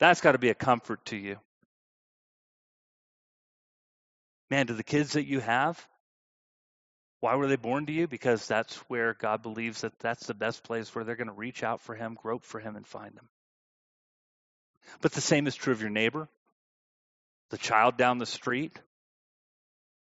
That's 0.00 0.20
got 0.20 0.32
to 0.32 0.38
be 0.38 0.50
a 0.50 0.54
comfort 0.54 1.04
to 1.06 1.16
you. 1.16 1.36
Man, 4.50 4.66
to 4.66 4.74
the 4.74 4.82
kids 4.82 5.12
that 5.12 5.26
you 5.26 5.38
have, 5.38 5.86
why 7.26 7.34
were 7.34 7.48
they 7.48 7.56
born 7.56 7.86
to 7.86 7.92
you? 7.92 8.06
Because 8.06 8.46
that's 8.46 8.76
where 8.88 9.12
God 9.12 9.42
believes 9.42 9.80
that 9.80 9.98
that's 9.98 10.28
the 10.28 10.32
best 10.32 10.62
place 10.62 10.94
where 10.94 11.02
they're 11.02 11.16
going 11.16 11.26
to 11.26 11.32
reach 11.32 11.64
out 11.64 11.80
for 11.80 11.96
Him, 11.96 12.14
grope 12.14 12.44
for 12.44 12.60
Him, 12.60 12.76
and 12.76 12.86
find 12.86 13.14
Him. 13.14 13.28
But 15.00 15.10
the 15.10 15.20
same 15.20 15.48
is 15.48 15.56
true 15.56 15.72
of 15.72 15.80
your 15.80 15.90
neighbor, 15.90 16.28
the 17.50 17.58
child 17.58 17.96
down 17.96 18.18
the 18.18 18.26
street, 18.26 18.78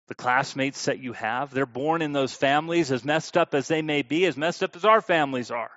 the 0.08 0.16
classmates 0.16 0.86
that 0.86 1.00
you 1.00 1.12
have. 1.12 1.54
They're 1.54 1.66
born 1.66 2.02
in 2.02 2.14
those 2.14 2.34
families, 2.34 2.90
as 2.90 3.04
messed 3.04 3.36
up 3.36 3.54
as 3.54 3.68
they 3.68 3.82
may 3.82 4.02
be, 4.02 4.26
as 4.26 4.38
messed 4.38 4.64
up 4.64 4.78
as 4.78 4.86
our 4.86 5.02
families 5.02 5.52
are. 5.52 5.72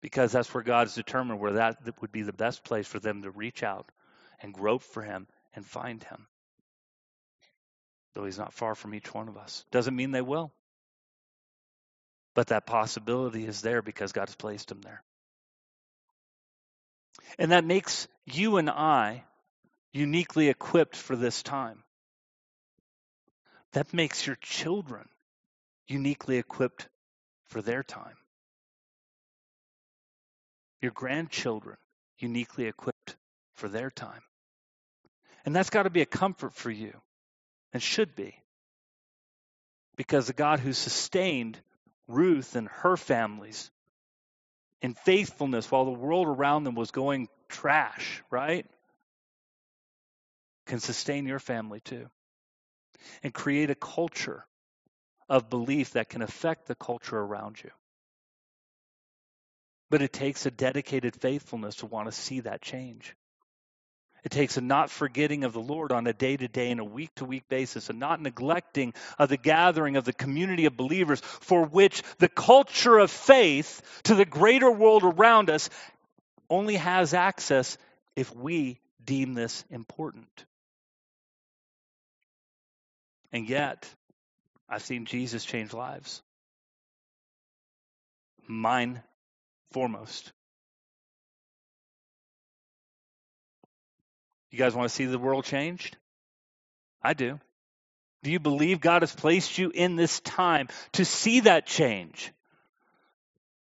Because 0.00 0.30
that's 0.30 0.54
where 0.54 0.62
God's 0.62 0.94
determined 0.94 1.40
where 1.40 1.54
that 1.54 1.78
would 2.00 2.12
be 2.12 2.22
the 2.22 2.32
best 2.32 2.62
place 2.62 2.86
for 2.86 3.00
them 3.00 3.22
to 3.22 3.32
reach 3.32 3.64
out 3.64 3.90
and 4.40 4.54
grope 4.54 4.82
for 4.82 5.02
Him 5.02 5.26
and 5.52 5.66
find 5.66 6.00
Him 6.04 6.28
though 8.14 8.24
he's 8.24 8.38
not 8.38 8.52
far 8.52 8.74
from 8.74 8.94
each 8.94 9.12
one 9.12 9.28
of 9.28 9.36
us. 9.36 9.64
Doesn't 9.70 9.96
mean 9.96 10.12
they 10.12 10.22
will. 10.22 10.52
But 12.34 12.48
that 12.48 12.66
possibility 12.66 13.46
is 13.46 13.60
there 13.60 13.82
because 13.82 14.12
God 14.12 14.28
has 14.28 14.36
placed 14.36 14.70
him 14.70 14.80
there. 14.82 15.02
And 17.38 17.52
that 17.52 17.64
makes 17.64 18.08
you 18.24 18.56
and 18.56 18.70
I 18.70 19.24
uniquely 19.92 20.48
equipped 20.48 20.96
for 20.96 21.16
this 21.16 21.42
time. 21.42 21.82
That 23.72 23.92
makes 23.92 24.26
your 24.26 24.36
children 24.36 25.08
uniquely 25.86 26.38
equipped 26.38 26.88
for 27.46 27.62
their 27.62 27.82
time. 27.82 28.16
Your 30.80 30.92
grandchildren 30.92 31.76
uniquely 32.18 32.66
equipped 32.66 33.16
for 33.54 33.68
their 33.68 33.90
time. 33.90 34.22
And 35.44 35.54
that's 35.54 35.70
got 35.70 35.84
to 35.84 35.90
be 35.90 36.02
a 36.02 36.06
comfort 36.06 36.54
for 36.54 36.70
you 36.70 36.92
and 37.74 37.82
should 37.82 38.14
be. 38.14 38.36
Because 39.96 40.26
the 40.26 40.32
God 40.32 40.60
who 40.60 40.72
sustained 40.72 41.60
Ruth 42.08 42.56
and 42.56 42.68
her 42.68 42.96
families 42.96 43.70
in 44.80 44.94
faithfulness 44.94 45.70
while 45.70 45.84
the 45.84 45.90
world 45.90 46.28
around 46.28 46.64
them 46.64 46.74
was 46.74 46.90
going 46.90 47.28
trash, 47.48 48.22
right? 48.30 48.66
Can 50.66 50.80
sustain 50.80 51.26
your 51.26 51.38
family 51.38 51.80
too. 51.80 52.08
And 53.22 53.34
create 53.34 53.70
a 53.70 53.74
culture 53.74 54.46
of 55.28 55.50
belief 55.50 55.92
that 55.92 56.08
can 56.08 56.22
affect 56.22 56.66
the 56.66 56.74
culture 56.74 57.18
around 57.18 57.62
you. 57.62 57.70
But 59.90 60.02
it 60.02 60.12
takes 60.12 60.46
a 60.46 60.50
dedicated 60.50 61.16
faithfulness 61.16 61.76
to 61.76 61.86
want 61.86 62.06
to 62.06 62.12
see 62.12 62.40
that 62.40 62.62
change. 62.62 63.14
It 64.24 64.30
takes 64.30 64.56
a 64.56 64.62
not 64.62 64.90
forgetting 64.90 65.44
of 65.44 65.52
the 65.52 65.60
Lord 65.60 65.92
on 65.92 66.06
a 66.06 66.14
day 66.14 66.36
to 66.36 66.48
day 66.48 66.70
and 66.70 66.80
a 66.80 66.84
week 66.84 67.14
to 67.16 67.26
week 67.26 67.46
basis, 67.48 67.90
and 67.90 68.00
not 68.00 68.22
neglecting 68.22 68.94
of 69.18 69.28
the 69.28 69.36
gathering 69.36 69.96
of 69.96 70.04
the 70.04 70.14
community 70.14 70.64
of 70.64 70.76
believers 70.76 71.20
for 71.20 71.64
which 71.64 72.02
the 72.18 72.28
culture 72.28 72.98
of 72.98 73.10
faith 73.10 73.82
to 74.04 74.14
the 74.14 74.24
greater 74.24 74.70
world 74.70 75.04
around 75.04 75.50
us 75.50 75.68
only 76.48 76.76
has 76.76 77.12
access 77.12 77.76
if 78.16 78.34
we 78.34 78.80
deem 79.04 79.34
this 79.34 79.62
important. 79.70 80.46
And 83.30 83.46
yet, 83.48 83.86
I've 84.68 84.82
seen 84.82 85.04
Jesus 85.04 85.44
change 85.44 85.74
lives. 85.74 86.22
Mine 88.46 89.02
foremost. 89.72 90.32
You 94.54 94.58
guys 94.58 94.72
want 94.72 94.88
to 94.88 94.94
see 94.94 95.06
the 95.06 95.18
world 95.18 95.44
changed? 95.44 95.96
I 97.02 97.12
do. 97.14 97.40
Do 98.22 98.30
you 98.30 98.38
believe 98.38 98.80
God 98.80 99.02
has 99.02 99.12
placed 99.12 99.58
you 99.58 99.72
in 99.74 99.96
this 99.96 100.20
time 100.20 100.68
to 100.92 101.04
see 101.04 101.40
that 101.40 101.66
change? 101.66 102.30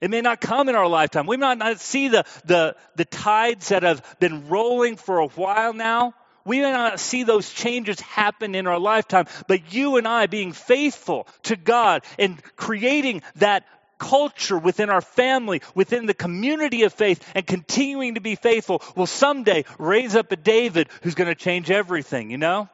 It 0.02 0.12
may 0.12 0.22
not 0.22 0.40
come 0.40 0.70
in 0.70 0.76
our 0.76 0.88
lifetime. 0.88 1.26
We 1.26 1.38
might 1.38 1.58
not 1.58 1.80
see 1.80 2.10
the, 2.10 2.26
the, 2.46 2.76
the 2.96 3.06
tides 3.06 3.70
that 3.70 3.82
have 3.82 4.06
been 4.20 4.50
rolling 4.50 4.98
for 4.98 5.18
a 5.18 5.28
while 5.30 5.74
now. 5.74 6.14
We 6.46 6.60
may 6.60 6.72
not 6.72 7.00
see 7.00 7.24
those 7.24 7.52
changes 7.52 8.00
happen 8.00 8.54
in 8.54 8.68
our 8.68 8.80
lifetime, 8.80 9.26
but 9.48 9.74
you 9.74 9.98
and 9.98 10.08
I 10.08 10.28
being 10.28 10.54
faithful 10.54 11.28
to 11.46 11.56
God 11.56 12.04
and 12.20 12.40
creating 12.56 13.24
that 13.38 13.66
culture 13.98 14.58
within 14.58 14.90
our 14.90 15.02
family, 15.02 15.62
within 15.76 16.06
the 16.06 16.14
community 16.14 16.84
of 16.84 16.94
faith, 16.94 17.24
and 17.36 17.46
continuing 17.46 18.16
to 18.16 18.22
be 18.22 18.36
faithful 18.36 18.82
will 18.96 19.08
someday 19.08 19.66
raise 19.78 20.16
up 20.16 20.32
a 20.32 20.36
David 20.36 20.90
who's 21.02 21.16
going 21.16 21.30
to 21.30 21.36
change 21.36 21.72
everything, 21.72 22.30
you 22.30 22.38
know? 22.38 22.70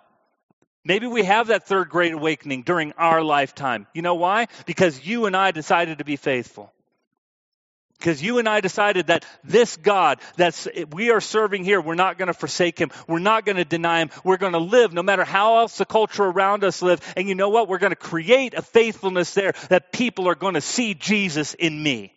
Maybe 0.86 1.07
we 1.07 1.24
have 1.24 1.47
that 1.47 1.65
third 1.65 1.88
great 1.89 2.11
awakening 2.11 2.63
during 2.63 2.91
our 2.93 3.24
lifetime. 3.24 3.88
You 3.93 4.01
know 4.01 4.15
why? 4.15 4.47
Because 4.65 5.05
you 5.05 5.26
and 5.28 5.36
I 5.36 5.51
decided 5.51 5.99
to 5.99 6.03
be 6.03 6.17
faithful. 6.17 6.72
Because 8.04 8.22
you 8.22 8.38
and 8.38 8.49
I 8.49 8.60
decided 8.60 9.08
that 9.08 9.24
this 9.45 9.78
God 9.78 10.20
that 10.36 10.68
we 10.91 11.12
are 11.12 11.22
serving 11.22 11.64
here, 11.64 11.80
we're 11.80 11.95
not 11.95 12.18
going 12.18 12.28
to 12.28 12.34
forsake 12.34 12.78
him. 12.78 12.91
We're 13.08 13.20
not 13.20 13.45
going 13.45 13.56
to 13.56 13.64
deny 13.64 14.01
him. 14.01 14.10
We're 14.26 14.36
going 14.36 14.51
to 14.51 14.60
live 14.60 14.91
no 14.91 15.01
matter 15.01 15.24
how 15.24 15.60
else 15.60 15.78
the 15.78 15.86
culture 15.86 16.26
around 16.26 16.66
us 16.66 16.82
live. 16.82 16.99
And 17.16 17.30
you 17.30 17.36
know 17.36 17.47
what? 17.47 17.70
We're 17.70 17.78
going 17.78 17.93
to 17.93 17.95
create 17.95 18.56
a 18.56 18.62
faithfulness 18.62 19.34
there 19.34 19.54
that 19.70 19.93
people 19.93 20.28
are 20.28 20.36
going 20.36 20.56
to 20.56 20.62
see 20.62 20.95
Jesus 20.95 21.54
in 21.54 21.82
me. 21.82 22.12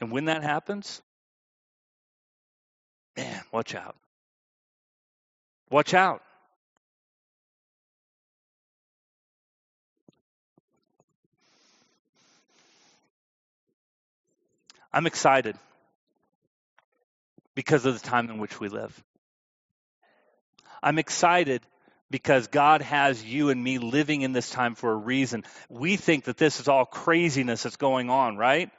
And 0.00 0.10
when 0.10 0.24
that 0.24 0.42
happens, 0.42 1.02
man, 3.14 3.42
watch 3.52 3.74
out. 3.74 3.96
Watch 5.68 5.92
out. 5.92 6.22
I'm 14.92 15.06
excited 15.06 15.56
because 17.54 17.86
of 17.86 18.00
the 18.00 18.06
time 18.06 18.30
in 18.30 18.38
which 18.38 18.60
we 18.60 18.68
live. 18.68 19.02
I'm 20.82 20.98
excited 20.98 21.62
because 22.10 22.48
God 22.48 22.82
has 22.82 23.24
you 23.24 23.48
and 23.48 23.62
me 23.62 23.78
living 23.78 24.22
in 24.22 24.32
this 24.32 24.50
time 24.50 24.74
for 24.74 24.92
a 24.92 24.96
reason. 24.96 25.44
We 25.68 25.96
think 25.96 26.24
that 26.24 26.36
this 26.36 26.60
is 26.60 26.68
all 26.68 26.84
craziness 26.84 27.62
that's 27.62 27.76
going 27.76 28.10
on, 28.10 28.36
right? 28.36 28.70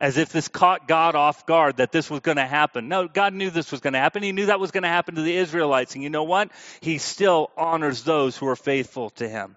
As 0.00 0.18
if 0.18 0.30
this 0.30 0.48
caught 0.48 0.88
God 0.88 1.14
off 1.14 1.46
guard 1.46 1.76
that 1.76 1.92
this 1.92 2.10
was 2.10 2.20
going 2.20 2.36
to 2.36 2.46
happen. 2.46 2.88
No, 2.88 3.08
God 3.08 3.32
knew 3.32 3.48
this 3.50 3.70
was 3.70 3.80
going 3.80 3.92
to 3.94 4.00
happen. 4.00 4.22
He 4.22 4.32
knew 4.32 4.46
that 4.46 4.60
was 4.60 4.72
going 4.72 4.82
to 4.82 4.88
happen 4.88 5.14
to 5.14 5.22
the 5.22 5.36
Israelites. 5.36 5.94
And 5.94 6.02
you 6.02 6.10
know 6.10 6.24
what? 6.24 6.50
He 6.80 6.98
still 6.98 7.50
honors 7.56 8.02
those 8.02 8.36
who 8.36 8.48
are 8.48 8.56
faithful 8.56 9.10
to 9.10 9.28
Him. 9.28 9.56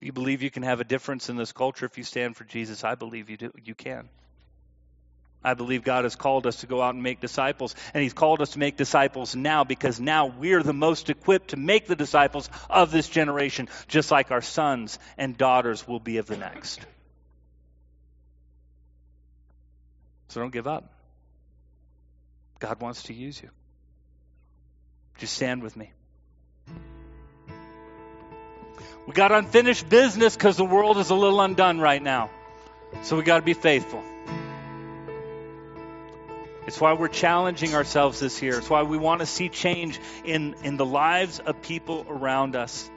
You 0.00 0.12
believe 0.12 0.42
you 0.42 0.50
can 0.50 0.62
have 0.62 0.80
a 0.80 0.84
difference 0.84 1.28
in 1.28 1.36
this 1.36 1.52
culture 1.52 1.86
if 1.86 1.96
you 1.96 2.04
stand 2.04 2.36
for 2.36 2.44
Jesus? 2.44 2.84
I 2.84 2.94
believe 2.94 3.30
you 3.30 3.36
do. 3.36 3.52
You 3.64 3.74
can. 3.74 4.08
I 5.42 5.54
believe 5.54 5.84
God 5.84 6.04
has 6.04 6.16
called 6.16 6.46
us 6.46 6.56
to 6.56 6.66
go 6.66 6.82
out 6.82 6.94
and 6.94 7.02
make 7.02 7.20
disciples, 7.20 7.74
and 7.94 8.02
He's 8.02 8.12
called 8.12 8.42
us 8.42 8.50
to 8.50 8.58
make 8.58 8.76
disciples 8.76 9.36
now 9.36 9.62
because 9.62 10.00
now 10.00 10.26
we're 10.26 10.62
the 10.62 10.72
most 10.72 11.08
equipped 11.08 11.50
to 11.50 11.56
make 11.56 11.86
the 11.86 11.94
disciples 11.94 12.50
of 12.68 12.90
this 12.90 13.08
generation, 13.08 13.68
just 13.86 14.10
like 14.10 14.32
our 14.32 14.42
sons 14.42 14.98
and 15.16 15.38
daughters 15.38 15.86
will 15.86 16.00
be 16.00 16.16
of 16.18 16.26
the 16.26 16.36
next. 16.36 16.80
So 20.28 20.40
don't 20.40 20.52
give 20.52 20.66
up. 20.66 20.92
God 22.58 22.80
wants 22.80 23.04
to 23.04 23.14
use 23.14 23.40
you. 23.40 23.50
Just 25.18 25.34
stand 25.34 25.62
with 25.62 25.76
me. 25.76 25.92
We 29.06 29.12
got 29.12 29.30
unfinished 29.30 29.88
business 29.88 30.34
because 30.34 30.56
the 30.56 30.64
world 30.64 30.98
is 30.98 31.10
a 31.10 31.14
little 31.14 31.40
undone 31.40 31.78
right 31.78 32.02
now. 32.02 32.30
So 33.02 33.16
we 33.16 33.22
got 33.22 33.36
to 33.36 33.44
be 33.44 33.54
faithful. 33.54 34.02
It's 36.66 36.80
why 36.80 36.94
we're 36.94 37.06
challenging 37.06 37.76
ourselves 37.76 38.18
this 38.18 38.42
year. 38.42 38.58
It's 38.58 38.68
why 38.68 38.82
we 38.82 38.98
want 38.98 39.20
to 39.20 39.26
see 39.26 39.48
change 39.48 40.00
in, 40.24 40.56
in 40.64 40.76
the 40.76 40.84
lives 40.84 41.38
of 41.38 41.62
people 41.62 42.04
around 42.08 42.56
us. 42.56 42.90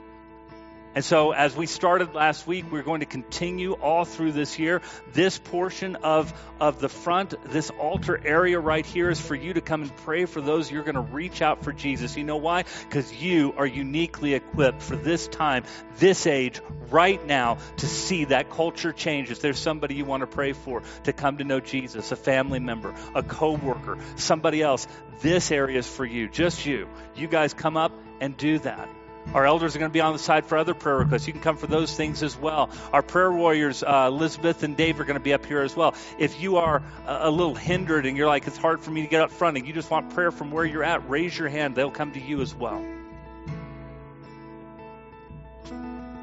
And 0.92 1.04
so, 1.04 1.30
as 1.30 1.54
we 1.54 1.66
started 1.66 2.14
last 2.14 2.48
week, 2.48 2.64
we're 2.72 2.82
going 2.82 2.98
to 2.98 3.06
continue 3.06 3.74
all 3.74 4.04
through 4.04 4.32
this 4.32 4.58
year. 4.58 4.82
This 5.12 5.38
portion 5.38 5.94
of, 5.96 6.32
of 6.58 6.80
the 6.80 6.88
front, 6.88 7.34
this 7.44 7.70
altar 7.70 8.20
area 8.24 8.58
right 8.58 8.84
here, 8.84 9.08
is 9.08 9.20
for 9.20 9.36
you 9.36 9.52
to 9.52 9.60
come 9.60 9.82
and 9.82 9.96
pray 9.98 10.24
for 10.24 10.40
those 10.40 10.68
you're 10.68 10.82
going 10.82 10.96
to 10.96 11.00
reach 11.00 11.42
out 11.42 11.62
for 11.62 11.72
Jesus. 11.72 12.16
You 12.16 12.24
know 12.24 12.38
why? 12.38 12.64
Because 12.88 13.14
you 13.14 13.54
are 13.56 13.66
uniquely 13.66 14.34
equipped 14.34 14.82
for 14.82 14.96
this 14.96 15.28
time, 15.28 15.62
this 15.98 16.26
age, 16.26 16.60
right 16.90 17.24
now, 17.24 17.58
to 17.76 17.86
see 17.86 18.24
that 18.24 18.50
culture 18.50 18.92
change. 18.92 19.30
If 19.30 19.40
there's 19.40 19.60
somebody 19.60 19.94
you 19.94 20.04
want 20.04 20.22
to 20.22 20.26
pray 20.26 20.54
for 20.54 20.82
to 21.04 21.12
come 21.12 21.38
to 21.38 21.44
know 21.44 21.60
Jesus, 21.60 22.10
a 22.10 22.16
family 22.16 22.58
member, 22.58 22.92
a 23.14 23.22
co 23.22 23.52
worker, 23.52 23.96
somebody 24.16 24.60
else, 24.60 24.88
this 25.20 25.52
area 25.52 25.78
is 25.78 25.86
for 25.86 26.04
you, 26.04 26.28
just 26.28 26.66
you. 26.66 26.88
You 27.14 27.28
guys 27.28 27.54
come 27.54 27.76
up 27.76 27.92
and 28.20 28.36
do 28.36 28.58
that. 28.60 28.88
Our 29.34 29.46
elders 29.46 29.76
are 29.76 29.78
going 29.78 29.90
to 29.90 29.92
be 29.92 30.00
on 30.00 30.12
the 30.12 30.18
side 30.18 30.46
for 30.46 30.58
other 30.58 30.74
prayer 30.74 30.96
requests. 30.96 31.28
You 31.28 31.32
can 31.32 31.42
come 31.42 31.56
for 31.56 31.68
those 31.68 31.94
things 31.94 32.22
as 32.22 32.36
well. 32.36 32.68
Our 32.92 33.02
prayer 33.02 33.30
warriors, 33.30 33.84
uh, 33.84 34.06
Elizabeth 34.08 34.64
and 34.64 34.76
Dave, 34.76 34.98
are 34.98 35.04
going 35.04 35.18
to 35.18 35.22
be 35.22 35.32
up 35.32 35.46
here 35.46 35.60
as 35.60 35.76
well. 35.76 35.94
If 36.18 36.40
you 36.40 36.56
are 36.56 36.82
a, 37.06 37.30
little 37.30 37.54
hindered 37.54 38.06
and 38.06 38.16
you're 38.16 38.26
like, 38.26 38.48
it's 38.48 38.56
hard 38.56 38.80
for 38.80 38.90
me 38.90 39.02
to 39.02 39.08
get 39.08 39.20
up 39.22 39.30
front 39.30 39.56
and 39.56 39.66
you 39.66 39.72
just 39.72 39.88
want 39.88 40.14
prayer 40.14 40.32
from 40.32 40.50
where 40.50 40.64
you're 40.64 40.82
at, 40.82 41.08
raise 41.08 41.38
your 41.38 41.48
hand. 41.48 41.76
They'll 41.76 41.92
come 41.92 42.12
to 42.12 42.20
you 42.20 42.40
as 42.40 42.54
well. 42.54 42.84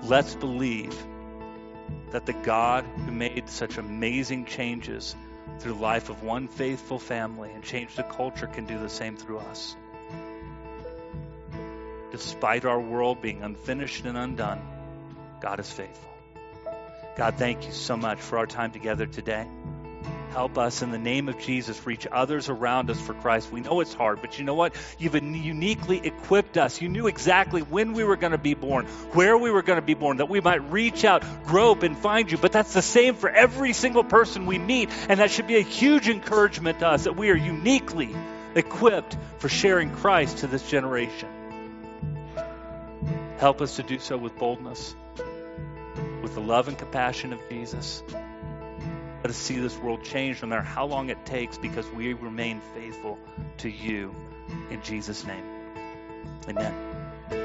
Let's 0.03 0.35
believe 0.35 0.95
that 2.11 2.25
the 2.25 2.33
God 2.33 2.83
who 3.05 3.11
made 3.11 3.49
such 3.49 3.77
amazing 3.77 4.45
changes 4.45 5.15
through 5.59 5.73
life 5.75 6.09
of 6.09 6.23
one 6.23 6.49
faithful 6.49 6.99
family 6.99 7.51
and 7.51 7.63
changed 7.63 7.95
the 7.95 8.03
culture 8.03 8.47
can 8.47 8.65
do 8.65 8.77
the 8.77 8.89
same 8.89 9.15
through 9.15 9.39
us 9.39 9.77
despite 12.17 12.65
our 12.65 12.79
world 12.79 13.21
being 13.21 13.43
unfinished 13.43 14.05
and 14.05 14.17
undone, 14.17 14.59
God 15.39 15.59
is 15.59 15.71
faithful. 15.71 16.09
God, 17.15 17.35
thank 17.35 17.65
you 17.65 17.71
so 17.71 17.95
much 17.95 18.19
for 18.19 18.39
our 18.39 18.47
time 18.47 18.71
together 18.71 19.05
today. 19.05 19.47
Help 20.31 20.57
us 20.57 20.81
in 20.81 20.91
the 20.91 20.97
name 20.97 21.29
of 21.29 21.39
Jesus 21.39 21.83
reach 21.85 22.05
others 22.11 22.49
around 22.49 22.89
us 22.89 22.99
for 22.99 23.13
Christ. 23.13 23.51
We 23.51 23.61
know 23.61 23.79
it's 23.79 23.93
hard, 23.93 24.21
but 24.21 24.37
you 24.37 24.45
know 24.45 24.55
what? 24.55 24.75
You've 24.99 25.15
uniquely 25.15 26.05
equipped 26.05 26.57
us. 26.57 26.81
You 26.81 26.89
knew 26.89 27.07
exactly 27.07 27.61
when 27.61 27.93
we 27.93 28.03
were 28.03 28.17
going 28.17 28.33
to 28.33 28.37
be 28.37 28.53
born, 28.53 28.85
where 29.13 29.37
we 29.37 29.49
were 29.49 29.63
going 29.63 29.79
to 29.79 29.85
be 29.85 29.93
born, 29.93 30.17
that 30.17 30.29
we 30.29 30.41
might 30.41 30.71
reach 30.71 31.05
out, 31.05 31.23
grope, 31.45 31.83
and 31.83 31.97
find 31.97 32.31
you. 32.31 32.37
But 32.37 32.51
that's 32.51 32.73
the 32.73 32.81
same 32.81 33.15
for 33.15 33.29
every 33.29 33.73
single 33.73 34.03
person 34.03 34.45
we 34.47 34.57
meet, 34.57 34.89
and 35.07 35.19
that 35.19 35.31
should 35.31 35.47
be 35.47 35.57
a 35.57 35.61
huge 35.61 36.09
encouragement 36.09 36.79
to 36.79 36.87
us 36.87 37.05
that 37.05 37.15
we 37.15 37.29
are 37.29 37.37
uniquely 37.37 38.15
equipped 38.53 39.15
for 39.37 39.49
sharing 39.49 39.91
Christ 39.91 40.39
to 40.39 40.47
this 40.47 40.67
generation. 40.69 41.29
Help 43.37 43.61
us 43.61 43.75
to 43.75 43.83
do 43.83 43.99
so 43.99 44.17
with 44.17 44.35
boldness, 44.37 44.95
with 46.23 46.33
the 46.33 46.41
love 46.41 46.67
and 46.67 46.77
compassion 46.77 47.33
of 47.33 47.39
Jesus. 47.49 48.03
Let 48.09 49.29
us 49.29 49.37
see 49.37 49.57
this 49.57 49.77
world 49.77 50.03
change 50.03 50.41
no 50.41 50.47
matter 50.47 50.63
how 50.63 50.85
long 50.85 51.09
it 51.09 51.25
takes 51.25 51.57
because 51.57 51.87
we 51.91 52.13
remain 52.13 52.61
faithful 52.73 53.19
to 53.57 53.69
you. 53.69 54.15
In 54.71 54.81
Jesus' 54.81 55.23
name, 55.25 55.43
amen. 56.47 56.96